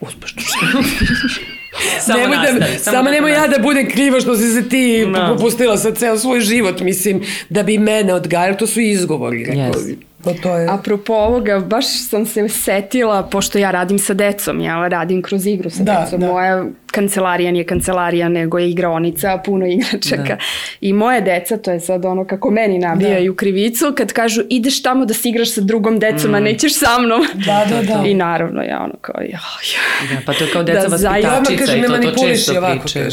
uspešnu 0.00 0.42
ženu. 0.42 0.84
samo 2.06 2.18
nemoj 2.18 2.36
da, 2.36 2.42
nastavi, 2.42 2.78
samo, 2.78 2.96
samo 2.96 3.10
nemoj 3.10 3.32
ja 3.32 3.46
da 3.46 3.58
budem 3.62 3.90
kriva 3.90 4.20
što 4.20 4.36
si 4.36 4.52
se 4.52 4.68
ti 4.68 5.06
no. 5.06 5.36
popustila 5.36 5.78
sa 5.78 5.94
ceo 5.94 6.18
svoj 6.18 6.40
život, 6.40 6.80
mislim, 6.80 7.22
da 7.48 7.62
bi 7.62 7.78
mene 7.78 8.14
odgajali, 8.14 8.56
to 8.56 8.66
su 8.66 8.80
izgovori, 8.80 9.44
rekao. 9.44 9.72
Yes. 9.72 10.07
Pa 10.24 10.32
to 10.42 10.58
je... 10.58 10.68
Apropo 10.70 11.12
ovoga, 11.14 11.58
baš 11.60 11.84
sam 12.08 12.26
se 12.26 12.48
setila, 12.48 13.22
pošto 13.22 13.58
ja 13.58 13.70
radim 13.70 13.98
sa 13.98 14.14
decom, 14.14 14.60
ja 14.60 14.88
radim 14.88 15.22
kroz 15.22 15.46
igru 15.46 15.70
sa 15.70 15.82
da, 15.82 16.04
decom. 16.04 16.20
Da. 16.20 16.26
Moja 16.26 16.64
kancelarija 16.86 17.52
nije 17.52 17.64
kancelarija, 17.64 18.28
nego 18.28 18.58
je 18.58 18.70
igraonica, 18.70 19.38
puno 19.44 19.66
igračaka. 19.66 20.22
Da. 20.22 20.38
I 20.80 20.92
moje 20.92 21.20
deca, 21.20 21.56
to 21.56 21.70
je 21.70 21.80
sad 21.80 22.04
ono 22.04 22.26
kako 22.26 22.50
meni 22.50 22.78
nabijaju 22.78 23.32
da. 23.32 23.36
krivicu, 23.36 23.92
kad 23.96 24.12
kažu 24.12 24.42
ideš 24.48 24.82
tamo 24.82 25.04
da 25.04 25.14
se 25.14 25.28
igraš 25.28 25.54
sa 25.54 25.60
drugom 25.60 25.98
decom, 25.98 26.30
mm. 26.30 26.34
a 26.34 26.40
nećeš 26.40 26.78
sa 26.78 26.98
mnom. 26.98 27.20
Da, 27.34 27.66
da, 27.68 27.82
da. 27.82 28.06
I 28.06 28.14
naravno 28.14 28.62
ja 28.62 28.82
ono 28.82 28.94
kao, 29.00 29.20
ja, 29.20 29.40
ja. 29.74 30.16
Da, 30.16 30.20
pa 30.26 30.32
to 30.32 30.44
je 30.44 30.50
kao 30.50 30.62
deca 30.62 30.88
da, 30.88 30.88
vaspitačica 30.88 31.76
i 31.76 31.82
to, 31.82 32.10
to 32.10 32.26
često 32.26 32.52
pričaju. 32.70 33.10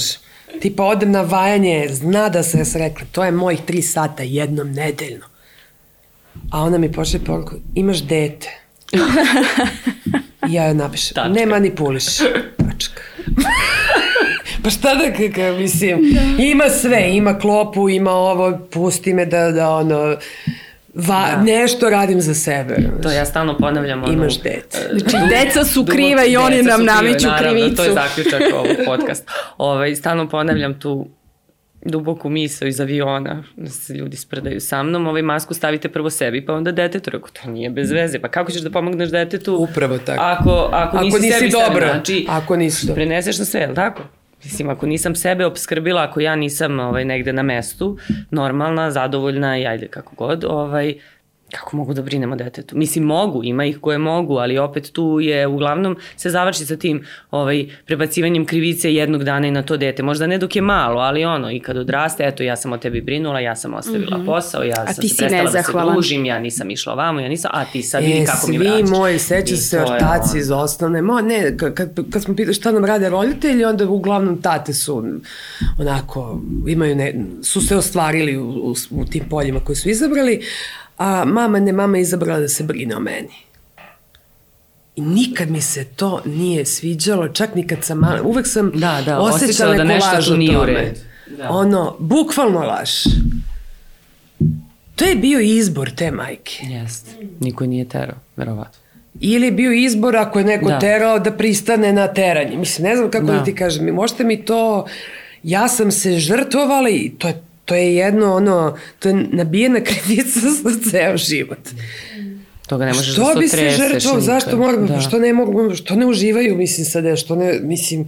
Tipa 0.62 0.84
odem 0.84 1.12
na 1.12 1.22
vajanje, 1.22 1.88
zna 1.89 2.30
da 2.30 2.43
se 2.43 2.58
ja 2.58 2.64
rekla, 2.76 3.08
to 3.12 3.24
je 3.24 3.32
mojih 3.32 3.60
tri 3.66 3.82
sata 3.82 4.24
jednom 4.24 4.72
nedeljno 4.72 5.34
A 6.51 6.61
ona 6.61 6.77
mi 6.77 6.91
pošle 6.91 7.19
poruku, 7.19 7.55
imaš 7.75 8.03
dete. 8.03 8.49
I 10.49 10.53
ja 10.53 10.65
joj 10.65 10.73
napišem, 10.73 11.15
Tačka. 11.15 11.29
ne 11.29 11.45
manipuliš. 11.45 12.05
Tačka. 12.57 13.01
pa 14.63 14.69
šta 14.69 14.95
da 14.95 15.13
kakav, 15.17 15.57
mislim, 15.57 16.13
da. 16.13 16.43
ima 16.43 16.69
sve, 16.69 17.09
ima 17.11 17.39
klopu, 17.39 17.89
ima 17.89 18.11
ovo, 18.11 18.57
pusti 18.71 19.13
me 19.13 19.25
da, 19.25 19.51
da 19.51 19.69
ono, 19.69 20.17
Va, 20.95 21.31
da. 21.36 21.41
nešto 21.41 21.89
radim 21.89 22.21
za 22.21 22.33
sebe. 22.33 22.75
To 23.03 23.11
ja 23.11 23.25
stalno 23.25 23.57
ponavljam. 23.57 24.03
Ono, 24.03 24.13
Imaš 24.13 24.41
dete. 24.41 24.77
Znači, 24.91 25.17
deca 25.29 25.65
su 25.65 25.86
krive 25.86 26.27
i 26.27 26.38
oni 26.38 26.61
nam 26.61 26.86
nameću 26.86 27.27
krivicu. 27.39 27.75
To 27.75 27.83
je 27.83 27.93
zaključak 27.93 28.41
ovog 28.53 28.77
podcasta. 28.86 29.31
Ovaj, 29.57 29.95
stalno 29.95 30.29
ponavljam 30.29 30.79
tu 30.79 31.07
duboku 31.86 32.29
misao 32.29 32.67
iz 32.67 32.81
aviona, 32.81 33.43
da 33.55 33.69
se 33.69 33.93
ljudi 33.93 34.17
spredaju 34.17 34.61
sa 34.61 34.83
mnom, 34.83 35.07
ovaj 35.07 35.21
masku 35.21 35.53
stavite 35.53 35.89
prvo 35.89 36.09
sebi, 36.09 36.45
pa 36.45 36.53
onda 36.53 36.71
detetu. 36.71 37.09
Rekao, 37.09 37.29
to 37.29 37.49
nije 37.49 37.69
bez 37.69 37.91
veze. 37.91 38.19
Pa 38.19 38.27
kako 38.27 38.51
ćeš 38.51 38.61
da 38.61 38.69
pomogneš 38.69 39.09
detetu? 39.09 39.55
Upravo 39.55 39.97
tako. 39.97 40.21
Ako, 40.23 40.69
ako, 40.71 40.97
ako 40.97 41.05
nisi, 41.05 41.19
nisi 41.19 41.33
sebi 41.33 41.51
dobro. 41.51 41.88
Znači, 41.88 42.25
ako 42.29 42.55
nisi 42.55 42.88
dobro. 42.88 42.95
Preneseš 42.95 43.39
na 43.39 43.45
sve, 43.45 43.61
je 43.61 43.67
li 43.67 43.75
tako? 43.75 44.03
Mislim, 44.43 44.69
ako 44.69 44.86
nisam 44.86 45.15
sebe 45.15 45.45
obskrbila, 45.45 46.03
ako 46.03 46.19
ja 46.19 46.36
nisam 46.36 46.79
ovaj, 46.79 47.05
negde 47.05 47.33
na 47.33 47.43
mestu, 47.43 47.97
normalna, 48.31 48.91
zadovoljna 48.91 49.57
i 49.57 49.67
ajde 49.67 49.88
kako 49.88 50.15
god, 50.15 50.43
ovaj, 50.43 50.93
kako 51.56 51.78
mogu 51.78 51.93
da 51.93 52.01
brinem 52.01 52.32
o 52.32 52.36
detetu? 52.36 52.78
Mislim, 52.78 53.03
mogu, 53.03 53.43
ima 53.43 53.66
ih 53.66 53.80
koje 53.82 53.97
mogu, 53.97 54.38
ali 54.38 54.58
opet 54.58 54.91
tu 54.91 55.20
je, 55.22 55.47
uglavnom, 55.47 55.97
se 56.18 56.30
završi 56.30 56.66
sa 56.66 56.78
tim 56.78 57.03
ovaj, 57.32 57.66
prebacivanjem 57.86 58.45
krivice 58.45 58.93
jednog 58.93 59.24
dana 59.24 59.47
i 59.47 59.51
na 59.51 59.64
to 59.64 59.78
dete. 59.78 60.03
Možda 60.03 60.28
ne 60.28 60.38
dok 60.38 60.56
je 60.56 60.62
malo, 60.62 61.01
ali 61.01 61.26
ono, 61.26 61.51
i 61.51 61.60
kad 61.60 61.78
odraste, 61.78 62.24
eto, 62.24 62.43
ja 62.43 62.56
sam 62.56 62.74
o 62.74 62.78
tebi 62.78 63.01
brinula, 63.01 63.39
ja 63.39 63.56
sam 63.56 63.74
ostavila 63.74 64.18
mm 64.18 64.22
-hmm. 64.22 64.26
posao, 64.26 64.64
ja 64.64 64.86
a 64.88 64.93
sam 64.93 65.08
se 65.08 65.16
prestala 65.18 65.51
da 65.51 65.64
se 65.64 65.72
družim, 65.93 66.26
ja 66.26 66.39
nisam 66.39 66.70
išla 66.70 66.93
ovamo, 66.93 67.20
ja 67.20 67.30
nisam, 67.30 67.51
a 67.53 67.66
ti 67.66 67.84
sad 67.84 68.03
vidi 68.03 68.20
e, 68.20 68.26
kako 68.26 68.47
mi 68.47 68.58
vraćaš. 68.58 68.88
Svi 68.88 68.97
moji, 68.97 69.20
seća 69.20 69.56
se 69.56 69.82
ortaci 69.82 70.38
iz 70.38 70.51
osnovne, 70.51 71.01
mo, 71.01 71.22
ne, 71.22 71.58
kad, 71.58 71.76
kad 72.12 72.24
smo 72.24 72.36
pitali 72.36 72.53
šta 72.53 72.72
nam 72.72 72.86
rade 72.86 73.10
roditelji, 73.10 73.66
onda 73.66 73.89
uglavnom 73.89 74.41
tate 74.41 74.74
su 74.74 75.03
onako, 75.78 76.41
imaju 76.68 76.95
ne, 76.95 77.14
su 77.43 77.62
se 77.62 77.76
ostvarili 77.76 78.38
u, 78.38 78.49
u, 78.49 78.76
u 78.91 79.06
tim 79.06 79.24
poljima 79.30 79.60
koje 79.60 79.76
su 79.76 79.89
izabrali, 79.89 80.41
a 80.98 81.26
mama 81.26 81.60
ne 81.60 81.72
mama 81.72 81.98
izabrala 81.98 82.39
da 82.39 82.48
se 82.48 82.64
brine 82.64 82.96
o 82.96 83.00
meni. 83.00 83.36
I 84.96 85.02
nikad 85.02 85.50
mi 85.50 85.62
se 85.62 85.84
to 85.86 86.22
nije 86.26 86.66
sviđalo, 86.66 87.28
čak 87.28 87.56
ni 87.56 87.68
kad 87.68 87.84
sam 87.84 87.98
mala, 87.98 88.22
uvek 88.22 88.48
sam 88.48 88.72
da, 88.76 89.02
da, 89.06 89.20
osjećala 89.20 89.76
da 89.76 89.84
neku 89.84 90.06
laž 90.14 90.30
o 90.30 90.36
tome. 90.36 90.93
Da. 91.38 91.50
Ono, 91.50 91.96
bukvalno 92.00 92.60
laž. 92.60 92.89
To 94.96 95.06
je 95.06 95.16
bio 95.16 95.39
izbor 95.39 95.91
te 95.91 96.12
majke. 96.12 96.66
Jeste. 96.66 97.12
Niko 97.39 97.64
je 97.64 97.68
nije 97.68 97.89
terao, 97.89 98.18
verovatno. 98.36 98.80
Ili 99.20 99.46
je 99.46 99.52
bio 99.52 99.72
izbor 99.72 100.16
ako 100.16 100.39
je 100.39 100.46
neko 100.46 100.70
da. 100.70 100.80
terao 100.80 101.20
da 101.20 101.32
pristane 101.32 101.93
na 101.93 102.08
teranje. 102.08 102.58
Mislim, 102.58 102.88
ne 102.88 102.96
znam 102.96 103.12
kako 103.12 103.26
da, 103.26 103.34
da 103.34 103.43
ti 103.43 103.56
kažem. 103.56 103.86
Možete 103.86 104.24
mi 104.24 104.46
to... 104.46 104.86
Ja 105.43 105.68
sam 105.68 105.91
se 105.91 106.20
žrtvovala 106.20 106.89
i 106.89 107.12
to 107.18 107.28
je 107.28 107.43
to 107.66 107.76
je 107.76 107.95
jedno 107.95 108.36
ono, 108.36 108.78
to 108.99 109.09
je 109.09 109.16
nabijena 109.32 109.80
krivica 109.89 110.39
za 110.39 110.89
ceo 110.91 111.18
život. 111.18 111.59
Toga 112.68 112.86
ne 112.86 112.93
možeš 112.93 113.13
što 113.13 113.22
da 113.22 113.34
se 113.34 113.39
bi 113.39 113.47
se 113.47 113.70
žrtvo, 113.70 114.22
zašto 114.22 114.57
moram, 114.57 114.88
da. 114.88 114.99
što 114.99 115.20
ne 115.20 115.34
mogu, 115.34 115.76
što 115.76 115.95
ne 115.95 116.05
uživaju, 116.05 116.55
mislim 116.55 116.86
sada, 116.86 117.16
što 117.16 117.36
ne, 117.36 117.59
mislim, 117.61 118.07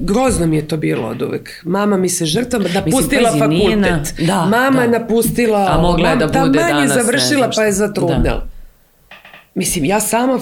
grozno 0.00 0.46
mi 0.46 0.56
je 0.56 0.68
to 0.68 0.76
bilo 0.76 1.08
od 1.08 1.22
uvek. 1.22 1.60
Mama 1.64 1.96
mi 1.96 2.08
se 2.08 2.26
žrtva, 2.26 2.58
napustila 2.58 3.32
mislim, 3.32 3.40
fakultet. 3.40 4.18
Na, 4.18 4.26
da, 4.26 4.46
Mama 4.46 4.76
da. 4.76 4.82
je 4.82 4.88
napustila, 4.88 5.68
A 5.70 5.82
mogla 5.82 6.10
je 6.10 6.16
da 6.16 6.26
bude 6.26 6.58
danas. 6.58 6.90
je 6.90 7.02
završila 7.02 7.50
pa 7.56 7.62
je 7.62 7.72
zatrudnela. 7.72 8.22
Da. 8.22 8.48
Mislim, 9.54 9.84
ja 9.84 10.00
sama, 10.00 10.40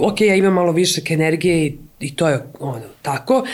ok, 0.00 0.20
ja 0.20 0.34
imam 0.34 0.52
malo 0.52 0.72
više 0.72 1.00
energije 1.08 1.66
i, 1.66 1.78
i 2.00 2.16
to 2.16 2.28
je 2.28 2.42
ono, 2.60 2.82
tako. 3.02 3.44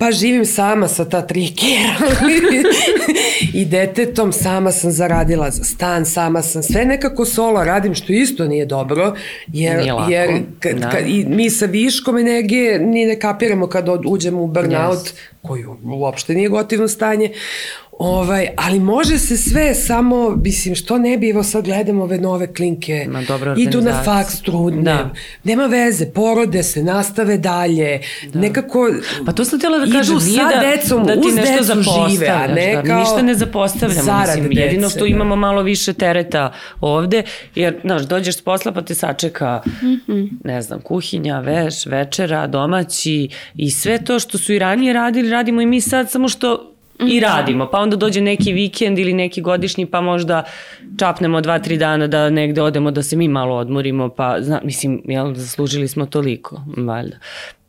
Pa 0.00 0.10
živim 0.10 0.46
sama 0.46 0.88
sa 0.88 1.04
ta 1.04 1.26
tri 1.26 1.52
kjera 1.56 1.94
i 3.54 3.64
detetom 3.64 4.32
sama 4.32 4.72
sam 4.72 4.90
zaradila 4.90 5.50
za 5.50 5.64
stan, 5.64 6.06
sama 6.06 6.42
sam 6.42 6.62
sve 6.62 6.84
nekako 6.84 7.24
solo 7.24 7.64
radim 7.64 7.94
što 7.94 8.12
isto 8.12 8.44
nije 8.44 8.66
dobro 8.66 9.14
jer, 9.46 9.76
nije 9.76 9.92
lako. 9.92 10.10
jer 10.10 10.30
kad, 10.60 10.78
da. 10.78 10.90
kad, 10.90 11.08
i 11.08 11.24
mi 11.28 11.50
sa 11.50 11.66
viškom 11.66 12.18
energije 12.18 12.78
ni 12.78 13.06
ne 13.06 13.20
kapiramo 13.20 13.66
kad 13.66 13.88
uđemo 14.06 14.42
u 14.42 14.46
burnout 14.46 14.98
yes. 14.98 15.12
koji 15.42 15.64
uopšte 15.84 16.34
nije 16.34 16.48
gotivno 16.48 16.88
stanje 16.88 17.32
Ovaj, 18.00 18.48
ali 18.56 18.80
može 18.80 19.18
se 19.18 19.36
sve 19.36 19.74
samo, 19.74 20.30
mislim, 20.30 20.74
što 20.74 20.98
ne 20.98 21.18
bi, 21.18 21.30
evo 21.30 21.42
sad 21.42 21.64
gledamo 21.64 22.02
ove 22.02 22.18
nove 22.18 22.54
klinke, 22.54 23.06
Ma, 23.10 23.22
idu 23.56 23.80
na 23.80 24.02
faks 24.04 24.42
trudne, 24.42 24.82
da. 24.82 25.10
nema 25.44 25.66
veze, 25.66 26.12
porode 26.12 26.62
se, 26.62 26.82
nastave 26.82 27.38
dalje, 27.38 28.00
da. 28.32 28.40
nekako 28.40 28.90
Pa 29.26 29.32
to 29.32 29.44
sam 29.44 29.58
htjela 29.58 29.78
da 29.78 29.92
kažem, 29.92 30.16
idu 30.16 30.20
sa 30.20 30.48
da, 30.48 30.60
decom, 30.60 31.06
da 31.06 31.12
ti 31.12 31.28
uz 31.28 31.34
nešto 31.34 31.74
žive, 32.08 32.28
a 32.28 32.46
ne 32.46 32.74
da, 32.74 32.82
kao 32.82 33.00
ništa 33.00 33.22
ne 33.22 33.34
zapostavljamo, 33.34 34.20
mislim, 34.20 34.48
dece, 34.48 34.60
jedino 34.60 34.88
što 34.88 35.00
da. 35.00 35.06
imamo 35.06 35.36
malo 35.36 35.62
više 35.62 35.92
tereta 35.92 36.52
ovde, 36.80 37.22
jer, 37.54 37.80
znaš, 37.84 38.02
dođeš 38.02 38.36
s 38.38 38.42
posla 38.42 38.72
pa 38.72 38.82
te 38.82 38.94
sačeka, 38.94 39.62
mm 39.66 39.86
-hmm. 40.08 40.28
ne 40.44 40.62
znam, 40.62 40.80
kuhinja, 40.80 41.40
veš, 41.40 41.86
večera, 41.86 42.46
domaći 42.46 43.28
i 43.54 43.70
sve 43.70 44.04
to 44.04 44.18
što 44.18 44.38
su 44.38 44.52
i 44.52 44.58
ranije 44.58 44.92
radili, 44.92 45.30
radimo 45.30 45.60
i 45.60 45.66
mi 45.66 45.80
sad, 45.80 46.10
samo 46.10 46.28
što 46.28 46.69
i 47.08 47.20
radimo. 47.20 47.66
Pa 47.70 47.78
onda 47.78 47.96
dođe 47.96 48.20
neki 48.20 48.52
vikend 48.52 48.98
ili 48.98 49.12
neki 49.12 49.40
godišnji 49.40 49.86
pa 49.86 50.00
možda 50.00 50.44
čapnemo 50.98 51.40
dva, 51.40 51.58
tri 51.58 51.76
dana 51.78 52.06
da 52.06 52.30
negde 52.30 52.62
odemo 52.62 52.90
da 52.90 53.02
se 53.02 53.16
mi 53.16 53.28
malo 53.28 53.56
odmorimo 53.56 54.08
pa 54.08 54.36
zna, 54.40 54.60
mislim, 54.64 55.02
jel, 55.04 55.34
zaslužili 55.34 55.88
smo 55.88 56.06
toliko, 56.06 56.60
valjda. 56.76 57.16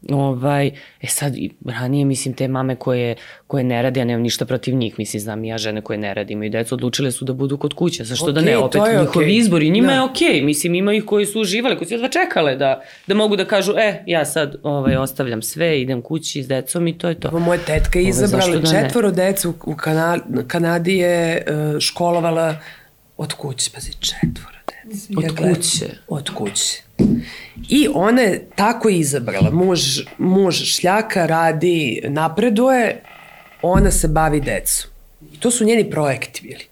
Ovaj, 0.10 0.68
e 1.02 1.08
sad, 1.08 1.34
ranije, 1.66 2.06
mislim, 2.06 2.34
te 2.34 2.48
mame 2.48 2.76
koje, 2.76 3.16
koje 3.48 3.64
ne 3.64 3.82
rade, 3.82 4.00
ja 4.00 4.06
nemam 4.06 4.22
ništa 4.22 4.46
protiv 4.46 4.76
njih, 4.76 4.96
mislim, 4.98 5.20
znam 5.20 5.44
i 5.44 5.48
ja 5.48 5.58
žene 5.58 5.82
koje 5.82 5.98
ne 5.98 6.14
rade, 6.14 6.34
imaju 6.34 6.50
decu, 6.50 6.76
odlučile 6.76 7.12
su 7.12 7.26
da 7.26 7.34
budu 7.34 7.58
kod 7.58 7.74
kuće, 7.74 8.04
zašto 8.04 8.26
okay, 8.26 8.32
da 8.32 8.42
ne, 8.42 8.58
opet 8.58 8.82
njihov 8.82 9.24
okay. 9.24 9.38
izbor 9.38 9.64
i 9.64 9.70
njima 9.70 9.88
da. 9.88 9.94
je 9.94 10.02
okej, 10.02 10.28
okay. 10.28 10.46
mislim, 10.46 10.76
ima 10.76 10.94
ih 10.94 11.06
koji 11.06 11.26
su 11.26 11.42
uživali, 11.42 11.78
koji 11.78 11.88
su 11.88 11.94
jedva 11.94 12.10
čekale 12.10 12.56
da, 12.56 12.82
da 13.08 13.16
mogu 13.16 13.36
da 13.36 13.46
kažu, 13.46 13.74
e, 13.78 14.04
ja 14.08 14.26
sad 14.26 14.56
ovaj, 14.64 14.96
ostavljam 14.96 15.42
sve, 15.42 15.82
idem 15.82 16.02
kući 16.02 16.44
s 16.44 16.48
decom 16.48 16.88
i 16.88 16.98
to 16.98 17.10
je 17.10 17.20
to. 17.20 17.28
Ovo 17.28 17.40
moja 17.40 17.60
tetka 17.60 18.00
je 18.00 18.06
izabrala 18.06 18.58
da 18.58 18.72
četvoro 18.72 19.12
decu 19.12 19.54
u 19.66 19.76
Kana 19.76 20.20
Kanadi 20.48 20.98
je 20.98 21.46
uh, 21.48 21.80
školovala 21.80 22.56
od 23.18 23.34
kuće, 23.34 23.72
pazi, 23.74 23.92
četvoro. 23.92 24.61
Od 25.18 25.38
kuće? 25.38 25.86
Od 26.08 26.30
kuće. 26.30 26.82
I 27.70 27.88
ona 27.94 28.22
je 28.22 28.50
tako 28.56 28.90
izabrala. 28.90 29.52
Muž, 29.52 29.82
muž 30.18 30.56
šljaka 30.56 31.26
radi, 31.26 32.02
napreduje, 32.08 33.04
ona 33.62 33.92
se 33.92 34.08
bavi 34.08 34.42
decom. 34.42 34.92
I 35.34 35.40
to 35.40 35.52
su 35.52 35.66
njeni 35.66 35.90
projekti 35.90 36.42
bili. 36.44 36.71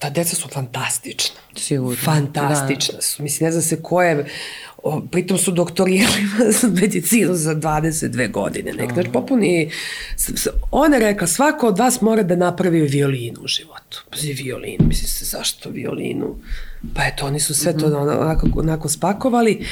Ta 0.00 0.10
deca 0.10 0.36
su 0.36 0.48
fantastična. 0.48 1.40
Sigurno. 1.56 1.96
Fantastična 2.04 2.94
da. 2.94 3.02
su. 3.02 3.22
Mislim, 3.22 3.46
ne 3.46 3.52
znam 3.52 3.62
se 3.62 3.82
ko 3.82 4.02
je 4.02 4.26
O, 4.82 5.00
pritom 5.00 5.38
su 5.38 5.52
doktorirali 5.52 6.22
medicinu 6.80 7.34
za 7.34 7.54
22 7.54 8.30
godine. 8.30 8.72
Nek, 8.72 8.92
znači, 8.92 9.08
popuni... 9.12 9.70
Ona 10.70 10.96
je 10.96 11.02
rekla, 11.02 11.26
svako 11.26 11.68
od 11.68 11.78
vas 11.78 12.00
mora 12.00 12.22
da 12.22 12.36
napravi 12.36 12.80
violinu 12.80 13.40
u 13.42 13.46
životu. 13.46 14.04
Pazi, 14.10 14.32
violinu, 14.32 14.84
misli 14.88 15.08
se, 15.08 15.24
zašto 15.24 15.70
violinu? 15.70 16.36
Pa 16.94 17.02
eto, 17.04 17.26
oni 17.26 17.40
su 17.40 17.54
sve 17.54 17.78
to 17.78 17.88
mhm. 17.88 17.96
onako, 17.96 18.48
onako 18.56 18.88
spakovali 18.88 19.66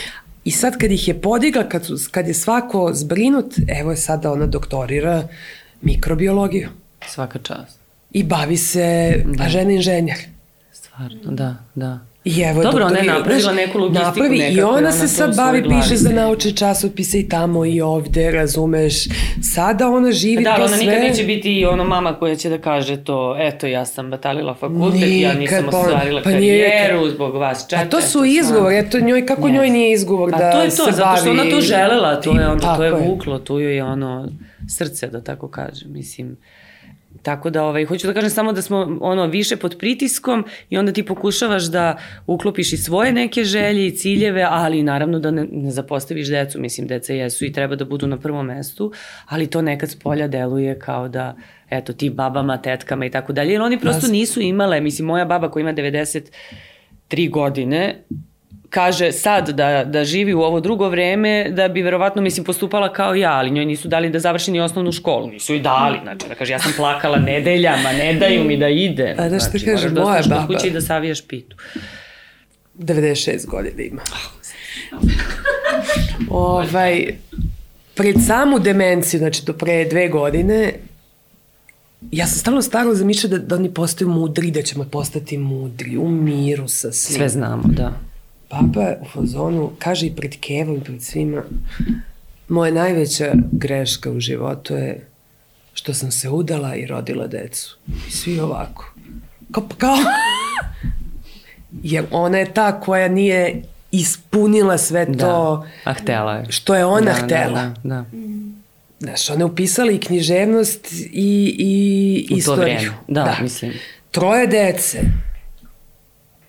I 0.44 0.50
sad 0.50 0.78
kad 0.78 0.92
ih 0.92 1.08
je 1.08 1.20
podigla, 1.20 1.68
kad, 1.68 1.86
su, 1.86 1.98
kad 2.10 2.28
je 2.28 2.34
svako 2.34 2.90
zbrinut, 2.94 3.54
evo 3.80 3.90
je 3.90 3.96
sada 3.96 4.32
ona 4.32 4.46
doktorira 4.46 5.28
mikrobiologiju. 5.82 6.68
Svaka 7.08 7.38
čast. 7.38 7.78
I 8.10 8.22
bavi 8.24 8.56
se, 8.56 9.14
da. 9.26 9.44
a 9.44 9.48
žena 9.48 9.72
inženjer. 9.72 10.18
Stvarno, 10.72 11.32
da, 11.32 11.56
da. 11.74 11.98
I 12.24 12.40
evo 12.40 12.62
Dobro, 12.62 12.86
ona 12.86 12.98
je 12.98 13.04
napravila 13.04 13.52
neku 13.52 13.78
logistiku. 13.78 14.06
Napravi, 14.06 14.38
I 14.38 14.62
ona 14.62 14.92
se 14.92 15.08
sad 15.08 15.36
bavi, 15.36 15.62
piše 15.62 15.96
za 15.96 16.10
naučne 16.10 16.52
časopise 16.52 17.20
i 17.20 17.28
tamo 17.28 17.64
i 17.64 17.80
ovde, 17.80 18.30
razumeš. 18.30 18.94
Sada 19.54 19.88
ona 19.88 20.12
živi 20.12 20.44
da, 20.44 20.56
to 20.56 20.62
ona 20.62 20.76
sve. 20.76 20.86
nikad 20.86 21.02
neće 21.02 21.24
biti 21.24 21.66
ono 21.66 21.84
mama 21.84 22.14
koja 22.14 22.36
će 22.36 22.48
da 22.48 22.58
kaže 22.58 23.04
to, 23.04 23.36
eto 23.38 23.66
ja 23.66 23.84
sam 23.84 24.10
batalila 24.10 24.54
fakultet, 24.54 25.00
nikad, 25.00 25.20
ja 25.20 25.34
nisam 25.34 25.66
pa, 25.70 25.78
ostvarila 25.78 26.20
pa 26.24 26.30
karijeru 26.30 27.00
nije, 27.00 27.10
zbog 27.10 27.36
vas 27.36 27.66
četiri. 27.70 27.86
A 27.86 27.90
to 27.90 28.00
su 28.00 28.24
izgovor, 28.24 28.72
eto 28.72 29.00
njoj, 29.00 29.26
kako 29.26 29.48
yes. 29.48 29.52
njoj 29.52 29.70
nije 29.70 29.92
izgovor 29.92 30.30
pa, 30.30 30.38
da 30.38 30.52
to 30.52 30.62
je 30.62 30.70
to, 30.70 30.76
se 30.76 30.82
bavi. 30.82 30.96
zato 30.96 31.16
što 31.16 31.30
ona 31.30 31.50
to 31.50 31.60
želela, 31.60 32.20
to 32.20 32.40
je, 32.40 32.48
onda, 32.48 32.76
to 32.76 32.84
je 32.84 32.92
vuklo, 32.92 33.38
tu 33.38 33.58
je 33.58 33.84
ono 33.84 34.28
srce, 34.68 35.06
da 35.06 35.20
tako 35.20 35.48
kažem, 35.48 35.92
mislim. 35.92 36.36
Tako 37.22 37.50
da, 37.50 37.64
ovaj, 37.64 37.84
hoću 37.84 38.06
da 38.06 38.14
kažem 38.14 38.30
samo 38.30 38.52
da 38.52 38.62
smo 38.62 38.98
ono 39.00 39.26
više 39.26 39.56
pod 39.56 39.76
pritiskom 39.78 40.44
i 40.70 40.78
onda 40.78 40.92
ti 40.92 41.02
pokušavaš 41.02 41.64
da 41.64 41.96
uklopiš 42.26 42.72
i 42.72 42.76
svoje 42.76 43.12
neke 43.12 43.44
želje 43.44 43.86
i 43.86 43.96
ciljeve, 43.96 44.46
ali 44.48 44.82
naravno 44.82 45.18
da 45.18 45.30
ne, 45.30 45.46
ne 45.52 45.70
zapostaviš 45.70 46.28
decu, 46.28 46.60
mislim, 46.60 46.86
deca 46.86 47.12
jesu 47.12 47.44
i 47.44 47.52
treba 47.52 47.76
da 47.76 47.84
budu 47.84 48.06
na 48.06 48.16
prvom 48.16 48.46
mestu, 48.46 48.92
ali 49.26 49.46
to 49.46 49.62
nekad 49.62 49.90
s 49.90 49.98
polja 49.98 50.28
deluje 50.28 50.78
kao 50.78 51.08
da, 51.08 51.36
eto, 51.70 51.92
ti 51.92 52.10
babama, 52.10 52.62
tetkama 52.62 53.06
i 53.06 53.10
tako 53.10 53.32
dalje, 53.32 53.52
jer 53.52 53.62
oni 53.62 53.80
prosto 53.80 54.08
nisu 54.08 54.40
imale, 54.40 54.80
mislim, 54.80 55.06
moja 55.06 55.24
baba 55.24 55.50
koja 55.50 55.60
ima 55.60 55.72
93 55.72 57.30
godine, 57.30 58.04
kaže 58.70 59.12
sad 59.12 59.48
da, 59.48 59.84
da 59.84 60.04
živi 60.04 60.34
u 60.34 60.40
ovo 60.40 60.60
drugo 60.60 60.88
vreme, 60.88 61.50
da 61.50 61.68
bi 61.68 61.82
verovatno, 61.82 62.22
mislim, 62.22 62.44
postupala 62.44 62.92
kao 62.92 63.14
ja, 63.14 63.32
ali 63.32 63.50
njoj 63.50 63.64
nisu 63.64 63.88
dali 63.88 64.10
da 64.10 64.18
završi 64.18 64.50
ni 64.50 64.60
osnovnu 64.60 64.92
školu, 64.92 65.30
nisu 65.30 65.54
i 65.54 65.60
dali, 65.60 65.98
znači, 66.02 66.28
da 66.28 66.34
kaže, 66.34 66.52
ja 66.52 66.58
sam 66.58 66.72
plakala 66.76 67.18
nedeljama, 67.18 67.92
ne 67.92 68.14
daju 68.14 68.44
mi 68.44 68.56
da 68.56 68.68
ide. 68.68 69.14
A 69.18 69.28
da 69.28 69.38
što 69.38 69.50
znači, 69.50 69.64
kaže, 69.64 69.88
moja 69.88 70.22
baba... 70.28 70.46
kući 70.46 70.70
da 70.70 70.80
savijaš 70.80 71.26
pitu. 71.26 71.56
96 72.78 73.46
godina 73.46 73.82
ima. 73.82 74.02
ovaj, 76.30 77.06
pred 77.94 78.16
samu 78.26 78.58
demenciju, 78.58 79.18
znači 79.18 79.44
do 79.44 79.52
pre 79.52 79.84
dve 79.84 80.08
godine, 80.08 80.72
ja 82.10 82.26
sam 82.26 82.38
stalno 82.38 82.62
staro 82.62 82.94
zamišljala 82.94 83.38
da, 83.38 83.44
da 83.44 83.56
oni 83.56 83.74
postaju 83.74 84.10
mudri, 84.10 84.50
da 84.50 84.62
ćemo 84.62 84.84
postati 84.84 85.38
mudri, 85.38 85.96
u 85.96 86.08
miru 86.08 86.68
sa 86.68 86.92
svim. 86.92 87.16
Sve 87.16 87.28
znamo, 87.28 87.62
da. 87.64 88.07
Papa 88.48 88.94
u 89.00 89.08
fazonu 89.12 89.70
kaže 89.78 90.06
i 90.06 90.16
pred 90.16 90.40
Kevom 90.40 90.76
i 90.76 90.80
pred 90.80 91.02
svima 91.02 91.42
moja 92.48 92.72
najveća 92.72 93.32
greška 93.52 94.10
u 94.10 94.20
životu 94.20 94.74
je 94.74 95.06
što 95.74 95.94
sam 95.94 96.10
se 96.10 96.28
udala 96.28 96.74
i 96.74 96.86
rodila 96.86 97.26
decu. 97.26 97.76
I 98.08 98.10
svi 98.10 98.40
ovako. 98.40 98.94
Kao, 99.52 99.68
pa 99.68 99.74
kao... 99.74 99.96
Jer 101.82 102.04
ona 102.10 102.38
je 102.38 102.54
ta 102.54 102.80
koja 102.80 103.08
nije 103.08 103.62
ispunila 103.90 104.78
sve 104.78 105.06
da. 105.06 105.18
to 105.18 105.66
da. 105.84 105.90
A 105.90 105.94
htela 105.94 106.34
je. 106.34 106.46
što 106.48 106.74
je 106.74 106.84
ona 106.84 107.12
da, 107.12 107.12
htela. 107.12 107.62
Da, 107.62 107.74
da, 107.82 107.88
da. 107.88 108.04
Znaš, 109.00 109.30
ona 109.30 109.40
je 109.40 109.44
upisala 109.44 109.92
i 109.92 109.98
književnost 109.98 110.92
i, 110.92 111.54
i 111.58 112.34
u 112.34 112.36
istoriju. 112.36 112.56
To 112.56 112.62
vreme. 112.62 112.90
Da, 113.08 113.24
da, 113.24 113.36
mislim. 113.42 113.72
Troje 114.10 114.46
dece 114.46 115.00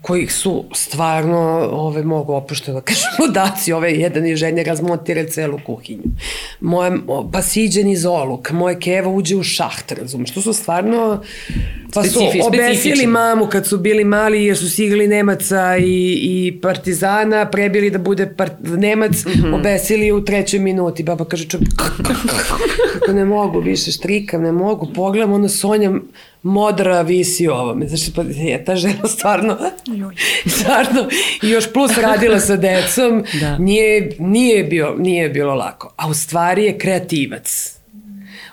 kojih 0.02 0.34
su 0.34 0.66
stvarno 0.74 1.70
ove, 1.72 2.04
mogu 2.04 2.34
opušteno 2.34 2.80
da 2.80 2.86
kažem 2.86 3.10
ludaci, 3.22 3.74
ove 3.74 3.92
jedan 3.92 4.28
inženjer 4.28 4.68
razmontira 4.68 5.26
celu 5.30 5.60
kuhinju. 5.66 6.04
Moje, 6.60 6.92
pa 7.32 7.42
siđen 7.42 7.88
iz 7.88 8.06
oluk, 8.06 8.52
moje 8.52 8.80
keva 8.80 9.10
uđe 9.10 9.36
u 9.36 9.44
šaht, 9.44 9.92
razumeš, 9.92 10.32
to 10.32 10.42
su 10.42 10.54
stvarno 10.54 11.22
pa 11.94 12.04
su 12.04 12.10
Specifi, 12.10 12.42
obesili 12.48 13.08
mamu 13.08 13.48
kad 13.48 13.68
su 13.68 13.78
bili 13.78 14.04
mali 14.04 14.46
jer 14.46 14.58
su 14.58 14.70
sigli 14.70 15.08
Nemaca 15.08 15.78
i, 15.78 16.20
i 16.22 16.60
Partizana, 16.62 17.50
prebili 17.50 17.90
da 17.90 17.98
bude 17.98 18.34
part, 18.38 18.54
Nemac, 18.62 19.26
mm 19.26 19.30
-hmm. 19.30 19.56
obesili 19.56 20.12
u 20.12 20.26
trećoj 20.26 20.60
minuti. 20.60 21.04
Baba 21.04 21.26
kaže, 21.26 21.48
čak, 21.48 21.62
kako 23.00 23.12
ne 23.12 23.26
mogu 23.26 23.60
više, 23.60 23.92
štrikam, 23.92 24.42
ne 24.42 24.52
mogu, 24.52 24.88
pogledam, 24.96 25.34
ono 25.34 25.50
Sonja 25.50 25.92
modra 26.44 27.02
visi 27.02 27.48
ovome. 27.48 27.88
Znači, 27.88 28.12
pa 28.16 28.22
je 28.22 28.66
ta 28.66 28.76
žena 28.76 29.08
stvarno, 29.08 29.58
stvarno, 30.58 31.08
i 31.44 31.50
još 31.50 31.74
plus 31.74 31.98
radila 31.98 32.40
sa 32.40 32.56
decom, 32.56 33.24
da. 33.42 33.58
nije, 33.58 34.16
nije, 34.20 34.64
bio, 34.64 34.96
nije 34.98 35.30
bilo 35.30 35.56
lako. 35.56 35.94
A 35.96 36.08
u 36.08 36.14
stvari 36.14 36.64
je 36.64 36.78
kreativac 36.78 37.76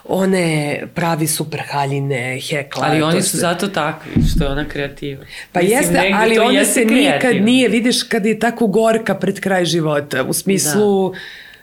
one 0.08 0.82
pravi 0.94 1.26
super 1.26 1.62
haljine, 1.68 2.40
hekla. 2.40 2.86
Ali 2.86 3.02
oni 3.02 3.22
su 3.22 3.30
se... 3.30 3.36
zato 3.36 3.68
takvi, 3.68 4.12
što 4.30 4.44
je 4.44 4.50
ona 4.50 4.68
kreativa. 4.68 5.24
Pa 5.52 5.60
Mislim, 5.60 5.78
jeste, 5.78 6.10
ali 6.14 6.38
ona 6.38 6.64
se 6.64 6.84
nikad 6.84 7.36
nije, 7.42 7.68
vidiš, 7.68 8.02
kad 8.02 8.26
je 8.26 8.38
tako 8.38 8.66
gorka 8.66 9.14
pred 9.14 9.40
kraj 9.40 9.64
života, 9.64 10.22
u 10.22 10.32
smislu... 10.32 11.12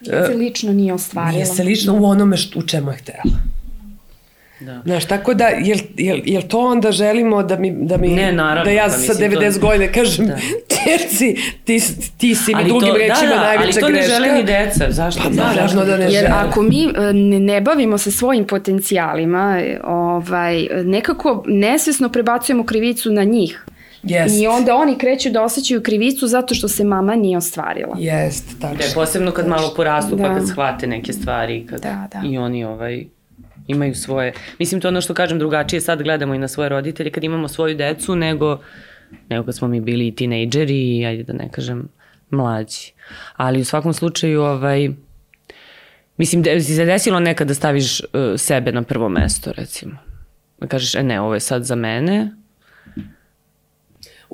Da. 0.02 0.16
Nije 0.16 0.28
se 0.28 0.34
lično 0.34 0.74
nije 0.74 0.94
ostvarila. 0.94 1.32
Nije 1.32 1.46
se 1.46 1.64
lično 1.64 1.94
u 1.94 2.06
onome 2.06 2.38
što, 2.38 2.60
u 2.60 2.62
čemu 2.62 2.92
je 2.92 2.98
htela. 2.98 3.53
Da. 4.66 4.82
Znaš, 4.86 5.06
tako 5.06 5.34
da, 5.34 5.48
jel, 5.48 5.78
jel, 5.98 6.20
jel 6.26 6.42
to 6.42 6.60
onda 6.60 6.92
želimo 6.92 7.44
da 7.44 7.58
mi, 7.58 7.72
da 7.72 7.98
mi 7.98 8.08
ne, 8.08 8.32
naravno, 8.32 8.64
da 8.64 8.72
ja 8.72 8.84
pa, 8.84 8.90
sa 8.90 9.14
90 9.14 9.54
to... 9.54 9.68
godina 9.68 9.92
kažem, 9.92 10.28
da. 10.28 10.36
čerci, 10.76 11.36
ti, 11.64 11.80
ti 12.18 12.36
si 12.36 12.56
mi 12.56 12.64
drugim 12.64 12.90
to, 12.90 12.98
rečima 12.98 13.30
da, 13.30 13.36
da, 13.36 13.42
najveća 13.42 13.66
greška. 13.66 13.86
Ali 13.86 13.94
to 13.94 14.00
greška. 14.00 14.20
ne 14.20 14.26
žele 14.26 14.38
ni 14.38 14.44
deca, 14.44 14.86
zašto? 14.90 15.22
Pa 15.24 15.30
naravno 15.30 15.86
da 15.86 15.98
ne 15.98 16.04
Jer 16.04 16.12
žele. 16.12 16.30
ako 16.34 16.62
mi 16.62 16.84
e, 16.84 17.14
ne, 17.40 17.62
bavimo 17.62 17.98
se 17.98 18.12
svojim 18.12 18.48
potencijalima, 18.48 19.62
ovaj, 19.84 20.68
nekako 20.84 21.44
nesvesno 21.48 22.10
prebacujemo 22.10 22.66
krivicu 22.66 23.12
na 23.12 23.24
njih. 23.24 23.66
Jest. 24.04 24.42
I 24.42 24.48
onda 24.48 24.76
oni 24.76 24.98
kreću 24.98 25.30
da 25.30 25.44
osjećaju 25.44 25.84
krivicu 25.84 26.28
zato 26.28 26.56
što 26.56 26.68
se 26.68 26.84
mama 26.84 27.16
nije 27.16 27.38
ostvarila. 27.38 27.96
Jest, 28.00 28.46
tačno. 28.62 28.78
Da, 28.78 28.84
posebno 28.94 29.32
kad 29.32 29.48
malo 29.48 29.74
porastu 29.76 30.18
pa 30.18 30.24
da. 30.24 30.30
pa 30.30 30.36
kad 30.36 30.48
shvate 30.48 30.88
neke 30.88 31.14
stvari 31.14 31.66
kad 31.70 31.82
da, 31.82 32.08
da. 32.14 32.28
i 32.28 32.38
oni 32.38 32.66
ovaj 32.66 33.06
imaju 33.68 33.96
svoje, 33.96 34.34
mislim 34.60 34.82
to 34.82 34.88
ono 34.88 35.02
što 35.02 35.14
kažem 35.14 35.40
drugačije 35.40 35.82
sad 35.82 36.04
gledamo 36.04 36.36
i 36.36 36.40
na 36.40 36.48
svoje 36.48 36.70
roditelje 36.70 37.12
kad 37.12 37.24
imamo 37.24 37.48
svoju 37.48 37.76
decu 37.76 38.16
nego, 38.16 38.60
nego 39.30 39.46
kad 39.46 39.56
smo 39.56 39.68
mi 39.68 39.82
bili 39.82 40.08
i 40.08 40.16
tinejdžeri 40.16 40.98
i 40.98 41.06
ajde 41.06 41.24
da 41.24 41.34
ne 41.34 41.50
kažem 41.52 41.90
mlađi. 42.30 42.92
Ali 43.36 43.62
u 43.62 43.66
svakom 43.66 43.94
slučaju 43.94 44.42
ovaj, 44.42 44.90
mislim 46.18 46.44
da 46.44 46.60
si 46.60 46.76
se 46.76 46.86
desilo 46.86 47.20
nekad 47.20 47.48
da 47.48 47.54
staviš 47.54 48.00
uh, 48.00 48.06
sebe 48.38 48.72
na 48.72 48.84
prvo 48.84 49.10
mesto 49.10 49.52
recimo. 49.52 49.98
Da 50.60 50.68
kažeš, 50.68 50.96
e 50.96 51.04
ne, 51.04 51.22
ovo 51.22 51.34
je 51.34 51.40
sad 51.40 51.64
za 51.64 51.76
mene, 51.76 52.32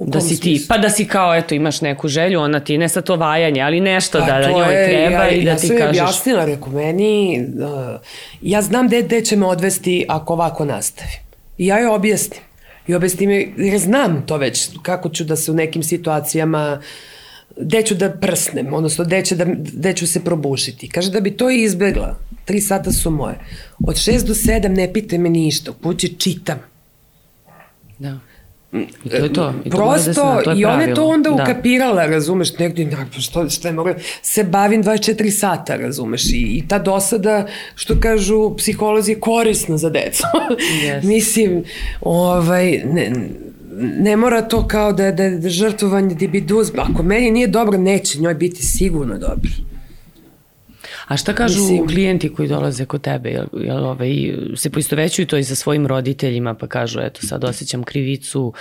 da 0.08 0.22
si 0.22 0.40
ti, 0.40 0.66
pa 0.68 0.78
da 0.78 0.90
si 0.90 1.06
kao, 1.06 1.36
eto, 1.36 1.56
imaš 1.56 1.82
neku 1.82 2.08
želju, 2.08 2.40
ona 2.40 2.60
ti, 2.60 2.78
ne 2.78 2.90
sa 2.90 3.02
to 3.02 3.16
vajanje, 3.16 3.62
ali 3.62 3.80
nešto 3.80 4.20
pa 4.20 4.26
da, 4.26 4.40
da 4.40 4.52
njoj 4.52 4.76
je, 4.76 4.88
treba 4.88 5.24
ja, 5.24 5.30
i 5.30 5.44
da 5.44 5.52
ja 5.52 5.58
ti 5.58 5.68
kažeš. 5.68 5.80
Ja 5.80 5.94
sam 5.94 6.06
objasnila, 6.06 6.46
reku, 6.46 6.70
meni, 6.70 7.46
uh, 7.56 8.00
ja 8.42 8.62
znam 8.62 8.88
gde, 8.88 9.02
gde 9.02 9.22
će 9.22 9.36
me 9.36 9.46
odvesti 9.46 10.06
ako 10.08 10.34
ovako 10.34 10.66
nastavim. 10.66 11.20
I 11.58 11.66
ja 11.66 11.80
joj 11.80 11.96
objasnim. 11.96 12.42
I 12.88 12.96
objasnim, 12.96 13.54
jer 13.58 13.80
znam 13.80 14.24
to 14.26 14.38
već, 14.38 14.70
kako 14.82 15.10
ću 15.10 15.24
da 15.24 15.36
se 15.36 15.52
u 15.52 15.56
nekim 15.56 15.84
situacijama 15.84 16.82
gde 17.58 17.82
ću 17.82 17.96
da 17.96 18.10
prsnem, 18.12 18.74
odnosno 18.74 19.06
gde, 19.06 19.22
će 19.26 19.36
da, 19.36 19.46
gde 19.48 19.94
ću 19.94 20.08
se 20.08 20.24
probušiti. 20.24 20.90
Kaže 20.90 21.12
da 21.12 21.20
bi 21.20 21.32
to 21.32 21.50
izbegla, 21.50 22.16
tri 22.46 22.62
sata 22.62 22.92
su 22.92 23.12
moje. 23.12 23.36
Od 23.88 23.98
šest 23.98 24.28
do 24.28 24.34
sedam 24.34 24.74
ne 24.74 24.94
pite 24.94 25.18
me 25.18 25.30
ništa, 25.30 25.72
u 25.72 25.74
kući 25.74 26.16
čitam. 26.18 26.60
Da. 28.00 28.20
I 28.74 29.10
to 29.10 29.16
je 29.16 29.34
to. 29.34 29.54
I 29.66 29.70
to 29.70 29.78
Prosto, 29.78 30.12
da 30.14 30.42
to 30.44 30.52
je 30.52 30.60
i 30.60 30.66
ona 30.66 30.84
je 30.84 30.94
to 30.94 31.06
onda 31.08 31.30
da. 31.30 31.44
ukapirala, 31.44 32.06
razumeš, 32.06 32.58
negdje, 32.58 32.90
što, 33.20 33.50
što 33.50 33.68
je 33.68 33.74
mogla, 33.74 33.94
se 34.22 34.44
bavim 34.44 34.84
24 34.84 35.30
sata, 35.30 35.76
razumeš, 35.76 36.26
i, 36.26 36.38
i 36.38 36.64
ta 36.68 36.80
dosada, 36.80 37.48
što 37.76 38.00
kažu 38.00 38.56
psiholozi, 38.58 39.12
je 39.12 39.20
korisna 39.20 39.78
za 39.78 39.90
decu. 39.90 40.24
Yes. 40.84 41.04
Mislim, 41.14 41.64
ovaj, 42.02 42.82
ne, 42.86 43.12
ne 44.00 44.18
mora 44.18 44.42
to 44.42 44.68
kao 44.68 44.94
da, 44.94 45.12
da, 45.12 45.30
da 45.30 45.50
žrtvovanje 45.50 46.16
da 46.16 46.28
bi 46.28 46.42
duz, 46.42 46.72
ako 46.78 47.04
meni 47.04 47.32
nije 47.32 47.48
dobro, 47.48 47.78
neće 47.78 48.20
njoj 48.20 48.34
biti 48.34 48.64
sigurno 48.64 49.18
dobro. 49.18 49.52
A 51.10 51.18
šta 51.18 51.34
kažu 51.34 51.62
Mislim, 51.62 51.88
klijenti 51.88 52.34
koji 52.34 52.48
dolaze 52.48 52.86
kod 52.86 53.02
tebe? 53.02 53.30
Jel, 53.30 53.46
jel 53.54 53.86
ovaj, 53.86 54.10
se 54.56 54.70
poistovećuju 54.70 55.26
to 55.26 55.38
i 55.38 55.44
sa 55.44 55.56
svojim 55.56 55.88
roditeljima 55.88 56.54
pa 56.54 56.68
kažu 56.68 57.00
eto 57.00 57.22
sad 57.22 57.44
osjećam 57.44 57.84
krivicu 57.84 58.54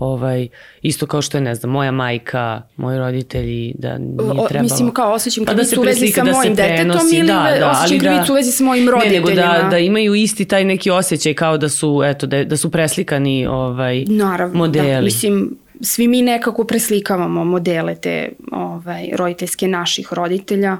ovaj, 0.00 0.48
isto 0.82 1.06
kao 1.06 1.22
što 1.22 1.36
je 1.36 1.40
ne 1.40 1.54
znam 1.54 1.72
moja 1.72 1.90
majka, 1.90 2.62
moji 2.76 2.98
roditelji 2.98 3.74
da 3.78 3.98
nije 3.98 4.18
trebalo. 4.48 4.62
Mislim 4.62 4.90
kao 4.90 5.12
osjećam 5.12 5.44
pa 5.44 5.52
krivicu 5.52 5.74
da 5.74 5.80
u 5.80 5.84
vezi 5.84 6.06
sa 6.06 6.24
da 6.24 6.32
mojim 6.32 6.54
detetom 6.54 7.00
ili 7.12 7.26
da, 7.26 7.56
da, 7.58 7.70
osjećam 7.70 7.98
krivicu 7.98 8.26
da, 8.26 8.32
u 8.32 8.36
vezi 8.36 8.52
sa 8.52 8.64
mojim 8.64 8.88
roditeljima? 8.88 9.26
Ne, 9.26 9.34
nego 9.34 9.62
da, 9.62 9.68
da 9.70 9.78
imaju 9.78 10.14
isti 10.14 10.44
taj 10.44 10.64
neki 10.64 10.90
osjećaj 10.90 11.34
kao 11.34 11.58
da 11.58 11.68
su, 11.68 12.02
eto, 12.04 12.26
da, 12.26 12.44
da 12.44 12.56
su 12.56 12.70
preslikani 12.70 13.46
ovaj, 13.46 14.04
Naravno, 14.08 14.58
modeli. 14.58 14.90
Da, 14.90 15.00
mislim, 15.00 15.58
svi 15.80 16.08
mi 16.08 16.22
nekako 16.22 16.64
preslikavamo 16.64 17.44
modele 17.44 17.94
te 17.94 18.28
ovaj, 18.52 19.08
roditeljske 19.12 19.68
naših 19.68 20.12
roditelja, 20.12 20.76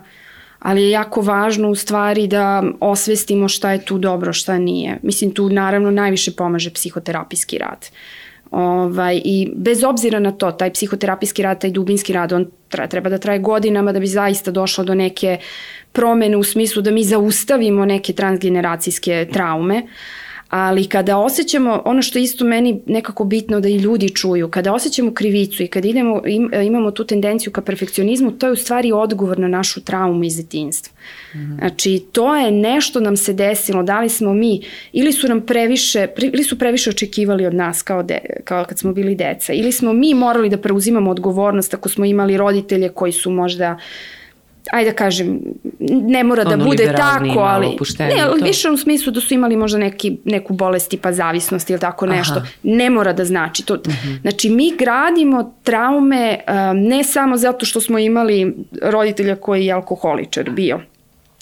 ali 0.67 0.83
je 0.83 0.91
jako 0.91 1.21
važno 1.21 1.69
u 1.71 1.75
stvari 1.75 2.27
da 2.27 2.63
osvestimo 2.81 3.49
šta 3.49 3.73
je 3.73 3.85
tu 3.85 3.99
dobro, 3.99 4.33
šta 4.33 4.59
nije. 4.59 4.99
Mislim, 5.03 5.31
tu 5.31 5.49
naravno 5.49 5.91
najviše 5.91 6.33
pomaže 6.33 6.71
psihoterapijski 6.71 7.59
rad. 7.59 7.87
Ovaj, 8.51 9.21
I 9.25 9.53
bez 9.57 9.85
obzira 9.85 10.19
na 10.19 10.33
to, 10.33 10.51
taj 10.53 10.73
psihoterapijski 10.73 11.43
rad, 11.43 11.61
taj 11.61 11.71
dubinski 11.71 12.13
rad, 12.13 12.33
on 12.33 12.51
treba 12.89 13.11
da 13.11 13.19
traje 13.19 13.39
godinama 13.39 13.93
da 13.93 14.01
bi 14.01 14.07
zaista 14.07 14.51
došlo 14.51 14.85
do 14.85 14.95
neke 14.95 15.39
promene 15.93 16.37
u 16.37 16.43
smislu 16.43 16.83
da 16.83 16.91
mi 16.91 17.05
zaustavimo 17.05 17.85
neke 17.85 18.13
transgeneracijske 18.13 19.29
traume. 19.33 19.83
Uh, 19.85 19.91
ali 20.49 20.89
kada 20.89 21.19
osjećamo, 21.19 21.83
ono 21.85 22.03
što 22.03 22.19
je 22.19 22.23
isto 22.23 22.45
meni 22.45 22.81
nekako 22.87 23.25
bitno 23.25 23.61
da 23.61 23.69
i 23.69 23.77
ljudi 23.77 24.15
čuju, 24.15 24.49
kada 24.49 24.73
osjećamo 24.73 25.15
krivicu 25.15 25.63
i 25.63 25.67
kada 25.67 25.89
idemo, 25.89 26.23
im, 26.27 26.51
imamo 26.65 26.91
tu 26.91 27.05
tendenciju 27.05 27.53
ka 27.53 27.61
perfekcionizmu, 27.61 28.31
to 28.33 28.47
je 28.47 28.53
u 28.53 28.57
stvari 28.57 28.93
odgovor 28.93 29.39
na 29.39 29.49
našu 29.49 29.81
traumu 29.81 30.25
iz 30.25 30.37
detinstva. 30.37 30.95
Mm 31.35 31.39
-hmm. 31.39 31.59
Znači, 31.59 32.03
to 32.13 32.37
je 32.37 32.51
nešto 32.51 33.01
nam 33.01 33.17
se 33.17 33.33
desilo, 33.33 33.83
da 33.83 34.01
li 34.01 34.09
smo 34.09 34.35
mi, 34.35 34.63
ili 34.93 35.13
su 35.13 35.29
nam 35.29 35.41
previše, 35.41 36.07
ili 36.19 36.45
su 36.45 36.59
previše 36.59 36.91
očekivali 36.91 37.47
od 37.47 37.55
nas 37.55 37.83
kao, 37.83 38.03
de, 38.03 38.19
kao 38.45 38.65
kad 38.65 38.79
smo 38.79 38.93
bili 38.93 39.15
deca, 39.15 39.53
ili 39.53 39.73
smo 39.73 39.93
mi 39.93 40.15
morali 40.15 40.49
da 40.49 40.57
preuzimamo 40.57 41.11
odgovornost 41.11 41.75
ako 41.75 41.89
smo 41.89 42.05
imali 42.05 42.37
roditelje 42.37 42.89
koji 42.89 43.13
su 43.13 43.31
možda 43.31 43.73
uh, 43.73 44.16
ajde 44.73 44.91
da 44.91 44.97
kažem, 44.97 45.41
ne 45.89 46.25
mora 46.25 46.45
da 46.45 46.51
ono 46.51 46.65
da 46.65 46.71
bude 46.71 46.93
tako, 46.97 47.41
ali 47.41 47.67
ne, 47.99 48.23
ali 48.23 48.43
više 48.43 48.71
u 48.71 48.77
smislu 48.77 49.13
da 49.13 49.21
su 49.21 49.35
imali 49.35 49.57
možda 49.57 49.79
neki, 49.79 50.17
neku 50.25 50.55
bolest 50.55 50.91
tipa 50.91 51.13
zavisnosti 51.13 51.73
ili 51.73 51.81
tako 51.81 52.07
nešto. 52.07 52.35
Aha. 52.35 52.47
Ne 52.63 52.91
mora 52.91 53.13
da 53.13 53.25
znači 53.25 53.65
to. 53.65 53.75
Uh 53.75 53.81
mhm. 53.81 53.91
-huh. 53.91 54.21
Znači, 54.21 54.51
mi 54.51 54.73
gradimo 54.79 55.55
traume 55.63 56.39
um, 56.49 56.79
ne 56.79 57.05
samo 57.05 57.37
zato 57.37 57.67
što 57.67 57.81
smo 57.81 57.99
imali 57.99 58.55
roditelja 58.83 59.37
koji 59.37 59.67
je 59.67 59.73
alkoholičar 59.73 60.51
bio, 60.51 60.81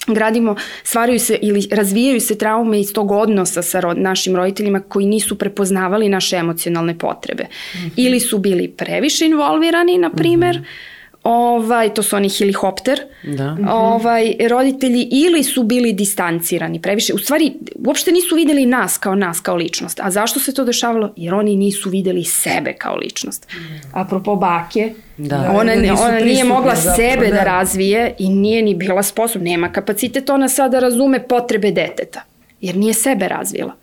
gradimo, 0.07 0.55
stvaraju 0.83 1.19
se 1.19 1.39
ili 1.41 1.67
razvijaju 1.71 2.21
se 2.21 2.37
traume 2.37 2.79
iz 2.79 2.93
tog 2.93 3.11
odnosa 3.11 3.61
sa 3.61 3.79
rod, 3.79 3.97
našim 3.97 4.35
roditeljima 4.35 4.79
koji 4.79 5.05
nisu 5.05 5.37
prepoznavali 5.37 6.09
naše 6.09 6.35
emocionalne 6.35 6.97
potrebe. 6.97 7.43
Mm 7.43 7.77
-hmm. 7.77 7.91
Ili 7.95 8.19
su 8.19 8.37
bili 8.37 8.67
previše 8.67 9.25
involvirani, 9.25 9.97
na 9.97 10.09
primer, 10.09 10.55
mm 10.55 10.61
-hmm 10.61 10.94
ovaj, 11.25 11.93
to 11.93 12.03
su 12.03 12.15
oni 12.15 12.29
helikopter, 12.29 12.99
da. 13.23 13.57
ovaj, 13.71 14.35
roditelji 14.49 15.07
ili 15.11 15.43
su 15.43 15.63
bili 15.63 15.93
distancirani 15.93 16.81
previše. 16.81 17.13
U 17.13 17.17
stvari, 17.17 17.53
uopšte 17.85 18.11
nisu 18.11 18.35
videli 18.35 18.65
nas 18.65 18.97
kao 18.97 19.15
nas, 19.15 19.39
kao 19.39 19.55
ličnost. 19.55 19.99
A 20.03 20.11
zašto 20.11 20.39
se 20.39 20.53
to 20.53 20.63
dešavalo? 20.63 21.13
Jer 21.15 21.33
oni 21.33 21.55
nisu 21.55 21.89
videli 21.89 22.23
sebe 22.23 22.73
kao 22.73 22.95
ličnost. 22.95 23.47
Apropo 23.93 24.35
bake, 24.35 24.93
Da. 25.17 25.51
Ona, 25.55 25.75
da, 25.75 25.93
ona 25.93 26.19
nije 26.19 26.43
mogla 26.43 26.75
zapravo, 26.75 26.95
sebe 26.95 27.27
da. 27.27 27.35
da 27.35 27.43
razvije 27.43 28.15
i 28.19 28.29
nije 28.29 28.61
ni 28.61 28.75
bila 28.75 29.03
sposobna, 29.03 29.49
nema 29.49 29.71
kapacitet 29.71 30.29
ona 30.29 30.49
sada 30.49 30.79
razume 30.79 31.27
potrebe 31.27 31.71
deteta, 31.71 32.21
jer 32.61 32.75
nije 32.75 32.93
sebe 32.93 33.27
razvila. 33.27 33.73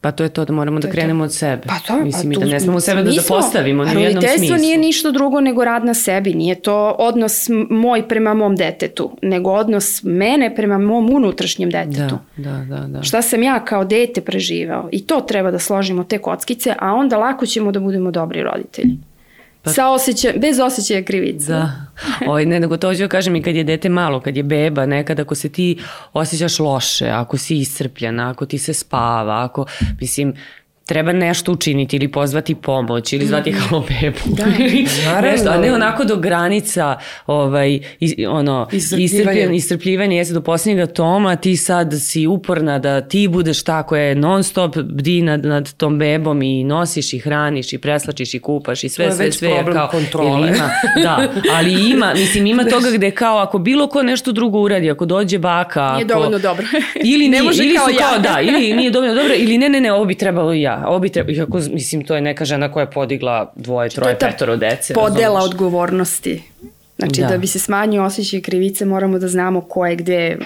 Pa 0.00 0.12
to 0.12 0.22
je 0.22 0.28
to 0.28 0.44
da 0.44 0.52
moramo 0.52 0.80
da 0.80 0.90
krenemo 0.90 1.24
od 1.24 1.32
sebe. 1.32 1.62
Pa 1.66 1.74
to, 1.86 2.04
Mislim, 2.04 2.32
pa 2.32 2.40
to, 2.40 2.46
i 2.46 2.48
da 2.48 2.54
ne 2.54 2.60
smemo 2.60 2.80
sebe 2.80 3.02
da 3.02 3.10
zapostavimo 3.10 3.84
ni 3.84 3.96
u 3.96 4.00
jednom 4.00 4.24
smislu. 4.36 4.56
nije 4.56 4.78
ništa 4.78 5.10
drugo 5.10 5.40
nego 5.40 5.64
rad 5.64 5.84
na 5.84 5.94
sebi. 5.94 6.34
Nije 6.34 6.54
to 6.54 6.96
odnos 6.98 7.48
moj 7.70 8.08
prema 8.08 8.34
mom 8.34 8.56
detetu, 8.56 9.10
nego 9.22 9.50
odnos 9.50 10.02
mene 10.02 10.54
prema 10.54 10.78
mom 10.78 11.10
unutrašnjem 11.14 11.70
detetu. 11.70 12.18
Da, 12.36 12.50
da, 12.52 12.76
da. 12.76 12.86
da. 12.86 13.02
Šta 13.02 13.22
sam 13.22 13.42
ja 13.42 13.64
kao 13.64 13.84
dete 13.84 14.20
preživao. 14.20 14.88
I 14.92 15.06
to 15.06 15.20
treba 15.20 15.50
da 15.50 15.58
složimo 15.58 16.04
te 16.04 16.18
kockice, 16.18 16.74
a 16.78 16.94
onda 16.94 17.18
lako 17.18 17.46
ćemo 17.46 17.72
da 17.72 17.80
budemo 17.80 18.10
dobri 18.10 18.42
roditelji. 18.42 18.98
Pa, 19.68 19.72
Sa 19.72 19.90
osjećaj, 19.90 20.32
bez 20.32 20.58
osjećaja 20.58 21.04
krivice. 21.04 21.52
Da. 21.52 21.72
Oj, 22.28 22.46
ne, 22.46 22.60
nego 22.60 22.76
to 22.76 22.94
ću 22.94 23.00
da 23.00 23.08
kažem 23.08 23.36
i 23.36 23.42
kad 23.42 23.54
je 23.54 23.64
dete 23.64 23.88
malo, 23.88 24.20
kad 24.20 24.36
je 24.36 24.42
beba, 24.42 24.86
nekad 24.86 25.20
ako 25.20 25.34
se 25.34 25.48
ti 25.48 25.78
osjećaš 26.12 26.58
loše, 26.58 27.08
ako 27.08 27.36
si 27.38 27.58
iscrpljena, 27.58 28.30
ako 28.30 28.46
ti 28.46 28.58
se 28.58 28.74
spava, 28.74 29.44
ako, 29.44 29.66
mislim, 30.00 30.34
treba 30.88 31.12
nešto 31.12 31.52
učiniti 31.52 31.96
ili 31.96 32.08
pozvati 32.08 32.54
pomoć 32.54 33.12
ili 33.12 33.26
zvati 33.26 33.50
mhm. 33.50 33.60
kao 33.68 33.80
bebu. 33.80 34.18
Da, 34.26 34.44
nešto, 35.30 35.50
a 35.50 35.58
ne 35.58 35.74
onako 35.74 36.04
do 36.04 36.16
granica 36.16 36.98
ovaj, 37.26 37.80
is, 38.00 38.12
ono, 38.28 38.68
iscrpljivanje, 38.72 39.56
iscrpljivanje 39.56 40.16
jeste 40.16 40.34
do 40.34 40.40
posljednjega 40.40 40.86
toma, 40.86 41.36
ti 41.36 41.56
sad 41.56 41.94
si 42.00 42.26
uporna 42.26 42.78
da 42.78 43.00
ti 43.00 43.28
budeš 43.28 43.64
ta 43.64 43.82
koja 43.82 44.02
je 44.02 44.14
non 44.14 44.42
stop 44.42 44.76
bdi 44.76 45.22
nad, 45.22 45.44
nad 45.44 45.72
tom 45.72 45.98
bebom 45.98 46.42
i 46.42 46.64
nosiš 46.64 47.12
i 47.12 47.18
hraniš 47.18 47.72
i 47.72 47.78
preslačiš 47.78 48.34
i 48.34 48.38
kupaš 48.38 48.84
i 48.84 48.88
sve, 48.88 49.12
sve, 49.12 49.32
sve. 49.32 49.64
kao, 49.72 49.88
kontrole. 49.88 50.48
Ima, 50.48 50.70
da, 51.02 51.28
ali 51.56 51.90
ima, 51.90 52.12
mislim, 52.14 52.46
ima 52.46 52.64
toga 52.64 52.90
gde 52.90 53.10
kao 53.10 53.38
ako 53.38 53.58
bilo 53.58 53.86
ko 53.86 54.02
nešto 54.02 54.32
drugo 54.32 54.58
uradi, 54.58 54.90
ako 54.90 55.04
dođe 55.04 55.38
baka, 55.38 55.84
ako... 55.84 55.94
Nije 55.94 56.04
dovoljno 56.04 56.38
dobro. 56.38 56.66
ili 57.04 57.28
ne 57.28 57.42
može 57.42 57.64
ili 57.64 57.76
kao 57.76 57.86
su 57.86 57.94
ja. 57.94 57.98
kao, 57.98 58.18
da, 58.18 58.40
ili 58.40 58.76
nije 58.76 58.90
dovoljno 58.90 59.14
dobro, 59.14 59.34
ili 59.34 59.58
ne, 59.58 59.68
ne, 59.68 59.80
ne, 59.80 59.92
ovo 59.92 60.04
bi 60.04 60.14
trebalo 60.14 60.54
i 60.54 60.60
ovo 60.86 60.98
bi 60.98 61.08
treba, 61.08 61.32
iako, 61.32 61.58
mislim, 61.70 62.04
to 62.04 62.14
je 62.14 62.20
neka 62.20 62.44
žena 62.44 62.72
koja 62.72 62.82
je 62.82 62.90
podigla 62.90 63.52
dvoje, 63.56 63.90
troje, 63.90 64.18
petoro 64.18 64.56
dece. 64.56 64.94
Podela 64.94 65.34
razumeš? 65.34 65.54
odgovornosti. 65.54 66.42
Znači, 66.98 67.20
da. 67.20 67.28
da 67.28 67.38
bi 67.38 67.46
se 67.46 67.58
smanjio 67.58 68.04
osjećaj 68.04 68.40
krivice, 68.40 68.84
moramo 68.84 69.18
da 69.18 69.28
znamo 69.28 69.60
ko 69.60 69.86
je 69.86 69.96
gde 69.96 70.38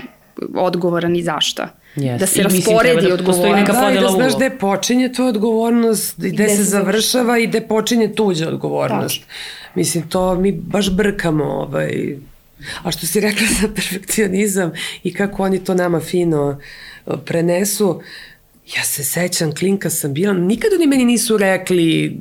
odgovoran 0.55 1.17
i 1.17 1.23
zašta. 1.23 1.69
Yes. 1.97 2.19
Da 2.19 2.27
se 2.27 2.41
I 2.41 2.43
rasporedi 2.43 3.09
da 3.09 3.15
odgovornost. 3.15 3.61
Neka 3.61 3.73
da, 3.73 3.91
i 3.91 4.01
da 4.01 4.09
znaš 4.09 4.37
gde 4.37 4.51
počinje 4.51 5.13
to 5.13 5.27
odgovornost, 5.27 6.19
i 6.19 6.31
gde, 6.31 6.49
se 6.49 6.63
završava 6.63 7.39
i 7.39 7.47
gde 7.47 7.61
počinje 7.61 8.15
tuđa 8.15 8.49
odgovornost. 8.49 9.21
Tačno. 9.21 9.27
Mislim, 9.75 10.09
to 10.09 10.35
mi 10.35 10.53
baš 10.53 10.91
brkamo 10.91 11.45
ovaj, 11.45 12.17
A 12.83 12.91
što 12.91 13.07
si 13.07 13.21
rekla 13.21 13.47
za 13.61 13.69
perfekcionizam 13.77 14.73
i 15.03 15.15
kako 15.15 15.43
oni 15.43 15.65
to 15.65 15.75
nama 15.75 16.01
fino 16.01 16.59
prenesu, 17.25 18.03
Ja 18.77 18.85
se 18.85 19.05
sećam, 19.05 19.55
klinka 19.55 19.91
sam 19.91 20.15
bila, 20.15 20.33
nikad 20.33 20.71
oni 20.77 20.87
meni 20.87 21.05
nisu 21.05 21.37
rekli 21.37 22.19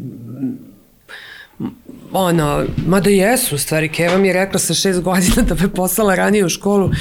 ono, 2.11 2.65
mada 2.87 3.09
jesu, 3.09 3.57
stvari, 3.57 3.89
Keva 3.89 4.17
mi 4.17 4.27
je 4.27 4.33
rekla 4.33 4.59
sa 4.59 4.73
šest 4.73 5.01
godina 5.01 5.41
da 5.49 5.55
me 5.55 5.73
poslala 5.73 6.15
ranije 6.15 6.45
u 6.45 6.49
školu 6.49 6.91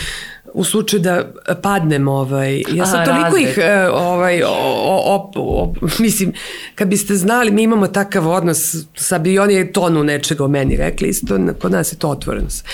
u 0.54 0.64
slučaju 0.64 1.00
da 1.00 1.32
padnem, 1.62 2.08
ovaj, 2.08 2.62
ja 2.74 2.86
sam 2.86 3.00
Aha, 3.00 3.04
toliko 3.04 3.24
razred. 3.24 3.48
ih, 3.48 3.58
e, 3.58 3.88
ovaj, 3.88 4.42
o, 4.42 4.48
o, 4.48 5.30
o, 5.34 5.74
mislim, 5.98 6.32
kad 6.74 6.88
biste 6.88 7.16
znali, 7.16 7.50
mi 7.50 7.62
imamo 7.62 7.86
takav 7.86 8.28
odnos, 8.28 8.76
sad 8.94 9.20
bi 9.20 9.38
oni 9.38 9.54
je 9.54 9.72
tonu 9.72 10.04
nečega 10.04 10.44
o 10.44 10.48
meni 10.48 10.76
rekli, 10.76 11.08
isto, 11.08 11.38
kod 11.60 11.72
nas 11.72 11.92
je 11.92 11.96
to 11.96 12.08
otvorenost. 12.08 12.64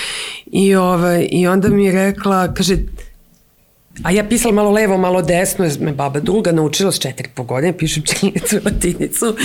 I, 0.46 0.74
ovaj, 0.74 1.28
I 1.30 1.46
onda 1.46 1.68
mi 1.68 1.84
je 1.84 1.92
rekla, 1.92 2.54
kaže, 2.54 2.76
A 4.02 4.10
ja 4.10 4.24
pisala 4.24 4.54
malo 4.54 4.70
levo, 4.70 4.98
malo 4.98 5.22
desno, 5.22 5.64
jer 5.64 5.80
me 5.80 5.92
baba 5.92 6.20
druga 6.20 6.52
naučila 6.52 6.92
s 6.92 6.98
četiri 6.98 7.28
po 7.34 7.42
godine, 7.42 7.78
pišem 7.78 8.02
činjenicu, 8.02 8.56
latinicu, 8.64 9.36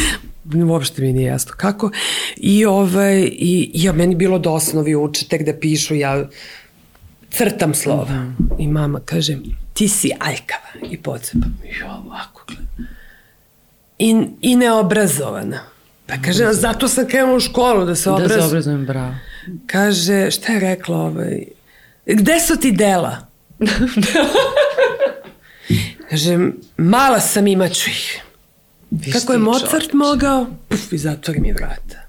uopšte 0.68 1.02
mi 1.02 1.14
nije 1.14 1.28
jasno 1.28 1.54
kako. 1.58 1.91
I, 2.38 2.66
ovaj, 2.66 3.20
i, 3.22 3.72
i 3.74 3.84
ja, 3.84 3.93
meni 3.93 4.16
bilo 4.16 4.39
dosadno, 4.39 4.82
vi 4.82 4.95
učite 4.95 5.38
da 5.38 5.54
pišu, 5.54 5.95
ja 5.95 6.28
crtam 7.30 7.74
slova. 7.74 8.26
I 8.60 8.68
mama 8.68 8.99
kaže, 9.06 9.38
ti 9.74 9.88
si 9.88 10.12
aljkava 10.20 10.91
i 10.91 10.97
pocepam. 10.97 11.58
I 11.64 11.84
ovako. 11.84 12.45
I, 13.99 14.26
I 14.41 14.56
neobrazovana. 14.56 15.60
Pa 16.06 16.14
kaže, 16.26 16.45
a 16.45 16.54
zato 16.54 16.88
sam 16.88 17.08
krenula 17.08 17.38
u 17.38 17.39
školu 17.39 17.86
da 17.86 17.95
se 17.95 18.10
obrazujem. 18.10 18.39
Da 18.39 18.47
se 18.47 18.47
obrazujem, 18.47 18.86
bravo. 18.86 19.16
Kaže, 19.68 20.32
šta 20.32 20.54
je 20.54 20.60
rekla 20.60 20.97
ovaj? 20.97 21.43
Gde 22.06 22.39
su 22.39 22.58
ti 22.58 22.72
dela? 22.72 23.30
Kažem, 26.09 26.55
mala 26.78 27.20
sam, 27.20 27.47
imaću 27.47 27.89
ih. 27.89 28.22
Kako 29.14 29.34
je 29.34 29.39
Mozart 29.39 29.72
čovječ. 29.72 29.93
mogao? 29.93 30.45
Puf, 30.68 30.93
i 30.93 30.97
zatvori 30.97 31.39
mi 31.39 31.51
vrata. 31.51 32.01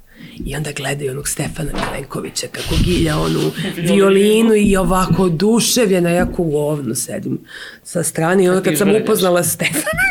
I 0.47 0.57
onda 0.57 0.73
gledaju 0.73 1.11
onog 1.11 1.29
Stefana 1.29 1.71
Milenkovića 1.73 2.47
kako 2.53 2.75
gilja 2.85 3.19
onu 3.19 3.51
violinu 3.89 4.55
i 4.55 4.77
ovako 4.77 5.23
oduševljena, 5.23 6.11
jako 6.11 6.43
u 6.43 6.51
govnu 6.51 6.95
sedim 6.95 7.41
sa 7.85 8.03
strane 8.03 8.45
i 8.45 8.49
onda 8.49 8.63
kad 8.63 8.79
sam 8.79 8.91
upoznala 9.03 9.43
Stefana, 9.43 10.03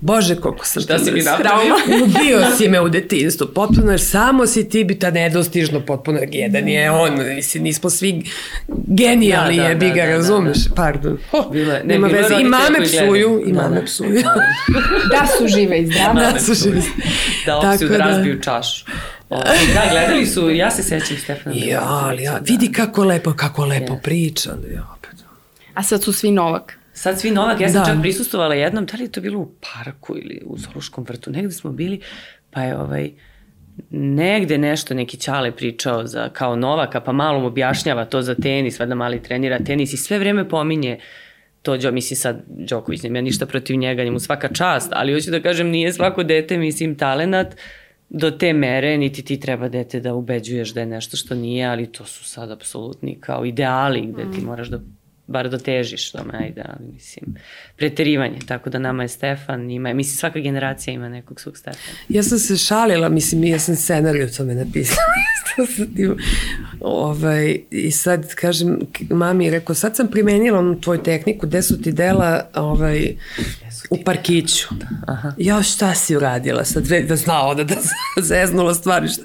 bože 0.00 0.36
koliko 0.36 0.66
sam 0.66 0.82
Šta 0.82 0.98
si 0.98 1.12
mi 1.12 1.22
napravio? 1.22 1.74
Ubio 2.04 2.40
si 2.56 2.68
me 2.68 2.80
u 2.80 2.88
detinstvu, 2.88 3.46
potpuno, 3.54 3.90
jer 3.90 4.00
samo 4.00 4.46
si 4.46 4.68
ti 4.68 4.84
bi 4.84 4.98
ta 4.98 5.10
nedostižno 5.10 5.80
potpuno 5.80 6.18
jedan 6.32 6.68
je 6.68 6.90
on, 6.90 7.34
mislim, 7.34 7.62
nismo 7.62 7.90
svi 7.90 8.24
genijalni 8.86 9.56
da, 9.56 9.62
da, 9.62 9.68
je, 9.68 9.74
bi 9.74 9.88
da, 9.88 9.94
ga, 9.94 10.02
da, 10.02 10.10
razumeš? 10.10 10.58
Da, 10.58 10.68
da. 10.68 10.74
Pardon. 10.74 11.18
Oh, 11.32 11.52
bilo 11.52 11.72
je, 11.72 11.84
ne, 11.84 11.94
nema 11.94 12.06
veze, 12.06 12.34
i 12.40 12.44
mame 12.44 12.80
psuju, 12.84 13.42
i 13.46 13.52
mame 13.52 13.84
psuju. 13.84 14.22
da 15.10 15.26
su 15.38 15.48
žive 15.48 15.80
i 15.80 15.86
zdrave. 15.86 16.32
Da 16.32 16.40
su 16.40 16.54
žive. 16.54 16.82
Da 17.46 17.58
opsuju 17.58 17.88
da 17.88 17.96
razbiju 17.96 18.40
čašu. 18.42 18.84
da, 19.74 19.82
gledali 19.90 20.26
su, 20.26 20.50
ja 20.50 20.70
se 20.70 20.82
sećam 20.82 21.16
Stefana. 21.16 21.56
Ja, 21.58 21.82
ali 21.82 22.22
ja, 22.22 22.40
vidi 22.48 22.72
kako 22.72 23.04
lepo, 23.04 23.34
kako 23.34 23.64
lepo 23.64 23.94
yes. 23.94 24.02
priča. 24.02 24.50
Ja, 24.74 24.96
opet. 24.98 25.24
A 25.74 25.82
sad 25.82 26.02
su 26.02 26.12
svi 26.12 26.30
Novak. 26.30 26.79
Sad 27.00 27.20
svi 27.20 27.30
Novak, 27.30 27.60
ja 27.60 27.68
sam 27.68 27.80
da. 27.80 27.86
čak 27.86 28.00
prisustovala 28.00 28.54
jednom, 28.54 28.86
da 28.86 28.96
li 28.96 29.02
je 29.02 29.12
to 29.12 29.20
bilo 29.20 29.38
u 29.38 29.48
parku 29.60 30.16
ili 30.18 30.42
u 30.46 30.58
Zoluškom 30.58 31.04
vrtu, 31.08 31.30
negde 31.30 31.50
smo 31.50 31.72
bili, 31.72 32.00
pa 32.50 32.62
je 32.62 32.76
ovaj, 32.76 33.10
negde 33.90 34.58
nešto 34.58 34.94
neki 34.94 35.16
Ćale 35.16 35.52
pričao 35.52 36.06
za, 36.06 36.28
kao 36.28 36.56
Novaka, 36.56 37.00
pa 37.00 37.12
malo 37.12 37.40
mu 37.40 37.46
objašnjava 37.46 38.04
to 38.04 38.22
za 38.22 38.34
tenis, 38.34 38.78
vada 38.78 38.94
mali 38.94 39.22
trenira 39.22 39.58
tenis 39.58 39.92
i 39.92 39.96
sve 39.96 40.18
vreme 40.18 40.48
pominje 40.48 40.98
to, 41.62 41.76
Đo, 41.76 41.92
mislim 41.92 42.16
sad 42.16 42.42
Đoković, 42.46 43.02
nema 43.02 43.20
ništa 43.20 43.46
protiv 43.46 43.76
njega, 43.76 44.04
njemu 44.04 44.18
svaka 44.18 44.48
čast, 44.48 44.92
ali 44.92 45.14
hoću 45.14 45.30
da 45.30 45.42
kažem, 45.42 45.68
nije 45.68 45.92
svako 45.92 46.22
dete, 46.22 46.58
mislim, 46.58 46.94
talenat, 46.94 47.56
do 48.08 48.30
te 48.30 48.52
mere, 48.52 48.98
niti 48.98 49.24
ti 49.24 49.40
treba 49.40 49.68
dete 49.68 50.00
da 50.00 50.14
ubeđuješ 50.14 50.74
da 50.74 50.80
je 50.80 50.86
nešto 50.86 51.16
što 51.16 51.34
nije, 51.34 51.66
ali 51.66 51.92
to 51.92 52.04
su 52.04 52.24
sad 52.24 52.50
apsolutni 52.50 53.20
kao 53.20 53.44
ideali 53.44 54.06
gde 54.06 54.22
ti 54.22 54.40
mm. 54.40 54.44
moraš 54.44 54.68
da 54.68 54.80
bar 55.30 55.48
da 55.48 55.58
težiš 55.58 56.12
tome, 56.12 56.32
ajde, 56.38 56.62
ali 56.64 56.92
mislim, 56.92 57.34
preterivanje, 57.76 58.38
tako 58.46 58.70
da 58.70 58.78
nama 58.78 59.02
je 59.02 59.08
Stefan, 59.08 59.70
ima, 59.70 59.92
mislim, 59.92 60.16
svaka 60.16 60.40
generacija 60.40 60.94
ima 60.94 61.08
nekog 61.08 61.40
svog 61.40 61.58
Stefana. 61.58 61.98
Ja 62.08 62.22
sam 62.22 62.38
se 62.38 62.56
šalila, 62.56 63.08
mislim, 63.08 63.44
ja 63.44 63.58
sam 63.58 63.76
scenariju 63.76 64.30
tome 64.36 64.54
napisala, 64.54 64.98
isto 65.36 65.72
sa 65.76 65.94
tim, 65.96 66.16
ovaj, 66.80 67.58
i 67.70 67.90
sad, 67.90 68.34
kažem, 68.34 68.78
mami 69.10 69.50
rekao, 69.50 69.74
sad 69.74 69.96
sam 69.96 70.08
primenila 70.08 70.58
onu 70.58 70.80
tvoju 70.80 71.02
tehniku, 71.02 71.46
gde 71.46 71.62
su 71.62 71.82
ti 71.82 71.92
dela, 71.92 72.46
ovaj, 72.54 73.14
u 73.90 73.98
parkiću. 74.04 74.68
Aha. 75.06 75.32
Ja 75.38 75.62
šta 75.62 75.94
si 75.94 76.16
uradila 76.16 76.64
sad, 76.64 76.86
da 77.08 77.16
znao 77.16 77.54
da, 77.54 77.64
da 77.64 77.76
zeznula 78.30 78.74
stvari. 78.74 79.08
Šta. 79.08 79.22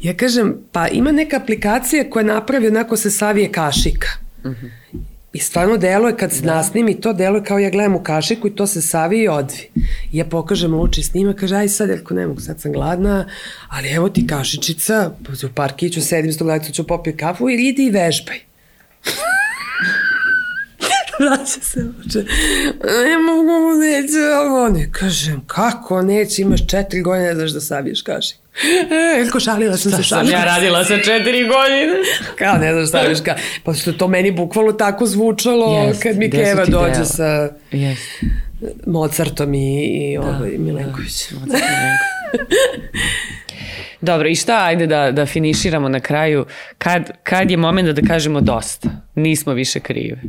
Ja 0.00 0.14
kažem, 0.14 0.56
pa 0.72 0.88
ima 0.88 1.12
neka 1.12 1.36
aplikacija 1.36 2.10
koja 2.10 2.24
napravi 2.24 2.68
onako 2.68 2.96
se 2.96 3.10
savije 3.10 3.52
kašika. 3.52 4.08
Mhm. 4.44 4.66
I 5.32 5.38
stvarno 5.38 5.76
deluje 5.76 6.16
kad 6.16 6.32
se 6.32 6.40
da. 6.40 6.54
nasnimi, 6.54 7.00
to 7.00 7.12
deluje 7.12 7.44
kao 7.44 7.58
ja 7.58 7.70
gledam 7.70 7.94
u 7.94 8.02
kašiku 8.02 8.48
i 8.48 8.56
to 8.56 8.66
se 8.66 8.82
savi 8.82 9.18
i 9.18 9.28
odvi. 9.28 9.70
I 10.12 10.18
ja 10.18 10.24
pokažem 10.24 10.74
Luči 10.74 11.02
snima, 11.02 11.32
kaže, 11.32 11.56
aj 11.56 11.68
sad, 11.68 11.88
jelko 11.88 12.14
ne 12.14 12.26
mogu, 12.26 12.40
sad 12.40 12.60
sam 12.60 12.72
gladna, 12.72 13.28
ali 13.68 13.88
evo 13.88 14.08
ti 14.08 14.26
kašičica, 14.26 15.10
u 15.44 15.48
parkiću 15.54 16.02
sedim 16.02 16.32
s 16.32 16.38
tog 16.38 16.48
ću 16.72 16.86
popiti 16.86 17.16
kafu 17.16 17.50
i 17.50 17.68
idi 17.68 17.86
i 17.86 17.90
vežbaj. 17.90 18.38
vraća 21.20 21.60
se 21.60 21.80
uče. 21.80 22.24
Ne 22.84 23.18
mogu, 23.26 23.80
neće, 23.80 24.36
ovo 24.40 24.68
ne. 24.68 24.92
Kažem, 24.92 25.42
kako 25.46 26.02
neće, 26.02 26.42
imaš 26.42 26.66
četiri 26.66 27.02
godine, 27.02 27.28
ne 27.28 27.34
znaš 27.34 27.50
da 27.50 27.60
saviješ 27.60 28.02
kašik. 28.02 28.41
Elko, 29.24 29.40
šalila 29.40 29.76
sam 29.76 29.92
Šta 29.92 29.96
se 29.96 30.08
šalila. 30.08 30.38
ja 30.38 30.44
radila 30.44 30.84
sa 30.84 30.98
četiri 30.98 31.40
godine? 31.40 31.94
Kao, 32.38 32.58
ne 32.58 32.72
znaš 32.72 32.88
šta 32.88 33.00
viš 33.00 33.20
ka. 33.20 33.34
Pa 33.64 33.74
što 33.74 33.92
to 33.92 34.08
meni 34.08 34.30
bukvalno 34.30 34.72
tako 34.72 35.06
zvučalo 35.06 35.66
yes, 35.66 36.02
kad 36.02 36.16
mi 36.16 36.30
Keva 36.30 36.64
dođe 36.64 36.92
deo? 36.94 37.04
sa 37.04 37.48
yes. 37.72 37.98
Mozartom 38.86 39.54
i, 39.54 39.84
i 39.84 40.18
da, 40.18 40.28
ovaj, 40.28 40.50
Milenković. 40.58 41.30
Da, 41.30 41.40
Mozart 41.40 41.62
Dobro, 44.00 44.28
i 44.28 44.34
šta, 44.34 44.64
ajde 44.64 44.86
da, 44.86 45.12
da 45.12 45.26
finiširamo 45.26 45.88
na 45.88 46.00
kraju. 46.00 46.46
Kad, 46.78 47.10
kad 47.22 47.50
je 47.50 47.56
moment 47.56 47.86
da, 47.86 47.92
da 47.92 48.08
kažemo 48.08 48.40
dosta? 48.40 48.88
Nismo 49.14 49.52
više 49.52 49.80
krive. 49.80 50.22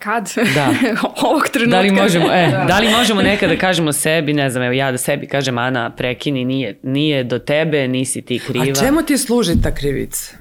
Kad? 0.00 0.32
Da. 0.54 0.74
Ovog 1.28 1.48
trenutka. 1.48 1.76
Da 1.76 1.80
li 1.80 1.90
možemo, 1.90 2.26
e, 2.32 2.48
da. 2.50 2.64
da 2.68 2.78
li 2.78 2.88
možemo 2.88 3.22
nekada 3.22 3.54
da 3.54 3.60
kažemo 3.60 3.92
sebi, 3.92 4.32
ne 4.32 4.50
znam, 4.50 4.64
evo 4.64 4.72
ja 4.72 4.90
da 4.92 4.98
sebi 4.98 5.26
kažem, 5.26 5.58
Ana, 5.58 5.90
prekini, 5.90 6.44
nije, 6.44 6.78
nije 6.82 7.24
do 7.24 7.38
tebe, 7.38 7.88
nisi 7.88 8.22
ti 8.22 8.38
kriva. 8.38 8.66
A 8.70 8.84
čemu 8.84 9.02
ti 9.02 9.18
služi 9.18 9.62
ta 9.62 9.74
krivica? 9.74 10.36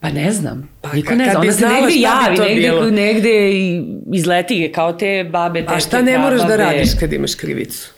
Pa 0.00 0.10
ne 0.10 0.32
znam. 0.32 0.68
Pa, 0.80 0.92
Niko 0.92 1.14
ne 1.14 1.24
zna. 1.24 1.40
Ona 1.40 1.52
se 1.52 1.68
negde 1.68 1.94
javi, 1.94 2.38
negde, 2.38 2.68
bilo? 2.68 2.90
negde 2.90 3.50
izleti 4.12 4.72
kao 4.74 4.92
te 4.92 5.28
babe, 5.30 5.66
te 5.66 5.74
A 5.74 5.80
šta 5.80 6.02
ne 6.02 6.18
moraš 6.18 6.40
da 6.40 6.56
radiš 6.56 6.88
kad 7.00 7.12
imaš 7.12 7.34
krivicu? 7.34 7.97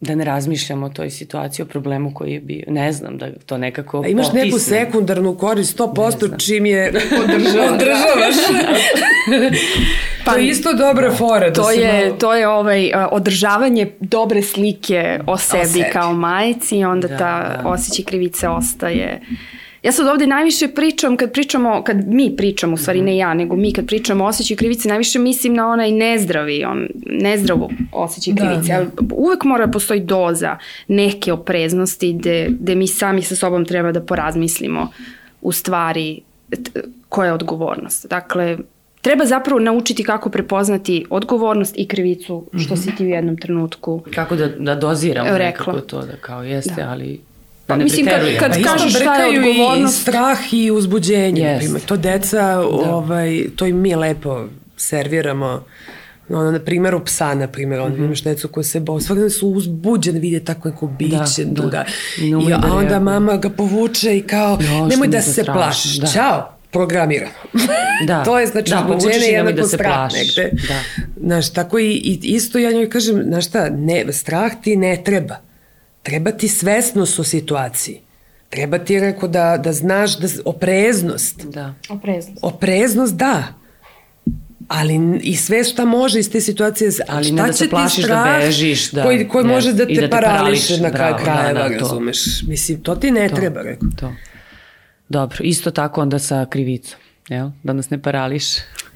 Da 0.00 0.14
ne 0.14 0.24
razmišljam 0.24 0.82
o 0.82 0.88
toj 0.88 1.10
situaciji, 1.10 1.62
o 1.62 1.66
problemu 1.66 2.14
koji 2.14 2.32
je 2.32 2.40
bio. 2.40 2.64
Ne 2.68 2.92
znam, 2.92 3.18
da 3.18 3.28
to 3.46 3.58
nekako 3.58 4.02
A 4.02 4.08
imaš 4.08 4.26
potisne. 4.26 4.44
neku 4.44 4.58
sekundarnu 4.58 5.34
korist 5.36 5.78
100% 5.78 6.46
čim 6.46 6.66
je 6.66 6.88
održavaš. 7.24 8.34
pa, 10.24 10.32
to 10.32 10.38
je 10.38 10.48
isto 10.48 10.72
dobra 10.72 11.14
fora. 11.14 11.50
Da 11.50 11.62
to, 11.62 11.70
je, 11.70 12.04
malo... 12.04 12.16
to 12.16 12.34
je 12.34 12.48
ovaj, 12.48 12.92
održavanje 13.10 13.90
dobre 14.00 14.42
slike 14.42 15.20
o 15.26 15.38
sebi, 15.38 15.62
o 15.62 15.66
sebi. 15.66 15.84
kao 15.92 16.12
majici 16.12 16.76
i 16.78 16.84
onda 16.84 17.08
da, 17.08 17.16
ta 17.16 17.60
da. 17.62 17.68
osjećaj 17.68 18.04
krivice 18.04 18.48
ostaje. 18.48 19.20
Ja 19.86 19.92
sad 19.92 20.06
ovde 20.06 20.26
najviše 20.26 20.68
pričam, 20.68 21.16
kad 21.16 21.32
pričamo, 21.32 21.82
kad 21.84 22.06
mi 22.06 22.36
pričamo, 22.36 22.74
u 22.74 22.76
stvari 22.76 23.02
ne 23.02 23.16
ja, 23.16 23.34
nego 23.34 23.56
mi 23.56 23.72
kad 23.72 23.86
pričamo 23.86 24.24
o 24.24 24.28
osjećaju 24.28 24.58
krivice, 24.58 24.88
najviše 24.88 25.18
mislim 25.18 25.54
na 25.54 25.68
onaj 25.68 25.90
nezdravi, 25.90 26.64
on, 26.64 26.88
nezdravu 27.06 27.70
osjećaj 27.92 28.34
da, 28.34 28.42
krivice. 28.42 28.72
Da. 28.72 29.14
Uvek 29.14 29.44
mora 29.44 29.66
da 29.66 29.72
postoji 29.72 30.00
doza 30.00 30.58
neke 30.88 31.32
opreznosti 31.32 32.12
gde, 32.12 32.48
gde 32.60 32.74
mi 32.74 32.86
sami 32.86 33.22
sa 33.22 33.36
sobom 33.36 33.64
treba 33.64 33.92
da 33.92 34.00
porazmislimo 34.00 34.90
u 35.42 35.52
stvari 35.52 36.20
koja 37.08 37.26
je 37.26 37.32
odgovornost. 37.32 38.06
Dakle, 38.10 38.58
treba 39.00 39.24
zapravo 39.24 39.60
naučiti 39.60 40.04
kako 40.04 40.30
prepoznati 40.30 41.04
odgovornost 41.10 41.74
i 41.78 41.88
krivicu, 41.88 42.46
što 42.58 42.74
mm 42.74 42.76
-hmm. 42.76 42.82
si 42.82 42.96
ti 42.96 43.04
u 43.04 43.08
jednom 43.08 43.36
trenutku 43.36 44.02
Kako 44.14 44.36
da, 44.36 44.48
da 44.48 44.74
doziramo 44.74 45.38
rekla. 45.38 45.46
nekako 45.46 45.80
to, 45.80 46.02
da 46.02 46.16
kao 46.16 46.42
jeste, 46.42 46.82
da. 46.82 46.90
ali 46.90 47.20
Pa, 47.66 47.76
mislim, 47.76 48.06
kad, 48.06 48.20
kad 48.38 48.62
pa 48.62 48.70
kažeš 48.70 48.94
šta 48.94 49.14
je 49.14 49.38
odgovornost... 49.38 49.98
i 49.98 50.02
strah 50.02 50.38
i 50.52 50.70
uzbuđenje. 50.70 51.58
Yes. 51.62 51.86
To 51.86 51.96
deca, 51.96 52.56
da. 52.56 52.60
ovaj, 52.68 53.44
to 53.56 53.66
im 53.66 53.80
mi 53.80 53.94
lepo 53.94 54.44
serviramo. 54.76 55.64
Ono, 56.28 56.50
na 56.50 56.58
primjeru 56.58 57.04
psa, 57.04 57.34
na 57.34 57.48
primjer, 57.48 57.80
on 57.80 57.92
mm 57.92 57.96
-hmm. 57.96 58.04
imaš 58.04 58.22
decu 58.22 58.48
koje 58.48 58.64
se 58.64 58.80
bo, 58.80 59.00
svakako 59.00 59.30
su 59.30 59.48
uzbuđene, 59.48 60.18
vide 60.18 60.40
tako 60.40 60.68
neko 60.68 60.86
biće, 60.86 61.44
da, 61.44 61.62
duga. 61.62 61.84
Da. 62.18 62.24
I, 62.24 62.52
a 62.52 62.74
onda 62.74 63.00
mama 63.00 63.36
ga 63.36 63.50
povuče 63.50 64.16
i 64.16 64.22
kao, 64.22 64.58
jo, 64.60 64.86
nemoj 64.86 65.08
da 65.08 65.22
se 65.22 65.44
plašiš, 65.44 65.96
da. 65.96 66.06
čao 66.06 66.52
programirano. 66.70 67.32
Da. 68.06 68.22
to 68.26 68.38
je 68.38 68.46
znači 68.46 68.70
da, 68.70 68.86
uzbuđenje 68.96 69.26
jednako 69.26 69.56
da 69.56 69.68
strah 69.68 70.12
negde. 70.12 70.50
Da. 70.68 71.04
Znaš, 71.26 71.52
tako 71.52 71.78
i, 71.78 71.84
i 71.84 72.20
isto 72.22 72.58
ja 72.58 72.72
njoj 72.72 72.90
kažem, 72.90 73.22
znaš 73.26 73.46
šta, 73.46 73.70
ne, 73.70 74.12
strah 74.12 74.52
ti 74.62 74.76
ne 74.76 75.02
treba 75.04 75.45
treba 76.06 76.30
ti 76.30 76.48
svesnost 76.48 77.18
u 77.18 77.24
situaciji. 77.24 78.00
Treba 78.50 78.78
ti, 78.78 79.00
rekao, 79.00 79.28
da, 79.28 79.56
da 79.64 79.72
znaš 79.72 80.18
da, 80.18 80.28
opreznost. 80.44 81.44
Da. 81.44 81.74
Opreznost. 81.88 82.38
Opreznost, 82.42 83.14
da. 83.14 83.44
Ali 84.68 85.20
i 85.22 85.36
sve 85.36 85.64
šta 85.64 85.84
može 85.84 86.18
iz 86.18 86.30
te 86.32 86.40
situacije, 86.40 86.90
ali 87.08 87.24
šta 87.24 87.34
ne 87.34 87.46
da 87.46 87.52
se 87.52 87.68
plašiš 87.68 88.04
da 88.04 88.14
da 88.14 88.38
bežiš, 88.40 88.90
da, 88.90 89.02
koji, 89.02 89.28
koji 89.28 89.44
može 89.44 89.72
da 89.72 89.86
te, 89.86 89.94
da 89.94 90.00
te 90.00 90.10
parališe 90.10 90.80
na 90.80 90.90
kraju 90.90 91.14
krajeva, 91.24 91.62
da, 91.62 91.68
da, 91.68 91.78
razumeš. 91.78 92.42
Mislim, 92.48 92.80
to 92.82 92.96
ti 92.96 93.10
ne 93.10 93.28
to, 93.28 93.36
treba, 93.36 93.62
rekao. 93.62 93.88
To. 94.00 94.12
Dobro, 95.08 95.38
isto 95.40 95.70
tako 95.70 96.00
onda 96.00 96.18
sa 96.18 96.46
krivicom, 96.50 96.98
jel? 97.28 97.50
Da 97.62 97.72
nas 97.72 97.90
ne 97.90 98.02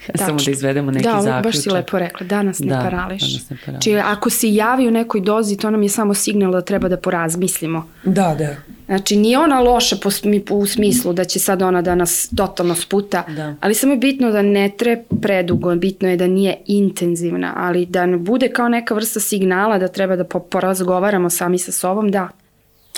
parališe. 0.07 0.26
Samo 0.26 0.38
da 0.44 0.51
izvedemo 0.51 0.90
neki 0.90 1.05
da, 1.05 1.11
zaključak. 1.11 1.42
Da, 1.42 1.48
baš 1.48 1.62
si 1.62 1.70
lepo 1.70 1.98
rekla, 1.98 2.26
da 2.26 2.42
nas 2.42 2.59
ne 2.59 2.66
da, 2.66 2.80
parališ. 2.80 3.22
Da 3.22 3.38
nas 3.38 3.51
ne 3.51 3.57
parališ. 3.66 3.84
Či 3.84 3.96
ako 3.96 4.30
se 4.30 4.55
javi 4.55 4.88
u 4.88 4.90
nekoj 4.90 5.20
dozi, 5.20 5.57
to 5.57 5.70
nam 5.70 5.82
je 5.82 5.88
samo 5.88 6.14
signal 6.14 6.53
da 6.53 6.61
treba 6.61 6.88
da 6.88 6.96
porazmislimo. 6.96 7.88
Da, 8.05 8.34
da. 8.38 8.57
Znači, 8.86 9.16
nije 9.16 9.38
ona 9.38 9.61
loša 9.61 9.96
po, 10.03 10.11
u 10.55 10.66
smislu 10.66 11.12
da 11.12 11.24
će 11.24 11.38
sad 11.38 11.62
ona 11.62 11.82
da 11.82 11.94
nas 11.94 12.30
totalno 12.36 12.74
sputa, 12.74 13.24
da. 13.36 13.55
ali 13.61 13.74
samo 13.74 13.92
je 13.92 13.98
bitno 13.98 14.30
da 14.30 14.42
ne 14.42 14.70
tre 14.78 15.03
predugo, 15.22 15.74
bitno 15.74 16.09
je 16.09 16.16
da 16.16 16.26
nije 16.26 16.57
intenzivna, 16.66 17.55
ali 17.57 17.86
da 17.86 18.07
ne 18.07 18.16
bude 18.16 18.48
kao 18.48 18.68
neka 18.68 18.94
vrsta 18.94 19.20
signala 19.20 19.78
da 19.78 19.88
treba 19.88 20.16
da 20.16 20.24
porazgovaramo 20.24 21.30
sami 21.30 21.59
sa 21.59 21.72
sobom, 21.72 22.11
da, 22.11 22.28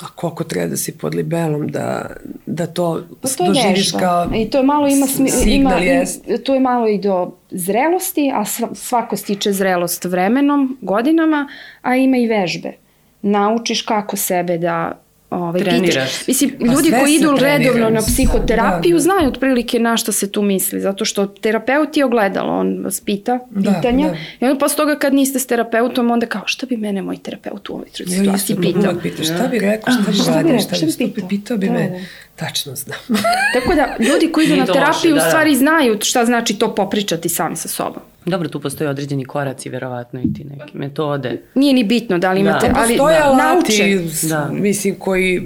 a 0.03 0.07
koliko 0.15 0.43
treba 0.43 0.67
da 0.67 0.77
si 0.77 0.97
pod 0.97 1.15
libelom 1.15 1.67
da, 1.67 2.09
da 2.45 2.67
to, 2.67 3.03
pa 3.21 3.27
to 3.29 3.45
doživiš 3.45 3.91
kao 3.91 4.29
I 4.35 4.49
to 4.49 4.57
je 4.57 4.63
malo 4.63 4.87
ima, 4.87 5.07
smi, 5.07 5.29
ima, 5.45 5.73
jest. 5.73 6.25
to 6.45 6.53
je 6.53 6.59
malo 6.59 6.87
i 6.87 6.97
do 6.97 7.31
zrelosti, 7.51 8.31
a 8.35 8.45
svako 8.73 9.17
stiče 9.17 9.53
zrelost 9.53 10.05
vremenom, 10.05 10.77
godinama, 10.81 11.47
a 11.81 11.95
ima 11.95 12.17
i 12.17 12.27
vežbe. 12.27 12.73
Naučiš 13.21 13.81
kako 13.81 14.17
sebe 14.17 14.57
da 14.57 15.02
ovaj, 15.33 15.61
treniraš. 15.61 16.27
Mislim, 16.27 16.51
pa 16.59 16.65
ljudi 16.65 16.91
koji 16.99 17.15
idu 17.15 17.37
redovno 17.39 17.89
na 17.89 18.01
psihoterapiju 18.01 18.93
da, 18.93 18.97
da. 18.97 19.03
znaju 19.03 19.27
otprilike 19.27 19.79
na 19.79 19.97
šta 19.97 20.11
se 20.11 20.31
tu 20.31 20.41
misli, 20.41 20.81
zato 20.81 21.05
što 21.05 21.25
terapeut 21.25 21.97
je 21.97 22.05
ogledalo, 22.05 22.53
on 22.53 22.83
vas 22.83 23.01
pita 23.01 23.39
da, 23.49 23.73
pitanja 23.73 24.07
da. 24.09 24.15
i 24.39 24.49
onda 24.49 24.59
posle 24.59 24.77
toga 24.77 24.95
kad 24.95 25.13
niste 25.13 25.39
s 25.39 25.47
terapeutom, 25.47 26.11
onda 26.11 26.25
kao 26.25 26.41
šta 26.45 26.65
bi 26.65 26.77
mene 26.77 27.01
moj 27.01 27.17
terapeut 27.17 27.69
u 27.69 27.73
ovoj 27.73 27.87
situaciji 27.93 28.55
pitao? 28.61 28.93
Pita, 29.03 29.23
šta 29.23 29.47
bi 29.51 29.59
rekao, 29.59 29.93
šta 29.93 30.11
bi 30.11 30.17
radio, 30.27 30.59
šta 30.59 30.85
bi, 30.85 30.91
šta 30.91 31.05
bi 31.05 31.11
pitao, 31.11 31.29
pitao 31.29 31.57
bi 31.57 31.69
me, 31.69 31.89
da, 31.89 31.89
da. 31.89 32.03
Tačno 32.35 32.75
znam. 32.75 32.99
Tako 33.53 33.75
da, 33.75 33.95
ljudi 33.99 34.31
koji 34.31 34.45
idu 34.45 34.55
na 34.55 34.65
terapiju 34.65 35.15
u 35.15 35.19
stvari 35.19 35.55
znaju 35.55 35.97
šta 36.01 36.25
znači 36.25 36.59
to 36.59 36.75
popričati 36.75 37.29
sami 37.29 37.55
sa 37.55 37.67
sobom. 37.67 38.03
Dobro, 38.25 38.49
tu 38.49 38.59
postoje 38.59 38.89
određeni 38.89 39.25
koraci, 39.25 39.69
verovatno 39.69 40.21
i 40.21 40.33
ti 40.33 40.43
neke 40.43 40.71
metode. 40.73 41.41
Nije 41.55 41.73
ni 41.73 41.83
bitno 41.83 42.17
da 42.17 42.31
li 42.31 42.39
imate, 42.39 42.67
da. 42.67 42.73
ali 42.79 42.97
postoje 42.97 43.19
da, 43.19 43.25
alati, 43.25 43.99
da. 44.29 44.49
mislim, 44.51 44.95
koji, 44.95 45.41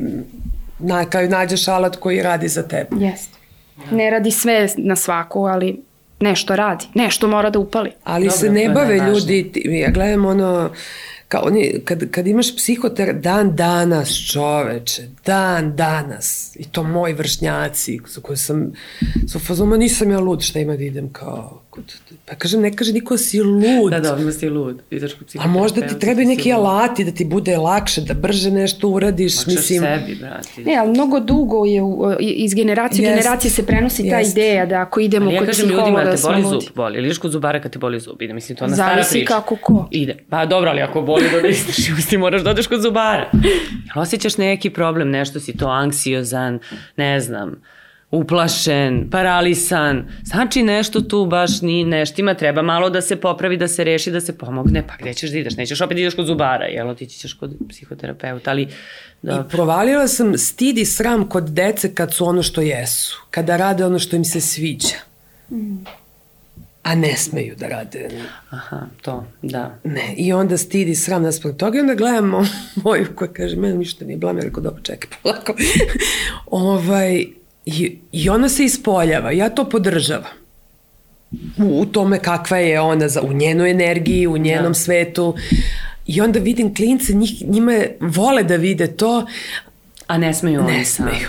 na, 0.79 1.05
kao 1.05 1.21
nađeš 1.21 1.67
alat 1.67 1.95
koji 1.95 2.21
radi 2.21 2.47
za 2.47 2.63
tebe. 2.63 2.89
Jeste. 2.99 3.37
Ne 3.91 4.09
radi 4.09 4.31
sve 4.31 4.67
na 4.77 4.95
svaku, 4.95 5.45
ali 5.45 5.81
nešto 6.19 6.55
radi, 6.55 6.85
nešto 6.93 7.27
mora 7.27 7.49
da 7.49 7.59
upali. 7.59 7.91
Ali 8.03 8.25
Dobro, 8.25 8.37
se 8.37 8.49
ne 8.49 8.69
bave 8.69 8.97
ljudi, 8.97 9.51
ja 9.65 9.91
gledam 9.91 10.25
ono, 10.25 10.69
kao 11.27 11.41
oni, 11.45 11.81
kad, 11.85 12.11
kad 12.11 12.27
imaš 12.27 12.55
psihoter, 12.55 13.13
dan 13.19 13.55
danas 13.55 14.31
čoveče, 14.31 15.03
dan 15.25 15.75
danas, 15.75 16.55
i 16.55 16.65
to 16.71 16.83
moji 16.83 17.13
vršnjaci, 17.13 17.99
sa 18.07 18.21
kojim 18.21 18.37
sam, 18.37 18.71
sa 19.27 19.39
fazoma 19.39 19.77
nisam 19.77 20.11
ja 20.11 20.19
lud, 20.19 20.41
šta 20.41 20.59
ima 20.59 20.77
da 20.77 20.83
idem 20.83 21.13
kao, 21.13 21.61
pa 22.25 22.35
kažem, 22.35 22.61
ne 22.61 22.71
kaže 22.75 22.93
niko 22.93 23.13
da 23.13 23.17
si 23.17 23.41
lud. 23.41 23.91
Da, 23.91 23.99
da, 23.99 24.17
ima 24.21 24.31
si 24.31 24.49
lud. 24.49 24.81
Ideš 24.91 25.13
kod 25.13 25.27
A 25.39 25.47
možda 25.47 25.87
ti 25.87 25.99
treba 25.99 26.21
neki 26.21 26.53
alati 26.53 27.03
da 27.03 27.11
ti 27.11 27.25
bude 27.25 27.57
lakše, 27.57 28.01
da 28.01 28.13
brže 28.13 28.51
nešto 28.51 28.89
uradiš, 28.89 29.37
Lakšaš 29.37 29.55
mislim. 29.55 29.81
sebi, 29.81 30.15
brati. 30.15 30.63
Ne, 30.63 30.75
ali 30.75 30.89
mnogo 30.89 31.19
dugo 31.19 31.65
je, 31.65 31.81
iz 32.19 32.53
generacije 32.53 33.07
u 33.07 33.15
generacije 33.15 33.51
se 33.51 33.65
prenosi 33.65 34.09
ta 34.09 34.21
ideja 34.21 34.65
da 34.65 34.81
ako 34.81 34.99
idemo 34.99 35.31
ja 35.31 35.39
kod 35.39 35.49
psihologa 35.49 35.81
ljudima, 35.81 36.03
da 36.03 36.15
te 36.15 36.21
boli 36.23 36.43
zub, 36.43 36.61
boli, 36.75 36.97
ili 36.97 37.07
ideš 37.07 37.17
kod 37.17 37.31
zubara 37.31 37.61
kad 37.61 37.71
te 37.71 37.79
boli 37.79 37.99
zub, 37.99 38.21
ide, 38.21 38.33
mislim, 38.33 38.55
to 38.55 38.63
je 38.63 38.65
ona 38.65 38.75
stara 38.75 38.93
priča. 38.93 39.09
Zavisi 39.09 39.25
kako 39.25 39.55
ko. 39.55 39.87
Ide, 39.91 40.17
pa 40.29 40.45
dobro, 40.45 40.69
ali 40.69 40.81
ako 40.81 41.01
boli 41.01 41.23
da 41.41 41.47
izdržiš, 41.47 42.05
ti 42.09 42.17
moraš 42.27 42.41
da 42.41 42.49
odeš 42.49 42.67
kod 42.67 42.81
zubara. 42.81 43.29
Jel 43.95 44.01
osjećaš 44.01 44.37
neki 44.37 44.69
problem, 44.69 45.09
nešto 45.09 45.39
si 45.39 45.57
to 45.57 45.67
anksiozan, 45.67 46.59
ne 46.97 47.19
znam, 47.19 47.61
uplašen, 48.11 49.09
paralisan, 49.11 50.07
znači 50.23 50.63
nešto 50.63 51.01
tu 51.01 51.25
baš 51.25 51.61
ni 51.61 51.83
neštima, 51.83 52.33
treba 52.33 52.61
malo 52.61 52.89
da 52.89 53.01
se 53.01 53.15
popravi, 53.15 53.57
da 53.57 53.67
se 53.67 53.83
reši, 53.83 54.11
da 54.11 54.21
se 54.21 54.37
pomogne, 54.37 54.87
pa 54.87 54.93
gde 54.99 55.13
ćeš 55.13 55.31
da 55.31 55.37
ideš? 55.37 55.57
Nećeš 55.57 55.81
opet 55.81 55.95
da 55.95 56.01
ideš 56.01 56.15
kod 56.15 56.25
zubara, 56.25 56.65
jel, 56.65 56.89
otići 56.89 57.19
ćeš 57.19 57.33
kod 57.33 57.55
psihoterapeuta, 57.69 58.51
ali... 58.51 58.67
Da... 59.21 59.45
I 59.45 59.49
provalila 59.49 60.07
sam 60.07 60.37
stid 60.37 60.77
i 60.77 60.85
sram 60.85 61.29
kod 61.29 61.49
dece 61.49 61.93
kad 61.95 62.13
su 62.13 62.25
ono 62.25 62.43
što 62.43 62.61
jesu, 62.61 63.21
kada 63.31 63.57
rade 63.57 63.85
ono 63.85 63.99
što 63.99 64.15
im 64.15 64.25
se 64.25 64.41
sviđa. 64.41 64.95
Mm 65.51 65.77
a 66.87 66.95
ne 66.95 67.17
smeju 67.17 67.55
da 67.55 67.67
rade. 67.67 68.09
Aha, 68.49 68.87
to, 69.01 69.25
da. 69.41 69.79
Ne, 69.83 70.13
i 70.17 70.33
onda 70.33 70.57
stidi 70.57 70.95
sram 70.95 71.23
naspred 71.23 71.57
toga 71.57 71.77
i 71.77 71.81
onda 71.81 71.95
gledam 71.95 72.31
moju 72.83 73.07
koja 73.15 73.33
kaže, 73.33 73.55
mene 73.55 73.75
ništa 73.75 74.05
nije 74.05 74.17
blam, 74.17 74.37
ja 74.37 74.43
rekao, 74.43 74.63
dobro, 74.63 74.81
čekaj, 74.83 75.09
polako. 75.23 75.53
ovaj, 76.45 77.25
i, 77.67 77.99
I 78.11 78.29
ona 78.29 78.49
se 78.49 78.63
ispoljava, 78.63 79.31
ja 79.31 79.49
to 79.49 79.69
podržavam. 79.69 80.31
U, 81.57 81.81
u 81.81 81.85
tome 81.85 82.19
kakva 82.19 82.57
je 82.57 82.79
ona, 82.81 83.09
za, 83.09 83.21
u 83.21 83.33
njenoj 83.33 83.71
energiji, 83.71 84.27
u 84.27 84.37
njenom 84.37 84.71
da. 84.71 84.79
svetu. 84.79 85.35
I 86.05 86.21
onda 86.21 86.39
vidim 86.39 86.75
klince, 86.75 87.13
njih, 87.13 87.43
njima 87.47 87.73
vole 87.99 88.43
da 88.43 88.55
vide 88.55 88.87
to, 88.87 89.25
A 90.07 90.17
ne 90.17 90.33
smeju 90.33 90.59
oni 90.59 90.77
Ne 90.77 90.85
smeju. 90.85 91.27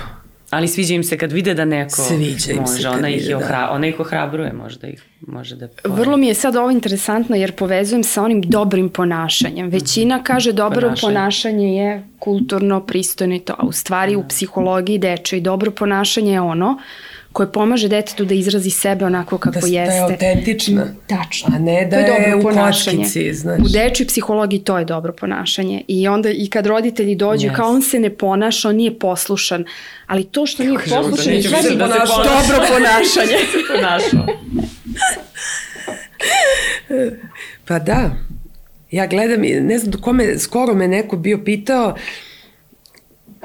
Ali 0.50 0.68
sviđa 0.68 0.94
im 0.94 1.04
se 1.04 1.18
kad 1.18 1.32
vide 1.32 1.54
da 1.54 1.64
neko 1.64 2.02
sviđa 2.02 2.52
im 2.52 2.58
može, 2.60 2.82
se 2.82 2.88
ona, 2.88 3.08
ih 3.08 3.22
vide, 3.22 3.36
ohra, 3.36 3.58
da. 3.58 3.70
ona 3.70 3.86
ih 3.86 4.00
ohrabruje, 4.00 4.52
možda 4.52 4.86
ih 4.86 5.02
može 5.20 5.56
da... 5.56 5.68
Pored. 5.68 5.98
Vrlo 5.98 6.16
mi 6.16 6.28
je 6.28 6.34
sad 6.34 6.56
ovo 6.56 6.70
interesantno 6.70 7.36
jer 7.36 7.52
povezujem 7.52 8.04
sa 8.04 8.22
onim 8.22 8.42
dobrim 8.42 8.88
ponašanjem. 8.88 9.68
Većina 9.68 10.16
mhm. 10.16 10.24
kaže 10.24 10.52
dobro 10.52 10.80
ponašanje, 10.80 11.14
ponašanje 11.14 11.76
je 11.76 12.02
kulturno, 12.18 12.86
pristojno 12.86 13.34
i 13.34 13.40
to, 13.40 13.54
a 13.58 13.66
u 13.66 13.72
stvari 13.72 14.16
u 14.16 14.28
psihologiji 14.28 14.98
deče 14.98 15.38
i 15.38 15.40
dobro 15.40 15.70
ponašanje 15.70 16.32
je 16.32 16.40
ono 16.40 16.78
koje 17.32 17.52
pomaže 17.52 17.88
detetu 17.88 18.24
da 18.24 18.34
izrazi 18.34 18.70
sebe 18.70 19.04
onako 19.04 19.38
kako 19.38 19.60
da, 19.60 19.66
jeste. 19.66 19.80
Da 19.80 19.92
je 19.92 20.02
autentična. 20.02 20.86
Tačno. 21.06 21.54
A 21.54 21.58
ne 21.58 21.86
da 21.90 21.96
je, 21.96 22.28
je 22.28 22.36
u 22.36 22.42
koškici, 22.42 23.34
znaš. 23.34 23.60
U 23.60 23.68
dečoj 23.68 24.06
psihologiji 24.06 24.60
to 24.60 24.78
je 24.78 24.84
dobro 24.84 25.12
ponašanje. 25.12 25.82
I 25.88 26.08
onda 26.08 26.30
i 26.30 26.46
kad 26.46 26.66
roditelji 26.66 27.14
dođu, 27.14 27.48
yes. 27.48 27.56
kao 27.56 27.70
on 27.70 27.82
se 27.82 28.00
ne 28.00 28.10
ponaša, 28.10 28.68
on 28.68 28.76
nije 28.76 28.98
poslušan. 28.98 29.64
Ali 30.06 30.24
to 30.24 30.46
što 30.46 30.62
nije 30.62 30.78
Kako 30.78 31.08
poslušan 31.08 31.32
je 31.32 31.42
da, 31.42 31.48
da 31.76 31.84
ponaša. 31.84 32.16
dobro 32.16 32.66
ponašanje. 32.68 33.38
ponašao. 33.74 34.26
pa 37.68 37.78
da. 37.78 38.10
Ja 38.90 39.06
gledam, 39.06 39.40
ne 39.40 39.78
znam 39.78 40.00
kome, 40.00 40.38
skoro 40.38 40.74
me 40.74 40.88
neko 40.88 41.16
bio 41.16 41.38
pitao, 41.44 41.94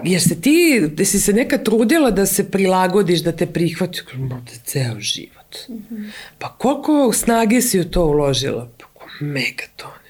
Jer 0.04 0.22
se 0.22 0.42
ti, 0.42 0.88
da 0.94 1.06
si 1.06 1.20
se 1.20 1.34
neka 1.34 1.58
trudila 1.58 2.12
da 2.12 2.26
se 2.26 2.52
prilagodiš, 2.52 3.20
da 3.20 3.32
te 3.32 3.46
prihvati, 3.46 4.02
možda 4.18 4.52
ceo 4.66 5.00
život. 5.00 5.56
Mm 5.70 5.74
-hmm. 5.74 6.10
Pa 6.40 6.50
koliko 6.58 7.14
snage 7.14 7.62
si 7.62 7.80
u 7.80 7.86
to 7.86 8.06
uložila? 8.06 8.70
Pa 8.78 8.86
megatone. 9.20 10.04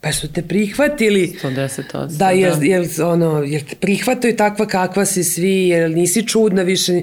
Pa 0.00 0.12
su 0.12 0.32
te 0.32 0.42
prihvatili 0.42 1.36
110 1.42 2.16
da, 2.16 2.30
jer, 2.30 2.56
da. 2.56 2.64
jer, 2.64 2.88
ono, 3.02 3.42
jer 3.42 3.64
te 3.64 3.76
prihvataju 3.76 4.36
takva 4.36 4.66
kakva 4.66 5.04
si 5.06 5.24
svi, 5.24 5.68
jer 5.68 5.90
nisi 5.90 6.26
čudna 6.26 6.62
više. 6.62 7.02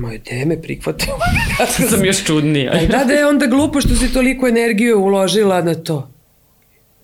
Moje 0.00 0.18
teme 0.18 0.62
prihvataju. 0.62 1.12
sam 1.90 2.04
još 2.04 2.24
čudnija. 2.24 2.80
da, 2.90 3.04
da 3.04 3.12
je 3.12 3.26
onda 3.26 3.46
glupo 3.46 3.80
što 3.80 3.94
si 3.94 4.12
toliko 4.12 4.48
energije 4.48 4.94
uložila 4.94 5.62
na 5.62 5.74
to. 5.74 6.10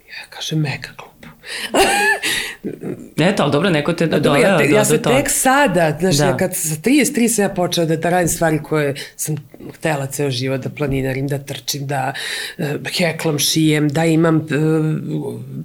Ja 0.08 0.26
kažem, 0.30 0.58
mega 0.58 0.88
glupo. 0.96 1.28
Eto, 3.16 3.42
ali 3.42 3.52
dobro, 3.52 3.70
neko 3.70 3.92
te 3.92 4.06
da, 4.06 4.18
doveo 4.18 4.42
ja, 4.42 4.58
te, 4.58 4.70
ja 4.70 4.84
sam 4.84 4.96
do 4.96 5.10
tek 5.10 5.30
sada, 5.30 5.96
znaš, 6.00 6.16
da. 6.16 6.24
ja 6.24 6.36
kad 6.36 6.56
sa 6.56 6.74
33 6.74 7.28
sam 7.28 7.42
ja 7.42 7.48
počela 7.48 7.86
da, 7.86 7.96
da 7.96 8.10
radim 8.10 8.28
stvari 8.28 8.58
koje 8.62 8.94
sam 9.16 9.36
htela 9.74 10.06
ceo 10.06 10.30
život, 10.30 10.60
da 10.60 10.68
planinarim, 10.68 11.28
da 11.28 11.38
trčim, 11.38 11.86
da 11.86 12.12
uh, 12.58 12.66
heklam, 12.98 13.38
šijem, 13.38 13.88
da 13.88 14.04
imam 14.04 14.36
uh, 14.36 14.44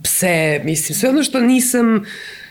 pse, 0.04 0.62
mislim, 0.64 0.96
sve 0.96 1.10
ono 1.10 1.24
što 1.24 1.40
nisam 1.40 2.06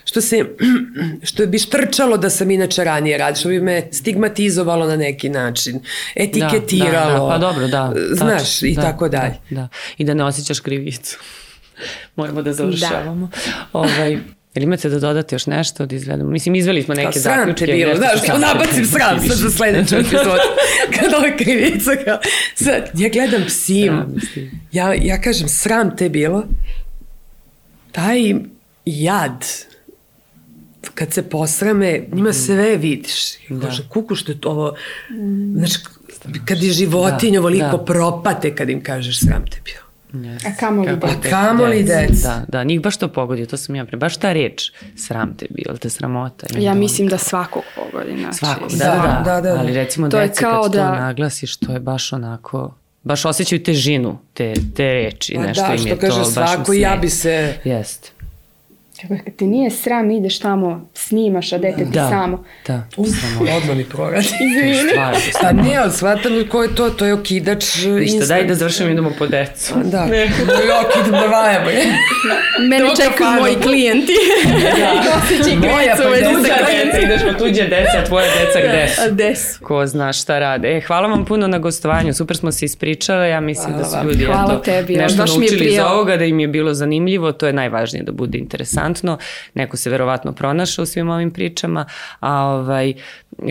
što 0.04 0.20
se, 0.20 0.44
što 1.28 1.46
bi 1.46 1.58
štrčalo 1.58 2.16
da 2.16 2.30
sam 2.30 2.50
inače 2.50 2.84
ranije 2.84 3.18
radio, 3.18 3.40
što 3.40 3.48
bi 3.48 3.60
me 3.60 3.88
stigmatizovalo 3.92 4.86
na 4.86 4.96
neki 4.96 5.28
način, 5.28 5.80
etiketiralo. 6.14 7.28
Da, 7.28 7.38
da, 7.38 7.38
da, 7.38 7.38
pa 7.38 7.38
dobro, 7.38 7.68
da. 7.68 7.94
Znaš, 8.12 8.58
tač, 8.58 8.62
i 8.62 8.74
da, 8.74 8.82
tako 8.82 9.08
dalje. 9.08 9.34
Da, 9.50 9.56
da. 9.56 9.68
I 9.98 10.04
da 10.04 10.14
ne 10.14 10.24
osjećaš 10.24 10.60
krivicu. 10.60 11.18
Moramo 12.16 12.42
da 12.42 12.52
završavamo. 12.52 13.30
Da. 13.46 13.68
ovaj, 13.72 14.18
Jel 14.58 14.62
imate 14.62 14.88
da 14.88 14.98
dodate 14.98 15.34
još 15.34 15.46
nešto 15.46 15.86
da 15.86 15.96
izvedemo? 15.96 16.30
Mislim, 16.30 16.54
izveli 16.54 16.82
smo 16.82 16.94
neke 16.94 17.18
zaključke. 17.18 17.66
Sram 17.66 17.68
te 17.68 17.72
bilo, 17.72 17.96
znaš, 17.96 18.20
kao 18.26 18.38
nabacim 18.38 18.84
sram 18.94 19.20
sad 19.20 19.36
za 19.36 19.50
sledeću 19.50 19.96
epizodu. 19.96 20.48
Kad 20.94 21.14
ove 21.14 21.36
krivica, 21.36 21.90
kao, 22.04 22.18
sad, 22.54 22.90
ja 22.94 23.08
gledam 23.08 23.42
psim, 23.46 23.92
ja, 24.72 24.94
ja 24.94 25.20
kažem, 25.20 25.48
sram 25.48 25.96
te 25.96 26.08
bilo, 26.08 26.44
taj 27.92 28.34
jad, 28.84 29.44
kad 30.94 31.12
se 31.12 31.22
posrame, 31.22 32.02
njima 32.12 32.32
sve 32.32 32.76
vidiš. 32.76 33.48
Da. 33.48 33.66
Kaže, 33.66 33.88
kuku 33.88 34.14
što 34.14 34.32
je 34.32 34.40
to 34.40 34.50
ovo, 34.50 34.74
znaš, 35.54 35.72
kad 36.44 36.62
je 36.62 36.70
životinj 36.70 37.32
da, 37.32 37.38
ovoliko 37.38 37.76
da. 37.76 37.84
propate 37.84 38.54
kad 38.54 38.70
im 38.70 38.82
kažeš 38.82 39.20
sram 39.20 39.44
te 39.50 39.60
bilo. 39.64 39.87
Yes. 40.12 40.46
A 40.46 40.56
kamo 40.60 40.82
li 40.82 40.96
deca? 40.96 41.06
A 41.06 41.30
kamo 41.30 41.64
li 41.64 41.82
deca? 41.82 42.28
Da, 42.28 42.44
da, 42.48 42.64
njih 42.64 42.80
baš 42.80 42.96
to 42.96 43.08
pogodi, 43.08 43.46
to 43.46 43.56
sam 43.56 43.76
ja 43.76 43.84
pre, 43.84 43.96
baš 43.96 44.16
ta 44.16 44.32
reč, 44.32 44.72
sram 44.96 45.36
te 45.36 45.46
bilo, 45.50 45.76
te 45.76 45.90
sramota. 45.90 46.46
Ja 46.58 46.74
mislim 46.74 47.08
da 47.08 47.18
svakog 47.18 47.62
pogodi. 47.76 48.20
Znači, 48.20 48.36
svakog, 48.38 48.70
da, 48.70 48.84
da, 48.84 49.22
da, 49.24 49.40
da, 49.40 49.40
da. 49.40 49.60
Ali 49.60 49.72
recimo 49.72 50.08
to 50.08 50.18
deca 50.18 50.40
kad 50.40 50.72
da... 50.72 50.92
to 50.92 51.00
naglasiš, 51.00 51.56
to 51.56 51.72
je 51.72 51.80
baš 51.80 52.12
onako, 52.12 52.74
baš 53.02 53.24
osjećaju 53.24 53.62
težinu 53.62 54.18
te, 54.34 54.54
te 54.76 54.92
reči, 54.92 55.34
pa 55.34 55.42
nešto 55.42 55.66
da, 55.66 55.74
im 55.74 55.86
je 55.86 55.96
to. 55.96 56.06
Da, 56.06 56.12
što 56.12 56.16
kaže 56.16 56.30
svako, 56.30 56.72
ja 56.72 56.96
bi 56.96 57.08
se... 57.08 57.54
Jeste. 57.64 58.10
Te 59.36 59.44
nije 59.44 59.70
sram, 59.70 60.10
ideš 60.10 60.38
tamo, 60.38 60.88
snimaš, 60.94 61.52
a 61.52 61.58
dete 61.58 61.84
ti 61.84 61.90
da, 61.90 62.08
samo. 62.08 62.44
Da, 62.66 62.86
Uf, 62.96 63.08
odmah 63.40 63.76
mi 63.76 63.84
proradi. 63.84 64.26
Izvini. 64.46 64.92
Pa 65.42 65.52
ne, 65.52 65.76
ali 65.76 65.92
shvatam 65.92 66.32
ko 66.50 66.62
je 66.62 66.74
to, 66.74 66.90
to 66.90 67.06
je 67.06 67.14
okidač 67.14 67.64
Ništa, 67.84 68.26
daj 68.26 68.44
da 68.44 68.54
završimo, 68.54 68.90
idemo 68.90 69.12
po 69.18 69.26
decu. 69.26 69.74
Da, 69.84 70.06
ne. 70.12 70.24
ok, 70.24 71.00
idemo 71.00 71.20
da 71.20 71.26
vajamo. 71.26 71.66
Mene 72.70 72.88
čekaju 72.96 73.40
moji 73.40 73.54
klijenti. 73.54 74.12
Da. 74.78 75.68
Moja, 75.68 75.96
pa 75.96 76.02
tuđa 76.02 76.54
deca, 76.84 76.98
ideš 76.98 77.20
po 77.22 77.38
tuđe 77.38 77.62
deca, 77.62 77.98
a 77.98 78.04
tvoje 78.04 78.26
deca 78.26 78.58
gde 78.68 78.88
su? 78.88 79.02
A 79.02 79.08
gde 79.10 79.34
su? 79.36 79.64
Ko 79.64 79.86
zna 79.86 80.12
šta 80.12 80.38
rade. 80.38 80.76
E, 80.76 80.80
hvala 80.80 81.08
vam 81.08 81.24
puno 81.24 81.46
na 81.46 81.58
gostovanju, 81.58 82.14
super 82.14 82.36
smo 82.36 82.52
se 82.52 82.64
ispričale, 82.64 83.28
ja 83.28 83.40
mislim 83.40 83.72
hvala 83.72 83.82
da 83.82 84.00
su 84.00 84.08
ljudi 84.08 84.24
hvala 84.24 84.52
eto, 84.52 84.62
tebi, 84.62 84.96
nešto 84.96 85.24
naučili 85.24 85.66
iz 85.66 85.78
ovoga, 85.78 86.16
da 86.16 86.24
im 86.24 86.40
je 86.40 86.48
bilo 86.48 86.74
zanimljivo, 86.74 87.32
to 87.32 87.46
je 87.46 87.52
najvažnije 87.52 88.02
da 88.02 88.12
bude 88.12 88.38
interesantno 88.38 88.87
interesantno, 88.88 89.18
neko 89.54 89.76
se 89.76 89.90
verovatno 89.90 90.32
pronašao 90.32 90.82
u 90.82 90.86
svim 90.86 91.10
ovim 91.10 91.30
pričama, 91.30 91.86
a 92.20 92.44
ovaj, 92.44 92.94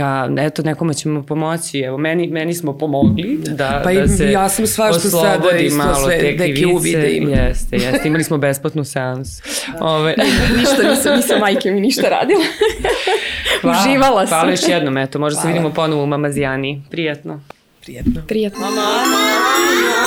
a, 0.01 0.27
eto, 0.38 0.63
nekome 0.63 0.93
ćemo 0.93 1.23
pomoći, 1.23 1.79
evo, 1.79 1.97
meni, 1.97 2.27
meni 2.27 2.53
smo 2.53 2.77
pomogli 2.77 3.39
da, 3.45 3.81
pa 3.83 3.93
da 3.93 4.07
se 4.07 4.31
ja 4.31 4.49
sam 4.49 4.67
svašta 4.67 5.09
sada 5.09 5.57
isto 5.59 5.77
malo 5.77 6.05
sve, 6.05 6.19
te 6.19 6.35
neke 6.38 6.65
uvide 6.67 7.11
ima. 7.11 7.31
Jeste, 7.31 7.75
jeste, 7.75 8.07
imali 8.07 8.23
smo 8.23 8.38
besplatnu 8.38 8.83
seansu. 8.83 9.43
Ove. 9.79 10.15
ništa 10.57 10.89
nisam, 10.89 11.15
nisam 11.15 11.39
majke 11.39 11.71
mi 11.71 11.81
ništa 11.81 12.09
radila. 12.09 12.43
Hvala, 13.61 13.77
Uživala 13.79 14.27
sam. 14.27 14.38
Hvala 14.38 14.51
još 14.51 14.67
jednom, 14.67 14.97
eto, 14.97 15.19
možda 15.19 15.41
se 15.41 15.47
vidimo 15.47 15.69
ponovo 15.69 16.03
u 16.03 16.07
Mamazijani. 16.07 16.81
Prijetno. 16.89 17.41
Prijetno. 17.81 18.21
Prijetno. 18.27 18.59
Mama! 18.59 18.81
Mama! 18.81 20.07